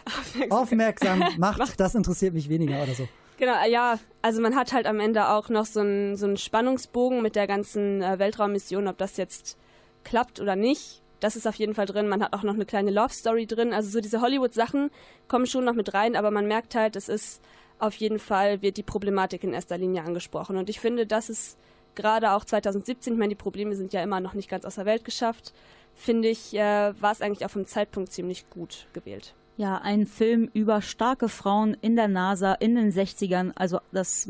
aufmerksam 0.51 1.23
macht, 1.37 1.79
das 1.79 1.95
interessiert 1.95 2.35
mich 2.35 2.47
weniger 2.47 2.83
oder 2.83 2.93
so. 2.93 3.07
Genau, 3.37 3.53
äh, 3.63 3.71
ja, 3.71 3.97
also 4.21 4.41
man 4.41 4.55
hat 4.55 4.73
halt 4.73 4.85
am 4.85 4.99
Ende 4.99 5.29
auch 5.29 5.49
noch 5.49 5.65
so 5.65 5.79
einen, 5.79 6.17
so 6.17 6.27
einen 6.27 6.37
Spannungsbogen 6.37 7.23
mit 7.23 7.35
der 7.35 7.47
ganzen 7.47 8.03
äh, 8.03 8.19
Weltraummission, 8.19 8.87
ob 8.87 8.99
das 8.99 9.17
jetzt 9.17 9.57
klappt 10.03 10.39
oder 10.39 10.55
nicht. 10.55 11.01
Das 11.19 11.35
ist 11.35 11.47
auf 11.47 11.55
jeden 11.55 11.73
Fall 11.73 11.85
drin. 11.85 12.07
Man 12.07 12.23
hat 12.23 12.33
auch 12.33 12.43
noch 12.43 12.53
eine 12.53 12.65
kleine 12.65 12.91
Love 12.91 13.13
Story 13.13 13.47
drin. 13.47 13.73
Also 13.73 13.89
so 13.89 14.01
diese 14.01 14.21
Hollywood-Sachen 14.21 14.91
kommen 15.27 15.47
schon 15.47 15.65
noch 15.65 15.73
mit 15.73 15.93
rein, 15.93 16.15
aber 16.15 16.31
man 16.31 16.47
merkt 16.47 16.75
halt, 16.75 16.95
es 16.95 17.09
ist 17.09 17.41
auf 17.79 17.95
jeden 17.95 18.19
Fall, 18.19 18.61
wird 18.61 18.77
die 18.77 18.83
Problematik 18.83 19.43
in 19.43 19.53
erster 19.53 19.77
Linie 19.77 20.03
angesprochen. 20.03 20.57
Und 20.57 20.69
ich 20.69 20.79
finde, 20.79 21.05
das 21.05 21.29
ist 21.29 21.57
gerade 21.95 22.31
auch 22.31 22.45
2017, 22.45 23.13
ich 23.13 23.19
meine, 23.19 23.29
die 23.29 23.35
Probleme 23.35 23.75
sind 23.75 23.93
ja 23.93 24.01
immer 24.01 24.19
noch 24.19 24.33
nicht 24.33 24.49
ganz 24.49 24.65
aus 24.65 24.75
der 24.75 24.85
Welt 24.85 25.03
geschafft, 25.03 25.53
finde 25.95 26.29
ich, 26.29 26.53
äh, 26.53 26.93
war 27.01 27.11
es 27.11 27.21
eigentlich 27.21 27.45
auch 27.45 27.51
vom 27.51 27.65
Zeitpunkt 27.65 28.11
ziemlich 28.11 28.49
gut 28.49 28.87
gewählt. 28.93 29.33
Ja, 29.57 29.79
ein 29.79 30.05
Film 30.05 30.49
über 30.53 30.81
starke 30.83 31.29
Frauen 31.29 31.75
in 31.81 31.95
der 31.95 32.07
NASA 32.07 32.53
in 32.53 32.75
den 32.75 32.91
60ern. 32.91 33.51
Also 33.55 33.79
das, 33.91 34.29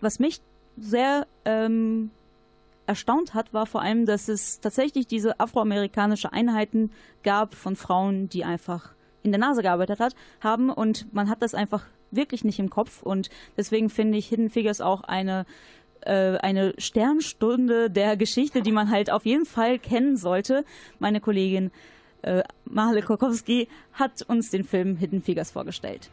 was 0.00 0.18
mich 0.18 0.40
sehr 0.78 1.26
ähm, 1.44 2.10
erstaunt 2.86 3.34
hat, 3.34 3.52
war 3.52 3.66
vor 3.66 3.82
allem, 3.82 4.06
dass 4.06 4.28
es 4.28 4.60
tatsächlich 4.60 5.06
diese 5.06 5.40
afroamerikanische 5.40 6.32
Einheiten 6.32 6.90
gab 7.22 7.54
von 7.54 7.76
Frauen, 7.76 8.28
die 8.28 8.44
einfach 8.44 8.94
in 9.22 9.32
der 9.32 9.40
NASA 9.40 9.62
gearbeitet 9.62 10.00
hat, 10.00 10.14
haben 10.40 10.70
und 10.70 11.12
man 11.14 11.28
hat 11.28 11.42
das 11.42 11.54
einfach 11.54 11.86
wirklich 12.10 12.44
nicht 12.44 12.58
im 12.58 12.70
Kopf 12.70 13.02
und 13.02 13.30
deswegen 13.56 13.90
finde 13.90 14.18
ich 14.18 14.28
Hidden 14.28 14.50
Figures 14.50 14.80
auch 14.80 15.02
eine 15.02 15.46
äh, 16.02 16.36
eine 16.36 16.74
Sternstunde 16.78 17.90
der 17.90 18.16
Geschichte, 18.16 18.62
die 18.62 18.72
man 18.72 18.90
halt 18.90 19.10
auf 19.10 19.24
jeden 19.24 19.46
Fall 19.46 19.78
kennen 19.78 20.16
sollte. 20.16 20.64
Meine 20.98 21.20
Kollegin 21.20 21.70
äh, 22.22 22.42
Mahle 22.64 23.02
Kokowski 23.02 23.68
hat 23.92 24.22
uns 24.22 24.50
den 24.50 24.64
Film 24.64 24.96
Hidden 24.96 25.22
Figures 25.22 25.50
vorgestellt. 25.50 26.10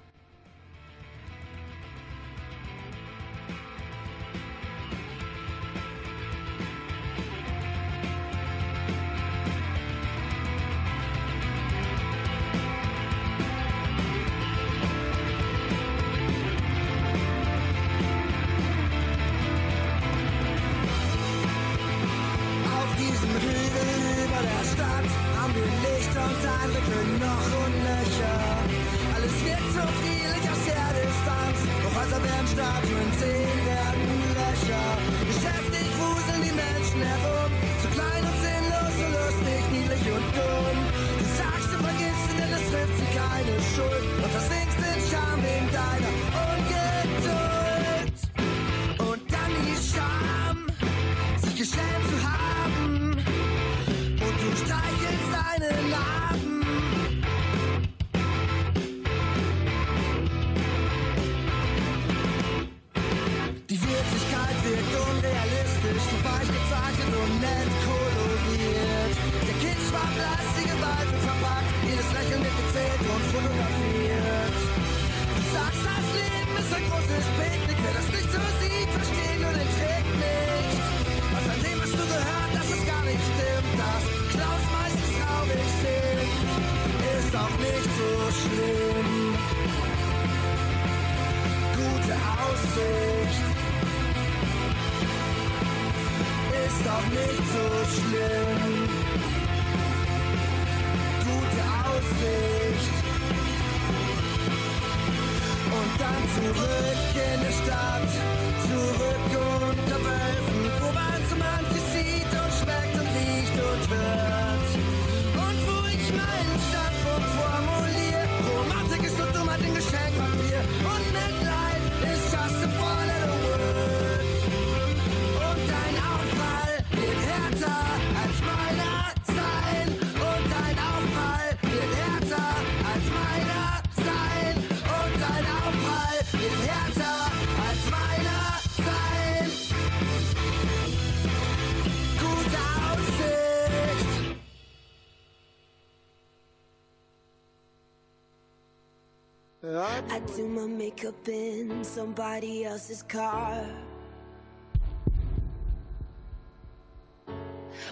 In 151.82 151.86
somebody 151.86 152.64
else's 152.64 153.02
car. 153.02 153.66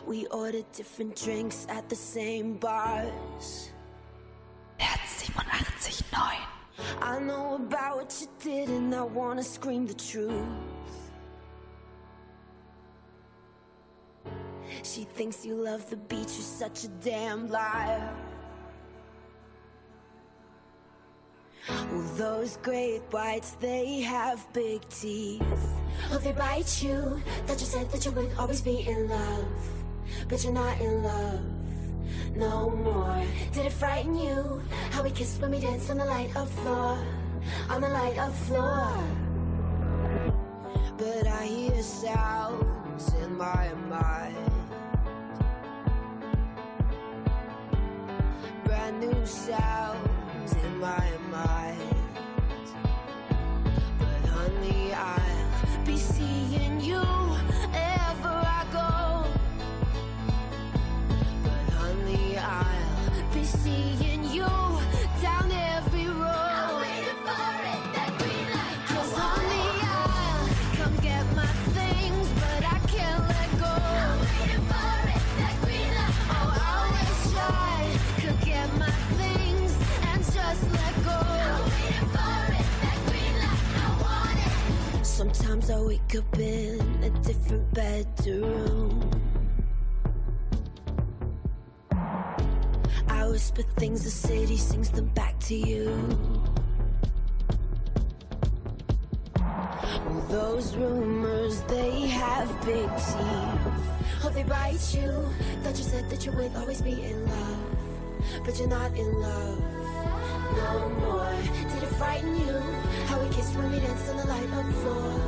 We 0.05 0.27
ordered 0.27 0.71
different 0.73 1.15
drinks 1.15 1.65
at 1.69 1.89
the 1.89 1.95
same 1.95 2.53
bars. 2.57 3.71
I 7.01 7.19
know 7.19 7.55
about 7.55 7.97
what 7.97 8.15
you 8.21 8.27
did 8.39 8.69
and 8.69 8.93
I 8.93 9.01
wanna 9.01 9.41
scream 9.43 9.87
the 9.87 9.95
truth. 9.95 11.01
She 14.83 15.03
thinks 15.17 15.43
you 15.43 15.55
love 15.55 15.89
the 15.89 15.97
beach, 15.97 16.33
you're 16.37 16.53
such 16.63 16.83
a 16.83 16.89
damn 17.09 17.49
liar. 17.49 18.28
Well, 21.91 22.01
those 22.15 22.57
great 22.57 23.01
whites, 23.11 23.51
they 23.59 24.01
have 24.01 24.45
big 24.53 24.87
teeth. 24.89 25.41
Oh, 26.11 26.17
they 26.17 26.33
bite 26.33 26.83
you. 26.83 27.21
That 27.47 27.59
you 27.59 27.65
said 27.65 27.91
that 27.91 28.05
you 28.05 28.11
would 28.11 28.31
always 28.37 28.61
be 28.61 28.87
in 28.87 29.09
love. 29.09 29.45
But 30.27 30.43
you're 30.43 30.53
not 30.53 30.79
in 30.79 31.03
love 31.03 31.41
no 32.35 32.69
more. 32.69 33.23
Did 33.53 33.65
it 33.65 33.73
frighten 33.73 34.15
you? 34.17 34.61
How 34.91 35.03
we 35.03 35.11
kissed 35.11 35.41
when 35.41 35.51
we 35.51 35.59
danced 35.59 35.89
on 35.89 35.97
the 35.97 36.05
light 36.05 36.35
of 36.35 36.49
floor. 36.49 36.97
On 37.69 37.81
the 37.81 37.89
light 37.89 38.17
of 38.17 38.35
floor. 38.47 38.93
But 40.97 41.27
I 41.27 41.45
hear 41.45 41.81
sounds 41.81 43.13
in 43.23 43.37
my 43.37 43.73
mind. 43.89 44.35
Brand 48.65 48.99
new 48.99 49.25
sounds 49.25 50.08
in 50.53 50.79
my 50.79 51.11
mind. 51.31 51.95
But 53.99 54.29
honey, 54.29 54.93
I'll 54.93 55.85
be 55.85 55.97
seeing 55.97 56.79
you 56.81 57.01
Sometimes 85.19 85.69
I 85.69 85.81
wake 85.81 86.15
up 86.15 86.39
in 86.39 86.79
a 87.03 87.09
different 87.09 87.73
bedroom. 87.73 89.11
I 93.05 93.27
whisper 93.27 93.63
things, 93.75 94.05
the 94.05 94.11
city 94.11 94.55
sings 94.55 94.89
them 94.89 95.07
back 95.07 95.37
to 95.41 95.55
you. 95.55 95.89
Well, 99.35 100.25
those 100.29 100.77
rumors, 100.77 101.63
they 101.63 102.07
have 102.07 102.47
big 102.65 102.87
teeth. 102.87 104.23
Oh, 104.23 104.31
they 104.33 104.43
bite 104.43 104.95
you. 104.95 105.11
Thought 105.63 105.77
you 105.77 105.83
said 105.83 106.09
that 106.11 106.25
you 106.25 106.31
would 106.31 106.55
always 106.55 106.81
be 106.81 106.93
in 106.93 107.25
love. 107.27 107.77
But 108.45 108.57
you're 108.57 108.69
not 108.69 108.97
in 108.97 109.11
love 109.19 109.59
no 110.55 110.89
more. 111.01 111.35
Frighten 111.99 112.33
you? 112.39 112.57
How 113.07 113.19
we 113.19 113.27
kissed 113.27 113.53
when 113.57 113.71
we 113.71 113.79
danced 113.81 114.09
on 114.09 114.15
the 114.15 114.25
light 114.25 114.49
of 114.59 114.75
floor. 114.81 115.19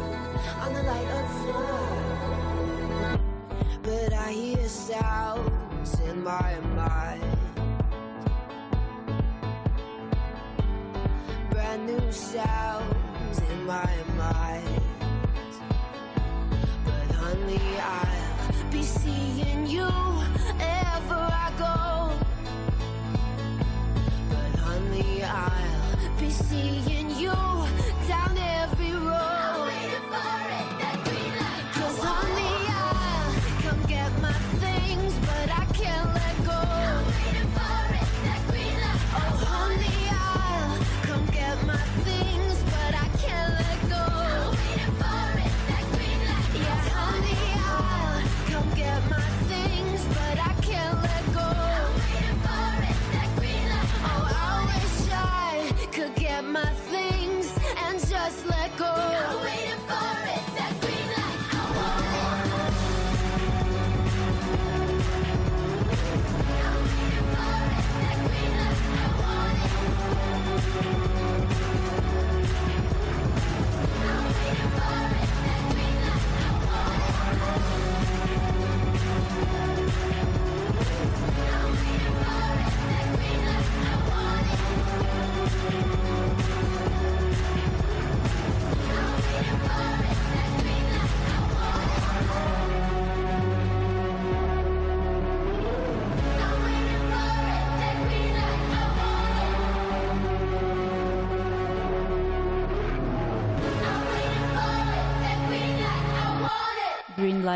On 0.62 0.74
the 0.74 0.84
light 0.84 1.10
of 1.20 1.26
floor. 1.42 3.20
But 3.84 4.14
I 4.14 4.32
hear 4.32 4.70
sounds 4.70 6.00
in 6.00 6.24
my 6.24 6.60
mind. 6.74 7.42
brand 11.50 11.86
new 11.88 12.12
sounds 12.12 13.40
in 13.50 13.66
my 13.66 13.94
mind. 14.18 14.82
But 16.86 17.16
honey, 17.16 17.62
I'll 17.80 18.72
be 18.72 18.84
seeing 18.84 19.68
you 19.68 20.11
be 26.22 26.30
seeing 26.30 27.10
you 27.18 27.51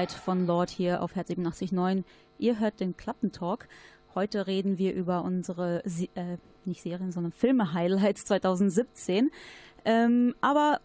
it. 0.05 0.09
Greenlight 0.09 0.11
von 0.11 0.45
Lord 0.45 0.69
hier 0.69 1.01
auf 1.01 1.15
Herz 1.15 1.29
87.9. 1.29 2.03
Ihr 2.37 2.59
hört 2.59 2.79
den 2.79 2.95
Klappentalk. 2.95 3.67
Heute 4.13 4.47
reden 4.47 4.77
wir 4.77 4.93
über 4.93 5.23
unsere, 5.23 5.81
Se 5.85 6.09
äh, 6.15 6.37
nicht 6.65 6.81
Serien, 6.81 7.11
sondern 7.11 7.31
Filme-Highlights 7.31 8.25
2017. 8.25 9.31
Ähm, 9.83 10.35
aber 10.41 10.79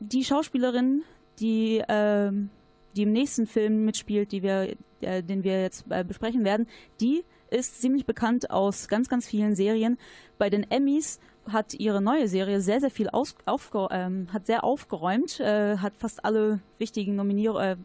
die 0.00 0.24
Schauspielerin, 0.24 1.02
die, 1.38 1.82
ähm, 1.88 2.50
die 2.96 3.02
im 3.02 3.12
nächsten 3.12 3.46
Film 3.46 3.84
mitspielt, 3.84 4.32
die 4.32 4.42
wir, 4.42 4.74
äh, 5.00 5.22
den 5.22 5.44
wir 5.44 5.62
jetzt 5.62 5.84
äh, 5.90 6.04
besprechen 6.04 6.44
werden, 6.44 6.66
die 7.00 7.24
ist 7.50 7.80
ziemlich 7.80 8.06
bekannt 8.06 8.50
aus 8.50 8.88
ganz, 8.88 9.08
ganz 9.08 9.26
vielen 9.26 9.54
Serien. 9.54 9.98
Bei 10.38 10.50
den 10.50 10.68
Emmys 10.70 11.20
hat 11.50 11.74
ihre 11.74 12.00
neue 12.00 12.28
Serie 12.28 12.60
sehr, 12.60 12.80
sehr 12.80 12.90
viel 12.90 13.08
aus, 13.10 13.34
aufge, 13.46 13.88
ähm, 13.90 14.28
hat 14.32 14.46
sehr 14.46 14.64
aufgeräumt, 14.64 15.40
äh, 15.40 15.78
hat 15.78 15.96
fast 15.98 16.24
alle 16.24 16.60
wichtigen 16.78 17.16
Nominier 17.16 17.54
äh, 17.56 17.76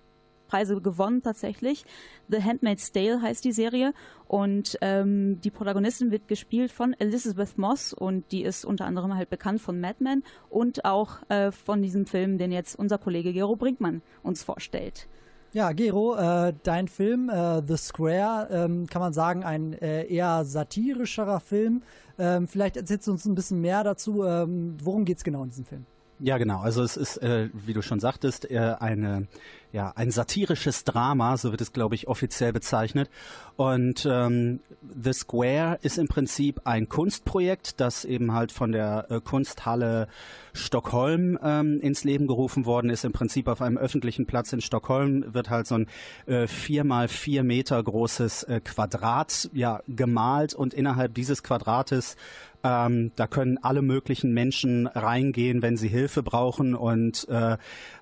Preise 0.48 0.80
gewonnen 0.82 1.22
tatsächlich. 1.22 1.86
The 2.30 2.44
Handmaid's 2.44 2.92
Tale 2.92 3.22
heißt 3.22 3.44
die 3.46 3.52
Serie 3.52 3.94
und 4.28 4.78
ähm, 4.82 5.40
die 5.42 5.52
Protagonistin 5.52 6.12
wird 6.12 6.28
gespielt 6.28 6.72
von 6.72 6.94
Elizabeth 6.94 7.58
Moss 7.58 7.94
und 7.94 8.32
die 8.32 8.44
ist 8.44 8.66
unter 8.66 8.86
anderem 8.86 9.16
halt 9.16 9.30
bekannt 9.30 9.62
von 9.62 9.80
Mad 9.80 9.98
Men 10.00 10.24
und 10.50 10.86
auch 10.86 11.20
äh, 11.30 11.52
von 11.52 11.82
diesem 11.82 12.06
Film, 12.06 12.38
den 12.38 12.52
jetzt 12.52 12.78
unser 12.78 12.98
Kollege 12.98 13.34
Gero 13.34 13.56
Brinkmann 13.56 14.02
uns 14.24 14.44
vorstellt. 14.44 15.08
Ja, 15.54 15.72
Gero, 15.72 16.16
äh, 16.16 16.54
dein 16.64 16.88
Film 16.88 17.30
äh, 17.30 17.62
The 17.66 17.78
Square, 17.78 18.50
ähm, 18.52 18.88
kann 18.88 19.02
man 19.02 19.14
sagen, 19.14 19.44
ein 19.44 19.74
äh, 19.74 20.06
eher 20.06 20.44
satirischerer 20.44 21.40
Film. 21.40 21.84
Ähm, 22.20 22.48
vielleicht 22.48 22.78
erzählst 22.78 23.08
du 23.08 23.12
uns 23.12 23.26
ein 23.26 23.36
bisschen 23.36 23.62
mehr 23.62 23.84
dazu. 23.84 24.24
Ähm, 24.26 24.78
worum 24.84 25.06
geht 25.06 25.18
es 25.18 25.24
genau 25.24 25.44
in 25.44 25.50
diesem 25.50 25.66
Film? 25.66 25.86
Ja, 26.20 26.38
genau. 26.38 26.60
Also 26.62 26.82
es 26.82 26.98
ist, 26.98 27.18
äh, 27.18 27.50
wie 27.54 27.74
du 27.74 27.82
schon 27.82 28.00
sagtest, 28.00 28.50
äh, 28.50 28.76
eine 28.80 29.28
ja, 29.74 29.92
ein 29.96 30.12
satirisches 30.12 30.86
Drama, 30.86 31.36
so 31.38 31.52
wird 31.52 31.62
es, 31.62 31.74
glaube 31.74 31.96
ich, 31.96 32.08
offiziell 32.08 32.54
bezeichnet. 32.54 33.10
Und 33.58 34.08
ähm, 34.10 34.60
The 35.04 35.14
Square 35.14 35.80
ist 35.82 35.98
im 35.98 36.08
Prinzip 36.08 36.62
ein 36.64 36.88
Kunstprojekt, 36.88 37.80
das 37.80 38.06
eben 38.06 38.34
halt 38.34 38.52
von 38.52 38.72
der 38.72 39.08
äh, 39.10 39.20
Kunsthalle 39.20 40.08
Stockholm 40.54 41.38
ähm, 41.44 41.80
ins 41.82 42.04
Leben 42.04 42.28
gerufen 42.28 42.66
worden 42.66 42.90
ist. 42.90 43.04
Im 43.04 43.12
Prinzip 43.12 43.48
auf 43.48 43.62
einem 43.62 43.78
öffentlichen 43.78 44.26
Platz 44.26 44.54
in 44.54 44.62
Stockholm 44.62 45.34
wird 45.34 45.50
halt 45.50 45.68
so 45.68 45.76
ein 45.76 45.88
äh, 46.28 46.48
vier 46.48 46.84
mal 46.84 47.08
vier 47.08 47.44
Meter 47.44 47.82
großes 47.84 48.44
äh, 48.44 48.62
Quadrat 48.62 49.50
ja 49.54 49.82
gemalt 49.88 50.54
und 50.54 50.74
innerhalb 50.74 51.14
dieses 51.14 51.44
Quadrates 51.44 52.16
ähm, 52.64 53.12
da 53.16 53.28
können 53.28 53.58
alle 53.62 53.82
möglichen 53.82 54.34
Menschen 54.34 54.88
reingehen, 54.88 55.62
wenn 55.62 55.78
sie 55.78 55.88
Hilfe 55.88 56.24
brauchen. 56.24 56.76
Und 56.76 57.28
äh, 57.30 57.58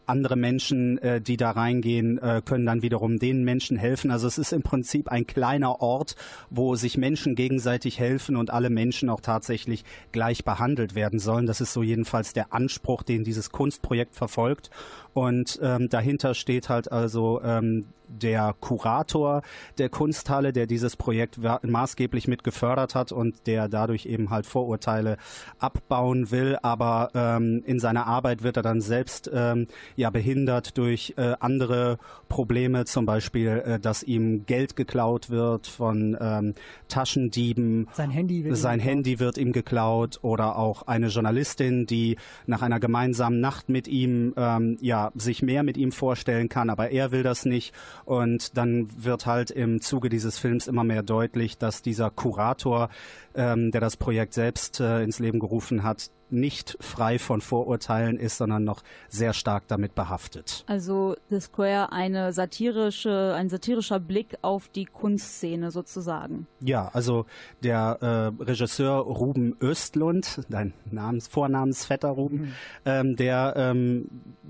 andere 0.08 0.36
Menschen, 0.36 0.98
äh, 1.00 1.22
die 1.22 1.38
da 1.38 1.52
reingehen, 1.52 2.18
äh, 2.18 2.42
können 2.44 2.66
dann 2.66 2.82
wiederum 2.82 3.20
den 3.20 3.44
Menschen 3.44 3.78
helfen. 3.78 4.12
Also 4.12 4.28
es 4.28 4.38
ist 4.38 4.54
im 4.54 4.64
Prinzip 4.64 5.10
ein 5.10 5.28
kleiner 5.28 5.82
Ort, 5.82 6.16
wo 6.50 6.76
sich 6.76 6.98
Menschen 6.98 7.36
gegenseitig 7.36 8.00
helfen 8.00 8.36
und 8.36 8.52
alle 8.52 8.70
Menschen 8.70 9.10
auch 9.10 9.22
tatsächlich 9.22 9.84
gleich 10.12 10.44
behandelt 10.46 10.96
werden 10.96 11.20
sollen. 11.20 11.46
Das 11.46 11.62
ist 11.62 11.74
so 11.74 11.84
jedenfalls 11.84 12.34
der 12.34 12.54
Anspruch, 12.54 13.04
den 13.04 13.24
dieses 13.24 13.52
Kunstprojekt 13.52 14.16
verfolgt. 14.16 14.70
Und 15.14 15.60
ähm, 15.62 15.88
dahinter 15.90 16.34
steht 16.34 16.68
halt 16.68 16.92
also 16.92 17.42
ähm, 17.42 17.86
der 18.08 18.56
Kurator 18.60 19.42
der 19.78 19.90
Kunsthalle, 19.90 20.54
der 20.54 20.68
dieses 20.68 20.96
Projekt 20.96 21.40
maßgeblich 21.64 22.28
mit 22.28 22.44
gefördert 22.44 22.96
hat 22.96 23.12
und 23.12 23.48
der 23.48 23.68
dadurch 23.68 24.06
eben 24.06 24.30
halt 24.30 24.46
Vorurteile 24.46 25.18
abbauen 25.60 26.32
will. 26.32 26.58
Aber 26.62 27.12
ähm, 27.14 27.64
in 27.66 27.80
seiner 27.80 28.08
Arbeit 28.08 28.44
wird 28.44 28.58
er 28.58 28.64
dann 28.64 28.82
selbst 28.82 29.30
ähm, 29.34 29.68
ja 29.96 30.10
behindert 30.10 30.78
durch 30.78 31.14
äh, 31.18 31.34
andere 31.40 31.98
Probleme, 32.30 32.86
zum 32.86 33.06
Beispiel, 33.06 33.64
äh, 33.66 33.80
dass 33.80 34.04
ihm 34.04 34.46
Geld 34.46 34.76
geklaut 34.76 35.30
wird 35.30 35.68
von 35.68 36.18
ähm, 36.20 36.54
Taschendieben. 36.88 37.88
Sein 37.94 38.10
Handy 38.10 38.44
wird 38.44 38.58
Sein 38.58 38.80
Handy 38.80 39.20
wird 39.20 39.38
ihm 39.38 39.52
geklaut 39.52 40.20
oder 40.22 40.58
auch 40.58 40.84
eine 40.84 41.08
Journalistin, 41.08 41.86
die 41.86 42.18
nach 42.46 42.62
einer 42.62 42.80
gemeinsamen 42.80 43.40
Nacht 43.40 43.70
mit 43.70 43.88
ihm 43.88 44.34
ähm, 44.38 44.78
ja 44.82 45.12
sich 45.16 45.42
mehr 45.42 45.64
mit 45.64 45.78
ihm 45.78 45.92
vorstellen 45.92 46.50
kann, 46.50 46.70
aber 46.70 46.92
er 46.92 47.12
will 47.12 47.24
das 47.24 47.46
nicht. 47.46 47.74
Und 48.06 48.58
dann 48.58 48.88
wird 48.98 49.26
halt 49.26 49.52
im 49.52 49.82
Zuge 49.82 50.10
dieses 50.10 50.38
Films 50.38 50.68
immer 50.68 50.84
mehr 50.84 51.04
deutlich, 51.04 51.58
dass 51.58 51.82
dieser 51.82 52.10
Kurator, 52.10 52.90
ähm, 53.36 53.72
der 53.72 53.82
das 53.82 53.98
Projekt 53.98 54.34
selbst 54.34 54.80
äh, 54.80 55.04
ins 55.04 55.20
Leben 55.20 55.40
gerufen 55.40 55.84
hat, 55.84 56.10
nicht 56.30 56.78
frei 56.80 57.20
von 57.20 57.42
Vorurteilen 57.42 58.18
ist, 58.18 58.38
sondern 58.38 58.64
noch 58.64 58.84
sehr 59.10 59.34
stark 59.34 59.68
damit 59.68 59.96
behaftet. 59.96 60.64
Also 60.68 61.16
The 61.30 61.40
Square 61.40 61.92
eine 61.92 62.34
satirische, 62.34 63.34
ein 63.36 63.50
satirischer 63.50 64.00
Blick 64.00 64.38
auf 64.42 64.68
die 64.70 64.86
Kunstszene 64.86 65.72
sozusagen. 65.72 66.48
Ja, 66.62 66.90
also 66.94 67.26
der 67.64 68.34
äh, 68.40 68.44
Regisseur 68.44 68.98
Ruben 68.98 69.56
Östlund, 69.62 70.42
dein 70.50 70.74
Namens, 70.90 71.28
Vornamensvetter 71.28 72.10
Ruben, 72.10 72.38
mhm. 72.38 72.54
ähm, 72.86 73.16
der 73.16 73.54
ähm, 73.58 74.10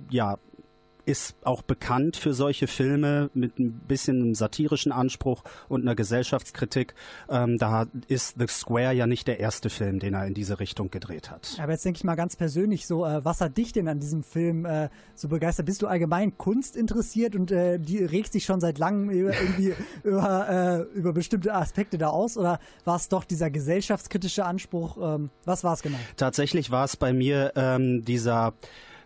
ja 0.09 0.37
ist 1.05 1.35
auch 1.43 1.61
bekannt 1.61 2.17
für 2.17 2.33
solche 2.33 2.67
Filme 2.67 3.29
mit 3.33 3.59
ein 3.59 3.71
bisschen 3.71 4.21
einem 4.21 4.35
satirischen 4.35 4.91
Anspruch 4.91 5.43
und 5.69 5.81
einer 5.81 5.95
Gesellschaftskritik. 5.95 6.93
Ähm, 7.29 7.57
da 7.57 7.85
ist 8.07 8.35
The 8.39 8.47
Square 8.47 8.93
ja 8.93 9.07
nicht 9.07 9.27
der 9.27 9.39
erste 9.39 9.69
Film, 9.69 9.99
den 9.99 10.13
er 10.13 10.25
in 10.25 10.33
diese 10.33 10.59
Richtung 10.59 10.91
gedreht 10.91 11.29
hat. 11.29 11.57
Aber 11.61 11.71
jetzt 11.71 11.85
denke 11.85 11.97
ich 11.97 12.03
mal 12.03 12.15
ganz 12.15 12.35
persönlich 12.35 12.87
so, 12.87 13.05
äh, 13.05 13.23
was 13.23 13.41
hat 13.41 13.57
dich 13.57 13.71
denn 13.71 13.87
an 13.87 13.99
diesem 13.99 14.23
Film 14.23 14.65
äh, 14.65 14.89
so 15.13 15.27
begeistert? 15.27 15.65
Bist 15.65 15.81
du 15.81 15.87
allgemein 15.87 16.37
Kunst 16.37 16.75
interessiert 16.75 17.35
und 17.35 17.51
äh, 17.51 17.79
die 17.79 18.03
regst 18.03 18.33
dich 18.33 18.45
schon 18.45 18.59
seit 18.59 18.77
langem 18.77 19.09
irgendwie 19.09 19.73
über, 20.03 20.87
äh, 20.93 20.97
über 20.97 21.13
bestimmte 21.13 21.53
Aspekte 21.53 21.97
da 21.97 22.07
aus 22.07 22.37
oder 22.37 22.59
war 22.83 22.95
es 22.95 23.09
doch 23.09 23.23
dieser 23.23 23.49
gesellschaftskritische 23.49 24.45
Anspruch? 24.45 24.97
Ähm, 25.01 25.29
was 25.45 25.63
war 25.63 25.73
es 25.73 25.81
genau? 25.81 25.97
Tatsächlich 26.17 26.71
war 26.71 26.85
es 26.85 26.97
bei 26.97 27.13
mir 27.13 27.53
ähm, 27.55 28.03
dieser 28.03 28.53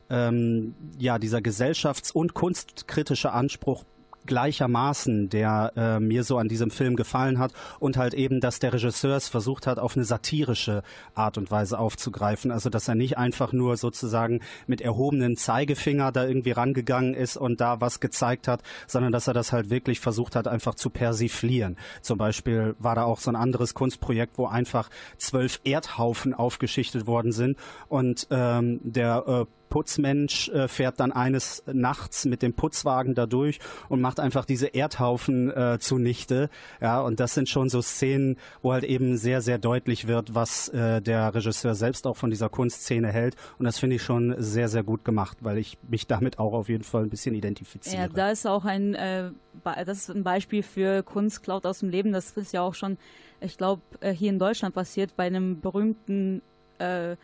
ähm, 0.09 0.75
ja, 0.97 1.19
dieser 1.19 1.39
gesellschafts- 1.39 2.11
und 2.11 2.33
kunstkritische 2.33 3.31
Anspruch 3.31 3.83
gleichermaßen, 4.29 5.29
der 5.29 5.73
äh, 5.75 5.99
mir 5.99 6.23
so 6.23 6.37
an 6.37 6.47
diesem 6.47 6.71
Film 6.71 6.95
gefallen 6.95 7.39
hat 7.39 7.51
und 7.79 7.97
halt 7.97 8.13
eben, 8.13 8.39
dass 8.39 8.59
der 8.59 8.73
Regisseur 8.73 9.17
es 9.17 9.27
versucht 9.27 9.67
hat, 9.67 9.79
auf 9.79 9.95
eine 9.95 10.05
satirische 10.05 10.83
Art 11.15 11.37
und 11.37 11.51
Weise 11.51 11.79
aufzugreifen. 11.79 12.51
Also, 12.51 12.69
dass 12.69 12.87
er 12.87 12.95
nicht 12.95 13.17
einfach 13.17 13.53
nur 13.53 13.75
sozusagen 13.75 14.41
mit 14.67 14.81
erhobenen 14.81 15.35
Zeigefinger 15.35 16.11
da 16.11 16.25
irgendwie 16.25 16.51
rangegangen 16.51 17.15
ist 17.15 17.37
und 17.37 17.59
da 17.59 17.81
was 17.81 17.99
gezeigt 17.99 18.47
hat, 18.47 18.61
sondern 18.87 19.11
dass 19.11 19.27
er 19.27 19.33
das 19.33 19.51
halt 19.51 19.71
wirklich 19.71 19.99
versucht 19.99 20.35
hat, 20.35 20.47
einfach 20.47 20.75
zu 20.75 20.91
persiflieren. 20.91 21.75
Zum 22.01 22.19
Beispiel 22.19 22.75
war 22.77 22.95
da 22.95 23.03
auch 23.03 23.19
so 23.19 23.31
ein 23.31 23.35
anderes 23.35 23.73
Kunstprojekt, 23.73 24.37
wo 24.37 24.45
einfach 24.45 24.89
zwölf 25.17 25.59
Erdhaufen 25.63 26.35
aufgeschichtet 26.35 27.07
worden 27.07 27.31
sind 27.31 27.57
und 27.87 28.27
ähm, 28.29 28.79
der 28.83 29.23
äh, 29.27 29.58
Putzmensch 29.69 30.49
äh, 30.49 30.67
fährt 30.67 30.99
dann 30.99 31.11
eines 31.11 31.63
Nachts 31.71 32.25
mit 32.25 32.41
dem 32.41 32.53
Putzwagen 32.53 33.15
da 33.15 33.25
durch 33.25 33.59
und 33.87 34.01
macht 34.01 34.19
einfach 34.19 34.45
diese 34.45 34.67
Erdhaufen 34.67 35.51
äh, 35.51 35.77
zunichte. 35.79 36.49
Ja, 36.81 37.01
und 37.01 37.19
das 37.19 37.33
sind 37.33 37.49
schon 37.49 37.69
so 37.69 37.81
Szenen, 37.81 38.37
wo 38.61 38.73
halt 38.73 38.83
eben 38.83 39.17
sehr, 39.17 39.41
sehr 39.41 39.57
deutlich 39.57 40.07
wird, 40.07 40.35
was 40.35 40.69
äh, 40.69 41.01
der 41.01 41.33
Regisseur 41.33 41.75
selbst 41.75 42.07
auch 42.07 42.17
von 42.17 42.29
dieser 42.29 42.49
Kunstszene 42.49 43.11
hält. 43.11 43.35
Und 43.57 43.65
das 43.65 43.79
finde 43.79 43.97
ich 43.97 44.03
schon 44.03 44.35
sehr, 44.37 44.67
sehr 44.67 44.83
gut 44.83 45.05
gemacht, 45.05 45.37
weil 45.41 45.57
ich 45.57 45.77
mich 45.87 46.07
damit 46.07 46.39
auch 46.39 46.53
auf 46.53 46.69
jeden 46.69 46.83
Fall 46.83 47.03
ein 47.03 47.09
bisschen 47.09 47.35
identifiziere. 47.35 48.03
Ja, 48.03 48.07
da 48.07 48.31
ist 48.31 48.45
auch 48.45 48.65
ein, 48.65 48.95
äh, 48.95 49.31
das 49.63 49.99
ist 49.99 50.09
ein 50.09 50.23
Beispiel 50.23 50.63
für 50.63 51.03
Kunst 51.03 51.49
aus 51.49 51.79
dem 51.79 51.89
Leben. 51.89 52.11
Das 52.11 52.31
ist 52.31 52.53
ja 52.53 52.61
auch 52.61 52.73
schon, 52.73 52.97
ich 53.41 53.57
glaube, 53.57 53.81
äh, 54.01 54.11
hier 54.11 54.29
in 54.29 54.39
Deutschland 54.39 54.75
passiert 54.75 55.15
bei 55.15 55.25
einem 55.25 55.61
berühmmten 55.61 56.41
äh, 56.79 57.15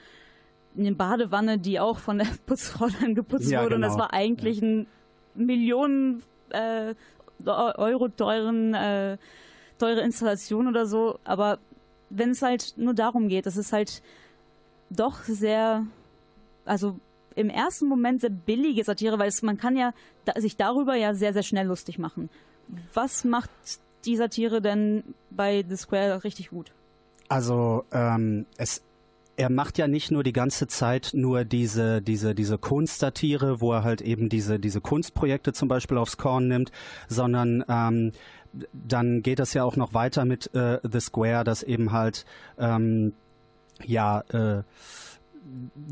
eine 0.77 0.93
Badewanne, 0.93 1.57
die 1.57 1.79
auch 1.79 1.99
von 1.99 2.17
der 2.17 2.27
Putzfrau 2.45 2.87
dann 3.01 3.15
geputzt 3.15 3.49
ja, 3.49 3.59
wurde. 3.61 3.75
Genau. 3.75 3.75
Und 3.75 3.81
das 3.81 3.93
genau. 3.93 4.03
war 4.03 4.13
eigentlich 4.13 4.61
ein 4.61 4.87
Millionen 5.35 6.23
äh, 6.49 6.95
Euro 7.45 8.07
teuren, 8.09 8.73
äh, 8.73 9.17
teure 9.77 10.01
Installation 10.01 10.67
oder 10.67 10.85
so. 10.85 11.19
Aber 11.23 11.59
wenn 12.09 12.31
es 12.31 12.41
halt 12.41 12.73
nur 12.77 12.93
darum 12.93 13.27
geht, 13.27 13.45
das 13.45 13.57
ist 13.57 13.73
halt 13.73 14.01
doch 14.89 15.23
sehr, 15.23 15.85
also 16.65 16.99
im 17.35 17.49
ersten 17.49 17.87
Moment 17.87 18.21
sehr 18.21 18.29
billige 18.29 18.83
Satire, 18.83 19.19
weil 19.19 19.27
es, 19.27 19.41
man 19.41 19.57
kann 19.57 19.75
ja 19.75 19.93
da, 20.23 20.39
sich 20.39 20.55
darüber 20.55 20.95
ja 20.95 21.13
sehr, 21.13 21.33
sehr 21.33 21.43
schnell 21.43 21.67
lustig 21.67 21.99
machen. 21.99 22.29
Was 22.93 23.23
macht 23.23 23.49
die 24.05 24.15
Satire 24.15 24.61
denn 24.61 25.03
bei 25.29 25.65
The 25.67 25.75
Square 25.75 26.23
richtig 26.23 26.49
gut? 26.49 26.71
Also 27.27 27.83
ähm, 27.91 28.45
es 28.57 28.83
er 29.37 29.49
macht 29.49 29.77
ja 29.77 29.87
nicht 29.87 30.11
nur 30.11 30.23
die 30.23 30.33
ganze 30.33 30.67
Zeit 30.67 31.11
nur 31.13 31.43
diese, 31.45 32.01
diese, 32.01 32.35
diese 32.35 32.57
Kunstsatire, 32.57 33.59
wo 33.61 33.73
er 33.73 33.83
halt 33.83 34.01
eben 34.01 34.29
diese, 34.29 34.59
diese 34.59 34.81
Kunstprojekte 34.81 35.53
zum 35.53 35.67
Beispiel 35.67 35.97
aufs 35.97 36.17
Korn 36.17 36.47
nimmt, 36.47 36.71
sondern 37.07 37.63
ähm, 37.67 38.11
dann 38.73 39.21
geht 39.21 39.39
das 39.39 39.53
ja 39.53 39.63
auch 39.63 39.75
noch 39.75 39.93
weiter 39.93 40.25
mit 40.25 40.53
äh, 40.55 40.79
The 40.89 40.99
Square, 40.99 41.43
dass 41.43 41.63
eben 41.63 41.91
halt 41.91 42.25
ähm, 42.57 43.13
ja 43.83 44.21
äh, 44.29 44.63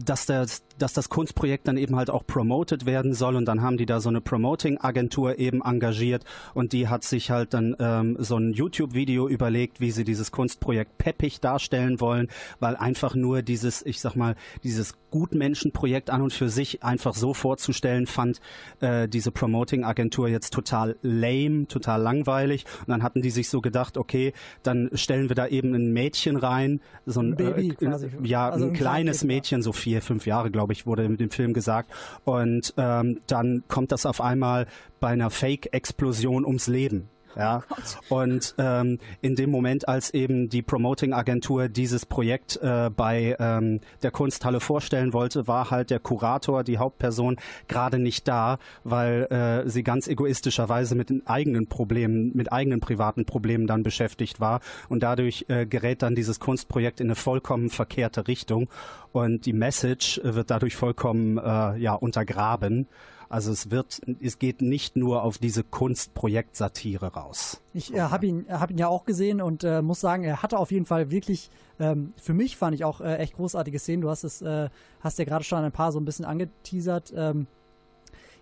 dass 0.06 0.26
das, 0.26 0.64
dass 0.80 0.94
das 0.94 1.10
Kunstprojekt 1.10 1.68
dann 1.68 1.78
eben 1.78 1.96
halt 1.96 2.10
auch 2.10 2.26
promoted 2.26 2.86
werden 2.86 3.14
soll. 3.14 3.36
Und 3.36 3.46
dann 3.46 3.62
haben 3.62 3.78
die 3.78 3.86
da 3.86 4.00
so 4.00 4.10
eine 4.10 4.22
Promoting-Agentur 4.22 5.38
eben 5.38 5.62
engagiert. 5.62 6.26
Und 6.54 6.74
die 6.74 6.88
hat 6.88 7.04
sich 7.04 7.30
halt 7.30 7.54
dann 7.54 7.76
ähm, 7.80 8.16
so 8.20 8.38
ein 8.38 8.54
YouTube-Video 8.54 9.28
überlegt, 9.28 9.80
wie 9.80 9.92
sie 9.92 10.04
dieses 10.04 10.32
Kunstprojekt 10.32 10.98
peppig 10.98 11.40
darstellen 11.40 12.00
wollen, 12.00 12.30
weil 12.60 12.76
einfach 12.76 13.14
nur 13.16 13.44
dieses, 13.44 13.86
ich 13.86 14.02
sag 14.02 14.16
mal, 14.16 14.36
dieses 14.64 14.96
Gutmenschenprojekt 15.12 16.10
an 16.10 16.24
und 16.24 16.34
für 16.34 16.50
sich 16.50 16.84
einfach 16.84 17.14
so 17.14 17.36
vorzustellen, 17.36 18.08
fand 18.08 18.42
äh, 18.80 19.08
diese 19.08 19.32
Promoting-Agentur 19.32 20.28
jetzt 20.28 20.54
total 20.54 20.96
lame, 21.04 21.68
total 21.68 22.02
langweilig. 22.02 22.66
Und 22.80 22.90
dann 22.90 23.04
hatten 23.04 23.22
die 23.22 23.30
sich 23.30 23.50
so 23.50 23.62
gedacht, 23.62 23.98
okay, 23.98 24.34
dann 24.64 24.90
stellen 24.94 25.30
wir 25.30 25.36
da 25.36 25.46
eben 25.46 25.76
ein 25.76 25.94
Mädchen 25.94 26.38
rein, 26.38 26.82
so 27.06 27.20
ein, 27.20 27.34
ein 27.34 27.36
Baby 27.36 27.70
äh, 27.70 27.74
quasi. 27.76 28.10
ja, 28.24 28.50
also 28.50 28.66
ein 28.66 28.74
kleines 28.74 29.24
Mädchen 29.24 29.43
Mädchen, 29.44 29.62
so 29.62 29.74
vier, 29.74 30.02
fünf 30.02 30.26
Jahre, 30.26 30.52
glaube 30.52 30.72
ich, 30.72 30.86
wurde 30.86 31.08
mit 31.10 31.20
dem 31.20 31.30
Film 31.30 31.54
gesagt. 31.54 31.92
Und 32.24 32.74
ähm, 32.78 33.20
dann 33.28 33.64
kommt 33.68 33.92
das 33.92 34.06
auf 34.06 34.22
einmal 34.22 34.68
bei 35.02 35.10
einer 35.10 35.30
Fake-Explosion 35.30 36.46
ums 36.46 36.68
Leben. 36.68 37.10
Ja. 37.36 37.64
Oh 38.10 38.16
und 38.22 38.56
ähm, 38.58 39.00
in 39.22 39.36
dem 39.36 39.50
Moment, 39.50 39.88
als 39.88 40.14
eben 40.14 40.50
die 40.50 40.62
Promoting-Agentur 40.62 41.70
dieses 41.70 42.06
Projekt 42.06 42.60
äh, 42.62 42.90
bei 42.90 43.36
ähm, 43.40 43.80
der 44.02 44.12
Kunsthalle 44.12 44.60
vorstellen 44.60 45.14
wollte, 45.14 45.48
war 45.48 45.72
halt 45.72 45.90
der 45.90 46.00
Kurator, 46.00 46.64
die 46.64 46.78
Hauptperson, 46.78 47.38
gerade 47.68 48.00
nicht 48.00 48.28
da, 48.28 48.58
weil 48.84 49.24
äh, 49.32 49.70
sie 49.70 49.84
ganz 49.84 50.08
egoistischerweise 50.08 50.96
mit 50.96 51.12
eigenen 51.26 51.68
Problemen, 51.68 52.32
mit 52.36 52.52
eigenen 52.52 52.80
privaten 52.80 53.26
Problemen 53.26 53.68
dann 53.68 53.84
beschäftigt 53.84 54.40
war. 54.40 54.60
Und 54.90 55.04
dadurch 55.04 55.46
äh, 55.48 55.66
gerät 55.66 56.02
dann 56.02 56.16
dieses 56.16 56.40
Kunstprojekt 56.40 57.00
in 57.00 57.08
eine 57.08 57.16
vollkommen 57.16 57.70
verkehrte 57.70 58.28
Richtung. 58.28 58.70
Und 59.12 59.46
die 59.46 59.54
Message 59.54 60.20
wird 60.24 60.50
dadurch 60.50 60.76
vollkommen 60.76 61.38
äh, 61.38 61.78
ja, 61.78 61.94
untergraben. 61.94 62.88
Also 63.34 63.52
es 63.52 63.72
wird, 63.72 64.00
es 64.22 64.38
geht 64.38 64.62
nicht 64.62 64.96
nur 64.96 65.24
auf 65.24 65.40
diese 65.40 65.64
Kunstprojekt-Satire 65.64 67.14
raus. 67.14 67.60
Ich 67.74 67.92
äh, 67.92 68.00
habe 68.00 68.28
ihn, 68.28 68.46
hab 68.48 68.70
ihn 68.70 68.78
ja 68.78 68.88
auch 68.88 69.06
gesehen 69.06 69.42
und 69.42 69.64
äh, 69.64 69.82
muss 69.82 70.02
sagen, 70.02 70.24
er 70.24 70.44
hatte 70.44 70.60
auf 70.60 70.72
jeden 70.72 70.86
Fall 70.86 71.10
wirklich, 71.10 71.50
ähm, 71.80 72.14
für 72.16 72.36
mich 72.36 72.58
fand 72.58 72.76
ich 72.76 72.86
auch 72.86 73.02
äh, 73.02 73.16
echt 73.16 73.34
großartige 73.34 73.80
Szenen. 73.80 74.04
Du 74.04 74.12
hast 74.12 74.24
es, 74.24 74.44
äh, 74.44 74.70
hast 75.00 75.18
ja 75.18 75.26
gerade 75.26 75.44
schon 75.44 75.64
ein 75.64 75.72
paar 75.72 75.92
so 75.92 76.00
ein 76.00 76.06
bisschen 76.06 76.26
angeteasert. 76.26 77.12
Ähm, 77.18 77.48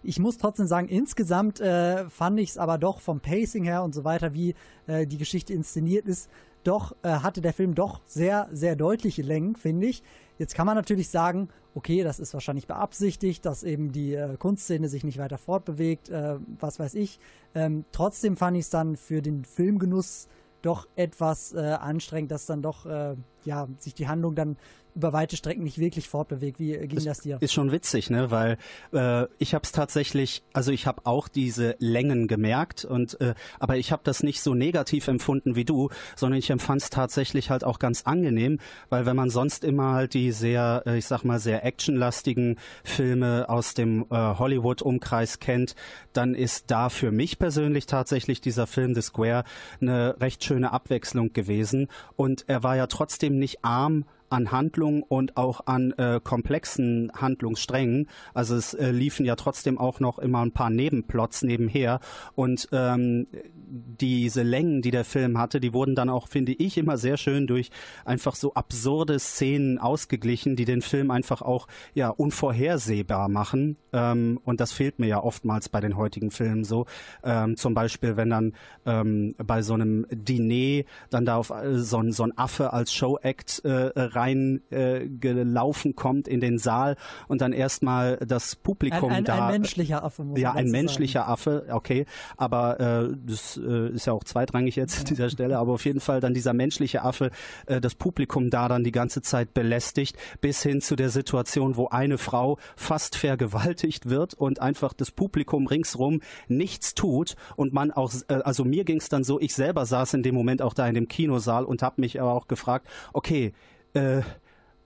ich 0.04 0.20
muss 0.20 0.38
trotzdem 0.38 0.68
sagen, 0.68 0.90
insgesamt 0.90 1.62
äh, 1.62 2.10
fand 2.10 2.38
ich 2.42 2.50
es 2.50 2.58
aber 2.58 2.78
doch 2.78 3.00
vom 3.00 3.22
Pacing 3.22 3.64
her 3.64 3.84
und 3.84 3.96
so 3.96 4.04
weiter, 4.04 4.34
wie 4.34 4.56
äh, 4.88 5.08
die 5.08 5.18
Geschichte 5.18 5.54
inszeniert 5.54 6.06
ist, 6.06 6.30
doch 6.66 6.98
äh, 7.02 7.08
hatte 7.08 7.40
der 7.40 7.54
Film 7.54 7.76
doch 7.76 8.02
sehr, 8.06 8.50
sehr 8.52 8.76
deutliche 8.76 9.22
Längen, 9.22 9.56
finde 9.56 9.88
ich. 9.88 10.04
Jetzt 10.42 10.56
kann 10.56 10.66
man 10.66 10.76
natürlich 10.76 11.10
sagen, 11.10 11.50
okay, 11.76 12.04
das 12.04 12.20
ist 12.20 12.34
wahrscheinlich 12.34 12.66
beabsichtigt, 12.66 13.46
dass 13.46 13.62
eben 13.62 13.92
die 13.92 14.16
äh, 14.16 14.38
Kunstszene 14.38 14.90
sich 14.90 15.04
nicht 15.04 15.20
weiter 15.20 15.38
fortbewegt, 15.38 16.10
äh, 16.10 16.40
was 16.60 16.80
weiß 16.80 16.96
ich. 16.96 17.20
Ähm, 17.54 17.86
trotzdem 17.92 18.36
fand 18.36 18.58
ich 18.58 18.64
es 18.64 18.72
dann 18.72 18.96
für 18.96 19.22
den 19.22 19.46
Filmgenuss 19.46 20.28
doch 20.64 20.88
etwas 20.96 21.54
äh, 21.54 21.60
anstrengend, 21.60 22.32
dass 22.32 22.48
dann 22.48 22.64
doch 22.64 22.88
äh, 22.88 23.16
ja 23.46 23.68
sich 23.80 23.94
die 23.94 24.08
Handlung 24.08 24.36
dann 24.36 24.58
über 24.96 25.14
weite 25.14 25.38
Strecken 25.38 25.64
nicht 25.64 25.78
wirklich 25.78 26.08
fortbewegt. 26.08 26.60
Wie 26.60 26.78
ging 26.78 26.96
das, 26.96 27.04
das 27.04 27.20
dir? 27.20 27.38
Ist 27.42 27.54
schon 27.54 27.72
witzig, 27.72 28.10
ne? 28.10 28.32
Weil 28.32 28.58
äh, 28.94 29.28
ich 29.38 29.54
habe 29.54 29.64
es 29.64 29.72
tatsächlich, 29.72 30.44
also 30.54 30.72
ich 30.72 30.86
habe 30.88 31.02
auch 31.06 31.28
diese 31.28 31.76
Längen 31.80 32.28
gemerkt 32.28 32.86
und 32.86 33.20
äh, 33.22 33.34
aber 33.60 33.78
ich 33.78 33.92
habe 33.92 34.02
das 34.04 34.24
nicht 34.24 34.42
so 34.42 34.54
negativ 34.54 35.08
empfunden 35.08 35.56
wie 35.56 35.66
du, 35.66 35.90
sondern 36.16 36.40
ich 36.40 36.50
empfand 36.50 36.82
es 36.82 36.90
tatsächlich 36.90 37.50
halt 37.50 37.64
auch 37.64 37.80
ganz 37.80 38.04
angenehm, 38.04 38.60
weil 38.90 39.06
wenn 39.06 39.16
man 39.16 39.30
sonst 39.30 39.64
immer 39.64 39.94
halt 39.94 40.14
die 40.14 40.32
sehr, 40.32 40.84
äh, 40.86 40.98
ich 40.98 41.06
sag 41.06 41.24
mal 41.24 41.40
sehr 41.40 41.64
actionlastigen 41.66 42.58
Filme 42.84 43.46
aus 43.48 43.74
dem 43.74 44.06
äh, 44.10 44.16
Hollywood-Umkreis 44.16 45.40
kennt, 45.40 45.76
dann 46.14 46.36
ist 46.36 46.70
da 46.70 46.90
für 46.90 47.12
mich 47.12 47.40
persönlich 47.40 47.86
tatsächlich 47.86 48.42
dieser 48.42 48.68
Film 48.68 48.94
The 48.94 49.02
Square 49.02 49.44
eine 49.80 50.20
recht 50.20 50.44
schöne 50.44 50.74
Abwechslung 50.74 51.34
gewesen 51.34 51.88
und 52.16 52.46
er 52.48 52.64
war 52.64 52.76
ja 52.76 52.88
trotzdem 52.88 53.31
nicht 53.40 53.64
arm 53.64 54.06
an 54.32 54.52
Handlung 54.52 55.04
und 55.04 55.38
auch 55.38 55.68
an 55.68 55.92
äh, 55.94 56.20
komplexen 56.24 57.12
Handlungssträngen. 57.16 58.08
Also 58.34 58.56
es 58.56 58.74
äh, 58.74 58.92
liefen 58.92 59.26
ja 59.26 59.36
trotzdem 59.36 59.78
auch 59.78 60.00
noch 60.00 60.20
immer 60.20 60.42
ein 60.42 60.52
paar 60.52 60.70
Nebenplots 60.70 61.44
nebenher 61.44 62.00
und 62.36 62.68
ähm, 62.72 63.28
diese 63.72 64.44
Längen, 64.44 64.82
die 64.82 64.92
der 64.92 65.06
Film 65.06 65.38
hatte, 65.38 65.62
die 65.62 65.74
wurden 65.74 65.96
dann 65.96 66.10
auch, 66.10 66.28
finde 66.28 66.52
ich, 66.52 66.78
immer 66.78 66.98
sehr 66.98 67.16
schön 67.18 67.48
durch 67.48 67.70
einfach 68.04 68.36
so 68.36 68.54
absurde 68.54 69.18
Szenen 69.18 69.80
ausgeglichen, 69.80 70.56
die 70.56 70.66
den 70.66 70.82
Film 70.82 71.10
einfach 71.10 71.42
auch 71.42 71.68
ja 71.94 72.10
unvorhersehbar 72.10 73.30
machen. 73.30 73.78
Ähm, 73.94 74.40
und 74.44 74.60
das 74.60 74.74
fehlt 74.74 75.00
mir 75.00 75.08
ja 75.08 75.24
oftmals 75.24 75.70
bei 75.70 75.80
den 75.80 75.96
heutigen 75.96 76.32
Filmen 76.32 76.64
so. 76.64 76.86
Ähm, 77.24 77.56
zum 77.56 77.74
Beispiel, 77.74 78.18
wenn 78.18 78.30
dann 78.30 78.54
ähm, 78.86 79.36
bei 79.38 79.62
so 79.62 79.74
einem 79.74 80.06
Diner 80.12 80.84
dann 81.10 81.26
da 81.26 81.38
auf 81.38 81.50
äh, 81.52 81.78
so, 81.78 82.00
ein, 82.00 82.12
so 82.12 82.24
ein 82.24 82.38
Affe 82.38 82.74
als 82.74 82.94
Show-Act 82.94 83.64
äh, 83.64 83.92
reingelaufen 84.22 85.92
äh, 85.92 85.94
kommt 85.94 86.28
in 86.28 86.40
den 86.40 86.58
Saal 86.58 86.96
und 87.28 87.42
dann 87.42 87.54
erstmal 87.54 88.18
das 88.18 88.56
Publikum 88.56 89.10
ein, 89.10 89.18
ein, 89.18 89.24
da. 89.26 89.48
Ein 89.48 89.62
menschlicher 89.62 90.04
Affe, 90.04 90.24
muss 90.24 90.40
Ja, 90.40 90.54
ein 90.54 90.70
menschlicher 90.70 91.28
Affe, 91.28 91.66
okay. 91.72 92.06
Aber 92.38 92.80
äh, 92.80 93.16
das 93.26 93.58
äh, 93.58 93.90
ist 93.90 94.06
ja 94.06 94.14
auch 94.14 94.24
zweitrangig 94.24 94.76
jetzt 94.76 95.00
an 95.00 95.06
dieser 95.06 95.30
Stelle, 95.30 95.58
aber 95.58 95.74
auf 95.74 95.86
jeden 95.86 96.00
Fall 96.00 96.20
dann 96.20 96.34
dieser 96.34 96.54
menschliche 96.54 97.04
Affe 97.04 97.32
äh, 97.66 97.82
das 97.82 97.96
Publikum 97.96 98.50
da 98.50 98.68
dann 98.68 98.84
die 98.84 98.92
ganze 98.92 99.22
Zeit 99.22 99.54
belästigt, 99.54 100.18
bis 100.40 100.64
hin 100.64 100.82
zu 100.82 100.96
der 100.96 101.10
Situation, 101.10 101.76
wo 101.76 101.88
eine 101.88 102.18
Frau 102.18 102.58
fast 102.76 103.16
vergewaltigt 103.16 104.10
wird 104.10 104.34
und 104.34 104.62
einfach 104.62 104.94
das 104.94 105.12
Publikum 105.12 105.68
ringsrum 105.68 106.22
nichts 106.48 106.94
tut 106.94 107.36
und 107.56 107.74
man 107.74 107.92
auch, 107.92 108.14
äh, 108.28 108.36
also 108.36 108.66
mir 108.66 108.84
ging 108.84 108.98
es 108.98 109.10
dann 109.10 109.24
so, 109.24 109.40
ich 109.40 109.54
selber 109.54 109.86
saß 109.86 110.14
in 110.14 110.24
dem 110.24 110.36
Moment 110.36 110.62
auch 110.62 110.74
da 110.74 110.88
in 110.88 110.96
dem 110.96 111.08
Kinosaal 111.08 111.66
und 111.66 111.82
habe 111.82 112.02
mich 112.02 112.22
aber 112.22 112.34
auch 112.34 112.48
gefragt, 112.48 112.88
okay, 113.14 113.54
äh, 113.94 114.22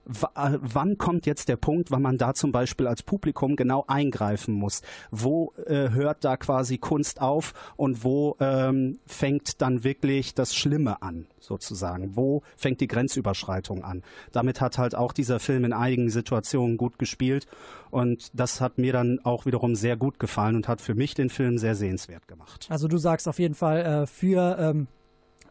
wann 0.06 0.98
kommt 0.98 1.26
jetzt 1.26 1.48
der 1.48 1.56
Punkt, 1.56 1.90
wann 1.90 2.02
man 2.02 2.16
da 2.16 2.34
zum 2.34 2.52
Beispiel 2.52 2.86
als 2.86 3.02
Publikum 3.02 3.56
genau 3.56 3.84
eingreifen 3.88 4.54
muss? 4.54 4.82
Wo 5.10 5.52
äh, 5.66 5.90
hört 5.90 6.24
da 6.24 6.36
quasi 6.36 6.78
Kunst 6.78 7.20
auf 7.20 7.54
und 7.76 8.04
wo 8.04 8.36
ähm, 8.40 8.98
fängt 9.06 9.60
dann 9.60 9.84
wirklich 9.84 10.34
das 10.34 10.54
Schlimme 10.54 11.02
an, 11.02 11.26
sozusagen? 11.40 12.16
Wo 12.16 12.42
fängt 12.56 12.80
die 12.80 12.86
Grenzüberschreitung 12.86 13.82
an? 13.84 14.02
Damit 14.32 14.60
hat 14.60 14.78
halt 14.78 14.94
auch 14.94 15.12
dieser 15.12 15.40
Film 15.40 15.64
in 15.64 15.72
einigen 15.72 16.10
Situationen 16.10 16.76
gut 16.76 16.98
gespielt 16.98 17.46
und 17.90 18.30
das 18.32 18.60
hat 18.60 18.78
mir 18.78 18.92
dann 18.92 19.18
auch 19.24 19.46
wiederum 19.46 19.74
sehr 19.74 19.96
gut 19.96 20.18
gefallen 20.18 20.56
und 20.56 20.68
hat 20.68 20.80
für 20.80 20.94
mich 20.94 21.14
den 21.14 21.30
Film 21.30 21.58
sehr 21.58 21.74
sehenswert 21.74 22.28
gemacht. 22.28 22.66
Also 22.70 22.86
du 22.86 22.98
sagst 22.98 23.26
auf 23.26 23.38
jeden 23.38 23.54
Fall 23.54 23.80
äh, 23.80 24.06
für 24.06 24.56
ähm, 24.58 24.86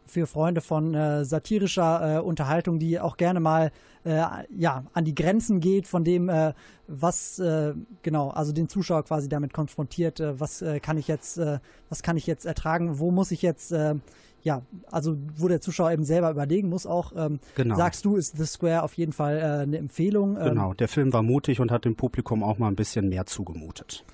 für 0.06 0.28
Freunde 0.28 0.62
von 0.62 0.94
äh, 0.94 1.26
satirischer 1.26 2.18
äh, 2.18 2.20
Unterhaltung, 2.20 2.80
die 2.80 3.00
auch 3.00 3.18
gerne 3.18 3.40
mal 3.40 3.72
äh, 4.06 4.22
ja 4.56 4.84
an 4.94 5.06
die 5.06 5.16
Grenzen 5.16 5.60
geht 5.60 5.88
von 5.88 6.04
dem, 6.04 6.30
äh, 6.30 6.54
was 6.88 7.40
äh, 7.40 7.74
genau, 8.04 8.30
also 8.30 8.52
den 8.52 8.70
Zuschauer 8.70 9.04
quasi 9.04 9.30
damit 9.30 9.54
konfrontiert, 9.54 10.20
äh, 10.20 10.40
was 10.40 10.64
kann 10.82 10.98
ich 10.98 11.08
jetzt, 11.08 11.40
was 11.90 12.04
kann 12.04 12.18
ich 12.18 12.28
jetzt 12.28 12.46
ertragen, 12.46 13.00
wo 13.00 13.12
muss 13.12 13.32
ich 13.32 13.42
jetzt 13.42 13.74
ja, 14.42 14.62
also 14.92 15.18
wo 15.36 15.48
der 15.48 15.60
Zuschauer 15.60 15.92
eben 15.92 16.04
selber 16.04 16.30
überlegen 16.30 16.70
muss 16.70 16.86
auch. 16.86 17.14
Ähm, 17.16 17.40
genau. 17.56 17.76
Sagst 17.76 18.06
du, 18.06 18.16
ist 18.16 18.38
The 18.38 18.46
Square 18.46 18.84
auf 18.84 18.94
jeden 18.94 19.12
Fall 19.12 19.42
eine 19.42 19.78
Empfehlung? 19.78 20.38
Ähm, 20.38 20.50
genau, 20.50 20.74
der 20.74 20.88
Film 20.88 21.12
war 21.14 21.24
mutig 21.24 21.60
und 21.60 21.72
hat 21.72 21.84
dem 21.84 21.96
Publikum 21.96 22.44
auch 22.44 22.60
mal 22.60 22.68
ein 22.68 22.76
bisschen 22.76 23.10
mehr 23.10 23.26
zugemutet. 23.26 24.06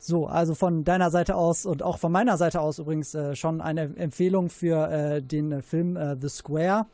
So, 0.00 0.26
also 0.26 0.54
von 0.54 0.84
deiner 0.84 1.10
Seite 1.10 1.34
aus 1.34 1.66
und 1.66 1.82
auch 1.82 1.98
von 1.98 2.12
meiner 2.12 2.36
Seite 2.36 2.60
aus 2.60 2.78
übrigens 2.78 3.14
äh, 3.14 3.34
schon 3.34 3.60
eine 3.60 3.96
Empfehlung 3.96 4.48
für 4.48 4.90
äh, 4.90 5.22
den 5.22 5.52
äh, 5.52 5.62
Film 5.62 5.96
äh, 5.96 6.16
The 6.20 6.28
Square. 6.28 6.86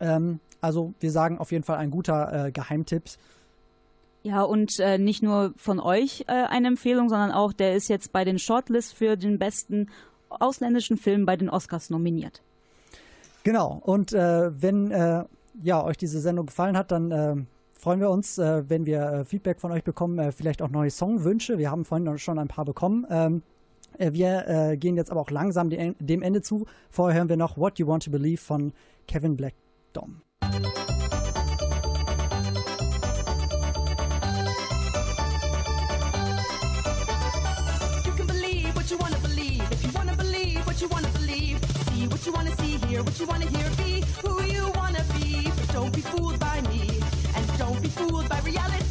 Ähm, 0.00 0.40
also 0.60 0.92
wir 1.00 1.10
sagen 1.10 1.38
auf 1.38 1.52
jeden 1.52 1.64
Fall 1.64 1.78
ein 1.78 1.90
guter 1.90 2.46
äh, 2.46 2.52
Geheimtipp. 2.52 3.04
Ja, 4.24 4.42
und 4.42 4.78
äh, 4.78 4.98
nicht 4.98 5.22
nur 5.22 5.54
von 5.56 5.80
euch 5.80 6.28
eine 6.28 6.68
Empfehlung, 6.68 7.08
sondern 7.08 7.30
auch, 7.30 7.52
der 7.52 7.74
ist 7.74 7.88
jetzt 7.88 8.12
bei 8.12 8.24
den 8.24 8.38
Shortlists 8.38 8.92
für 8.92 9.16
den 9.16 9.38
besten 9.38 9.88
ausländischen 10.28 10.96
Film 10.98 11.24
bei 11.24 11.36
den 11.36 11.48
Oscars 11.48 11.88
nominiert. 11.88 12.42
Genau, 13.44 13.80
und 13.82 14.12
wenn 14.12 14.90
ja, 15.62 15.82
euch 15.82 15.96
diese 15.96 16.20
Sendung 16.20 16.46
gefallen 16.46 16.76
hat, 16.76 16.90
dann 16.90 17.46
freuen 17.78 18.00
wir 18.00 18.10
uns, 18.10 18.38
äh, 18.38 18.68
wenn 18.68 18.84
wir 18.84 19.00
äh, 19.00 19.24
Feedback 19.24 19.60
von 19.60 19.72
euch 19.72 19.84
bekommen, 19.84 20.18
äh, 20.18 20.32
vielleicht 20.32 20.60
auch 20.60 20.68
neue 20.68 20.90
Songwünsche. 20.90 21.56
Wir 21.58 21.70
haben 21.70 21.84
vorhin 21.84 22.18
schon 22.18 22.38
ein 22.38 22.48
paar 22.48 22.64
bekommen. 22.64 23.06
Ähm, 23.08 23.42
äh, 23.96 24.12
wir 24.12 24.76
gehen 24.76 24.96
jetzt 24.96 25.10
aber 25.10 25.20
auch 25.20 25.30
langsam 25.30 25.70
dem, 25.70 26.22
Ende 26.22 26.42
zu. 26.42 26.66
Vorher 26.90 27.18
hören 27.18 27.28
wir 27.28 27.36
noch 27.36 27.56
What 27.56 27.78
You 27.78 27.86
Want 27.86 28.04
to 28.04 28.10
Believe 28.10 28.40
von 28.40 28.72
Kevin 29.06 29.36
Black 29.36 29.54
Dom. 29.92 30.22
You 42.26 42.34
wanna 42.34 42.54
see, 42.56 42.76
hear 42.88 43.02
what 43.02 43.18
you 43.18 43.26
wanna 43.26 43.46
hear, 43.46 43.70
be 43.78 44.02
who 44.22 44.42
you 44.42 44.70
wanna 44.74 45.02
be, 45.14 45.50
but 45.56 45.68
don't 45.72 45.94
be 45.94 46.02
fooled 46.02 46.38
by 46.38 46.60
me. 46.68 46.87
Be 47.88 47.94
fooled 47.94 48.28
by 48.28 48.38
reality. 48.40 48.87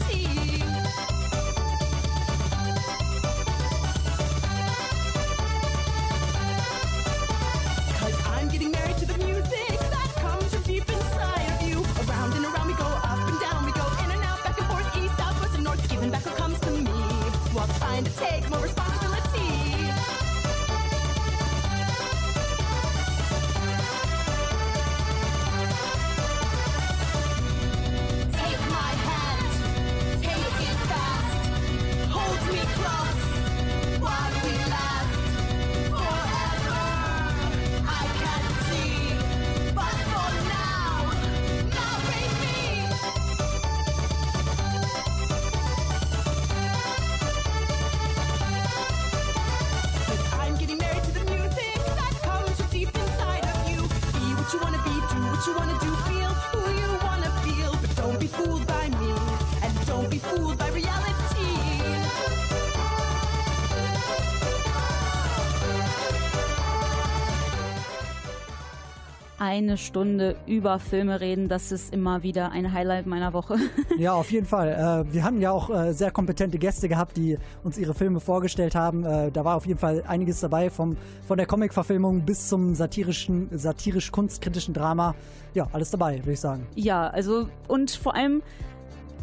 Eine 69.39 69.77
Stunde 69.77 70.35
über 70.47 70.79
Filme 70.79 71.21
reden. 71.21 71.47
Das 71.47 71.71
ist 71.71 71.93
immer 71.93 72.23
wieder 72.23 72.51
ein 72.51 72.73
Highlight 72.73 73.05
meiner 73.05 73.33
Woche. 73.33 73.57
Ja, 73.97 74.13
auf 74.13 74.31
jeden 74.31 74.45
Fall. 74.45 75.05
Äh, 75.09 75.13
wir 75.13 75.23
hatten 75.23 75.41
ja 75.41 75.51
auch 75.51 75.69
äh, 75.71 75.91
sehr 75.91 76.11
kompetente 76.11 76.59
Gäste 76.59 76.87
gehabt, 76.87 77.17
die 77.17 77.37
uns 77.63 77.77
ihre 77.79 77.95
Filme 77.95 78.19
vorgestellt 78.19 78.75
haben. 78.75 79.03
Äh, 79.03 79.31
da 79.31 79.43
war 79.43 79.55
auf 79.55 79.65
jeden 79.65 79.79
Fall 79.79 80.03
einiges 80.07 80.39
dabei, 80.39 80.69
vom, 80.69 80.97
von 81.27 81.37
der 81.37 81.47
Comic-Verfilmung 81.47 82.21
bis 82.21 82.47
zum 82.47 82.75
satirischen, 82.75 83.49
satirisch-kunstkritischen 83.51 84.73
Drama. 84.73 85.15
Ja, 85.55 85.67
alles 85.73 85.89
dabei, 85.89 86.19
würde 86.19 86.33
ich 86.33 86.39
sagen. 86.39 86.67
Ja, 86.75 87.07
also 87.07 87.49
und 87.67 87.89
vor 87.91 88.13
allem, 88.15 88.43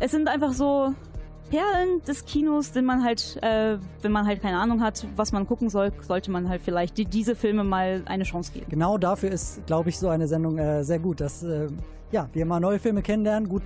es 0.01 0.11
sind 0.11 0.29
einfach 0.29 0.53
so 0.53 0.93
Perlen 1.51 2.03
des 2.07 2.25
Kinos, 2.25 2.73
den 2.73 2.85
man 2.85 3.05
halt, 3.05 3.39
äh, 3.43 3.79
wenn 4.03 4.13
man 4.13 4.27
halt 4.27 4.43
keine 4.43 4.59
Ahnung 4.59 4.83
hat, 4.83 5.07
was 5.17 5.33
man 5.33 5.47
gucken 5.47 5.69
soll, 5.71 5.93
sollte 6.01 6.31
man 6.31 6.49
halt 6.49 6.63
vielleicht 6.63 6.99
die, 6.99 7.05
diese 7.05 7.37
Filme 7.37 7.65
mal 7.65 8.03
eine 8.07 8.25
Chance 8.25 8.53
geben. 8.53 8.67
Genau 8.69 8.99
dafür 8.99 9.31
ist, 9.31 9.67
glaube 9.67 9.89
ich, 9.91 9.99
so 9.99 10.09
eine 10.09 10.27
Sendung 10.27 10.59
äh, 10.59 10.85
sehr 10.85 10.99
gut, 10.99 11.21
dass 11.21 11.43
äh, 11.43 11.69
ja, 12.15 12.29
wir 12.33 12.47
mal 12.47 12.61
neue 12.61 12.79
Filme 12.79 13.03
kennenlernen. 13.03 13.49
Gut, 13.49 13.63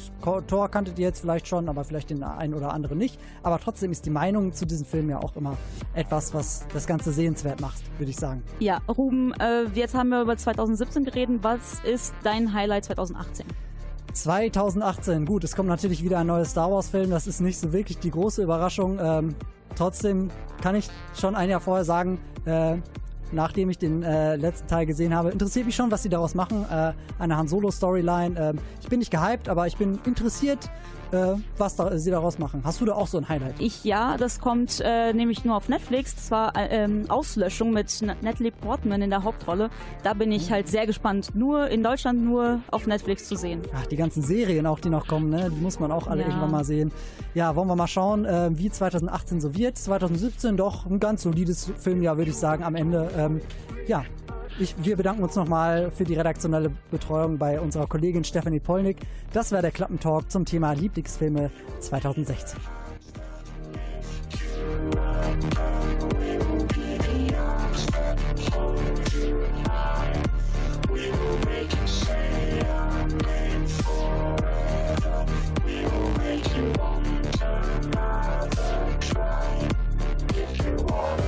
Thor 0.47 0.71
kanntet 0.71 0.99
ihr 0.99 1.07
jetzt 1.07 1.21
vielleicht 1.21 1.47
schon, 1.47 1.69
aber 1.69 1.85
vielleicht 1.85 2.09
den 2.09 2.23
einen 2.23 2.55
oder 2.55 2.73
anderen 2.73 2.97
nicht. 2.97 3.21
Aber 3.43 3.59
trotzdem 3.59 3.93
ist 3.93 4.07
die 4.07 4.11
Meinung 4.11 4.55
zu 4.55 4.65
diesem 4.65 4.87
Film 4.87 5.11
ja 5.11 5.19
auch 5.19 5.37
immer 5.37 5.57
etwas, 5.93 6.33
was 6.33 6.67
das 6.73 6.87
Ganze 6.87 7.13
sehenswert 7.13 7.61
macht, 7.61 7.83
würde 7.99 8.11
ich 8.11 8.17
sagen. 8.17 8.43
Ja, 8.59 8.81
Ruben, 8.89 9.35
äh, 9.35 9.65
jetzt 9.75 9.95
haben 9.95 10.09
wir 10.09 10.23
über 10.23 10.37
2017 10.37 11.05
geredet. 11.05 11.41
Was 11.43 11.81
ist 11.85 12.15
dein 12.23 12.55
Highlight 12.55 12.87
2018? 12.87 13.47
2018, 14.23 15.27
gut, 15.27 15.45
es 15.45 15.55
kommt 15.55 15.69
natürlich 15.69 16.03
wieder 16.03 16.19
ein 16.19 16.27
neues 16.27 16.51
Star 16.51 16.71
Wars-Film. 16.71 17.11
Das 17.11 17.27
ist 17.27 17.41
nicht 17.41 17.59
so 17.59 17.73
wirklich 17.73 17.99
die 17.99 18.11
große 18.11 18.43
Überraschung. 18.43 18.99
Ähm, 19.01 19.35
trotzdem 19.77 20.31
kann 20.61 20.75
ich 20.75 20.89
schon 21.19 21.35
ein 21.35 21.49
Jahr 21.49 21.61
vorher 21.61 21.85
sagen, 21.85 22.19
äh, 22.45 22.77
nachdem 23.33 23.71
ich 23.71 23.79
den 23.79 24.03
äh, 24.03 24.37
letzten 24.37 24.67
Teil 24.67 24.87
gesehen 24.87 25.15
habe, 25.15 25.31
interessiert 25.31 25.67
mich 25.67 25.77
schon, 25.77 25.91
was 25.91 26.03
sie 26.03 26.09
daraus 26.09 26.35
machen. 26.35 26.65
Äh, 26.71 26.93
eine 27.19 27.37
Han 27.37 27.49
Solo-Storyline. 27.49 28.39
Ähm, 28.39 28.59
ich 28.81 28.89
bin 28.89 28.99
nicht 28.99 29.11
gehypt, 29.11 29.49
aber 29.49 29.67
ich 29.67 29.77
bin 29.77 29.99
interessiert, 30.05 30.71
äh, 31.13 31.35
was 31.57 31.77
da, 31.77 31.97
sie 31.99 32.11
daraus 32.11 32.39
machen. 32.39 32.63
Hast 32.65 32.81
du 32.81 32.85
da 32.85 32.95
auch 32.95 33.07
so 33.07 33.19
ein 33.19 33.29
Highlight? 33.29 33.55
Ich 33.59 33.85
ja, 33.85 34.17
das 34.17 34.41
kommt 34.41 34.81
äh, 34.85 35.13
nämlich 35.13 35.45
nur 35.45 35.57
auf 35.57 35.69
Netflix. 35.69 36.15
Das 36.15 36.31
war 36.31 36.57
äh, 36.57 36.85
ähm, 36.85 37.05
Auslöschung 37.09 37.71
mit 37.73 38.03
Natalie 38.23 38.53
Portman 38.53 39.03
in 39.03 39.11
der 39.11 39.23
Hauptrolle. 39.25 39.71
Da 40.03 40.15
bin 40.15 40.33
ich 40.33 40.51
halt 40.51 40.69
sehr 40.69 40.87
gespannt. 40.87 41.35
Nur 41.35 41.69
in 41.69 41.83
Deutschland 41.83 42.23
nur 42.25 42.61
auf 42.71 42.87
Netflix 42.87 43.27
zu 43.29 43.37
sehen. 43.37 43.63
Ach, 43.75 43.87
die 43.87 43.97
ganzen 43.97 44.23
Serien 44.23 44.67
auch, 44.67 44.81
die 44.81 44.91
noch 44.91 45.07
kommen, 45.07 45.31
ne? 45.31 45.51
die 45.51 45.61
muss 45.61 45.81
man 45.81 45.93
auch 45.93 46.07
alle 46.07 46.23
Ja. 46.23 46.29
irgendwann 46.29 46.51
mal 46.51 46.65
sehen. 46.65 46.93
Ja, 47.35 47.55
wollen 47.57 47.69
wir 47.69 47.77
mal 47.77 47.87
schauen, 47.87 48.25
äh, 48.25 48.51
wie 48.53 48.71
2018 48.71 49.41
so 49.41 49.55
wird. 49.57 49.79
2017 49.79 50.57
doch 50.57 50.87
ein 50.87 51.01
ganz 51.01 51.23
solides 51.23 51.71
Filmjahr, 51.79 52.17
würde 52.19 52.31
ich 52.31 52.37
sagen, 52.37 52.65
am 52.65 52.75
Ende. 52.75 53.11
Ähm, 53.17 53.41
ja, 53.87 54.05
ich, 54.61 54.75
wir 54.79 54.97
bedanken 54.97 55.23
uns 55.23 55.37
nochmal 55.37 55.91
für 55.91 56.05
die 56.05 56.15
redaktionelle 56.15 56.71
Betreuung 56.91 57.39
bei 57.39 57.61
unserer 57.61 57.87
Kollegin 57.87 58.25
Stephanie 58.25 58.61
Polnick. 58.61 58.99
Das 59.33 59.53
war 59.53 59.63
der 59.63 59.71
Klappentalk 59.71 60.31
zum 60.31 60.45
Thema 60.45 60.73
Lieblingsfilme 60.73 61.51
2016.– 61.81 62.59
17 80.39 81.28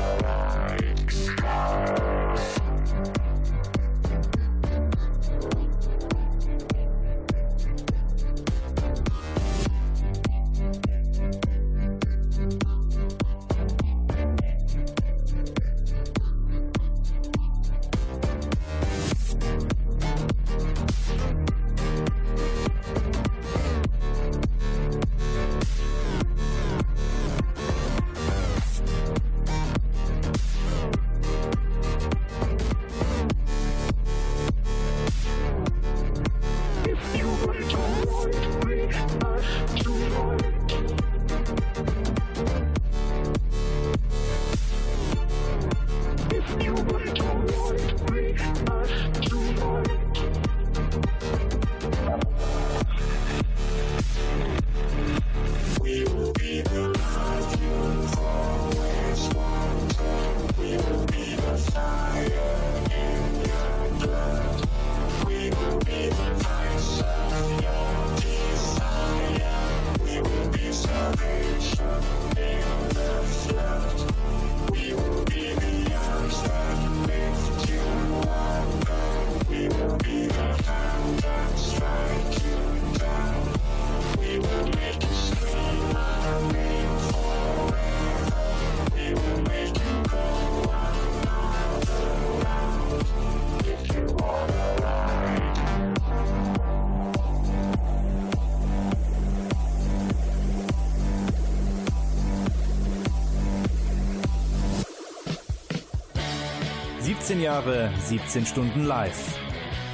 Jahre, 107.40 107.90
17 107.98 108.44
Stunden 108.44 108.84
live. 108.84 109.38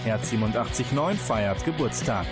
Herz 0.04 0.32
87.9 0.32 1.14
feiert 1.14 1.64
Geburtstag. 1.64 2.26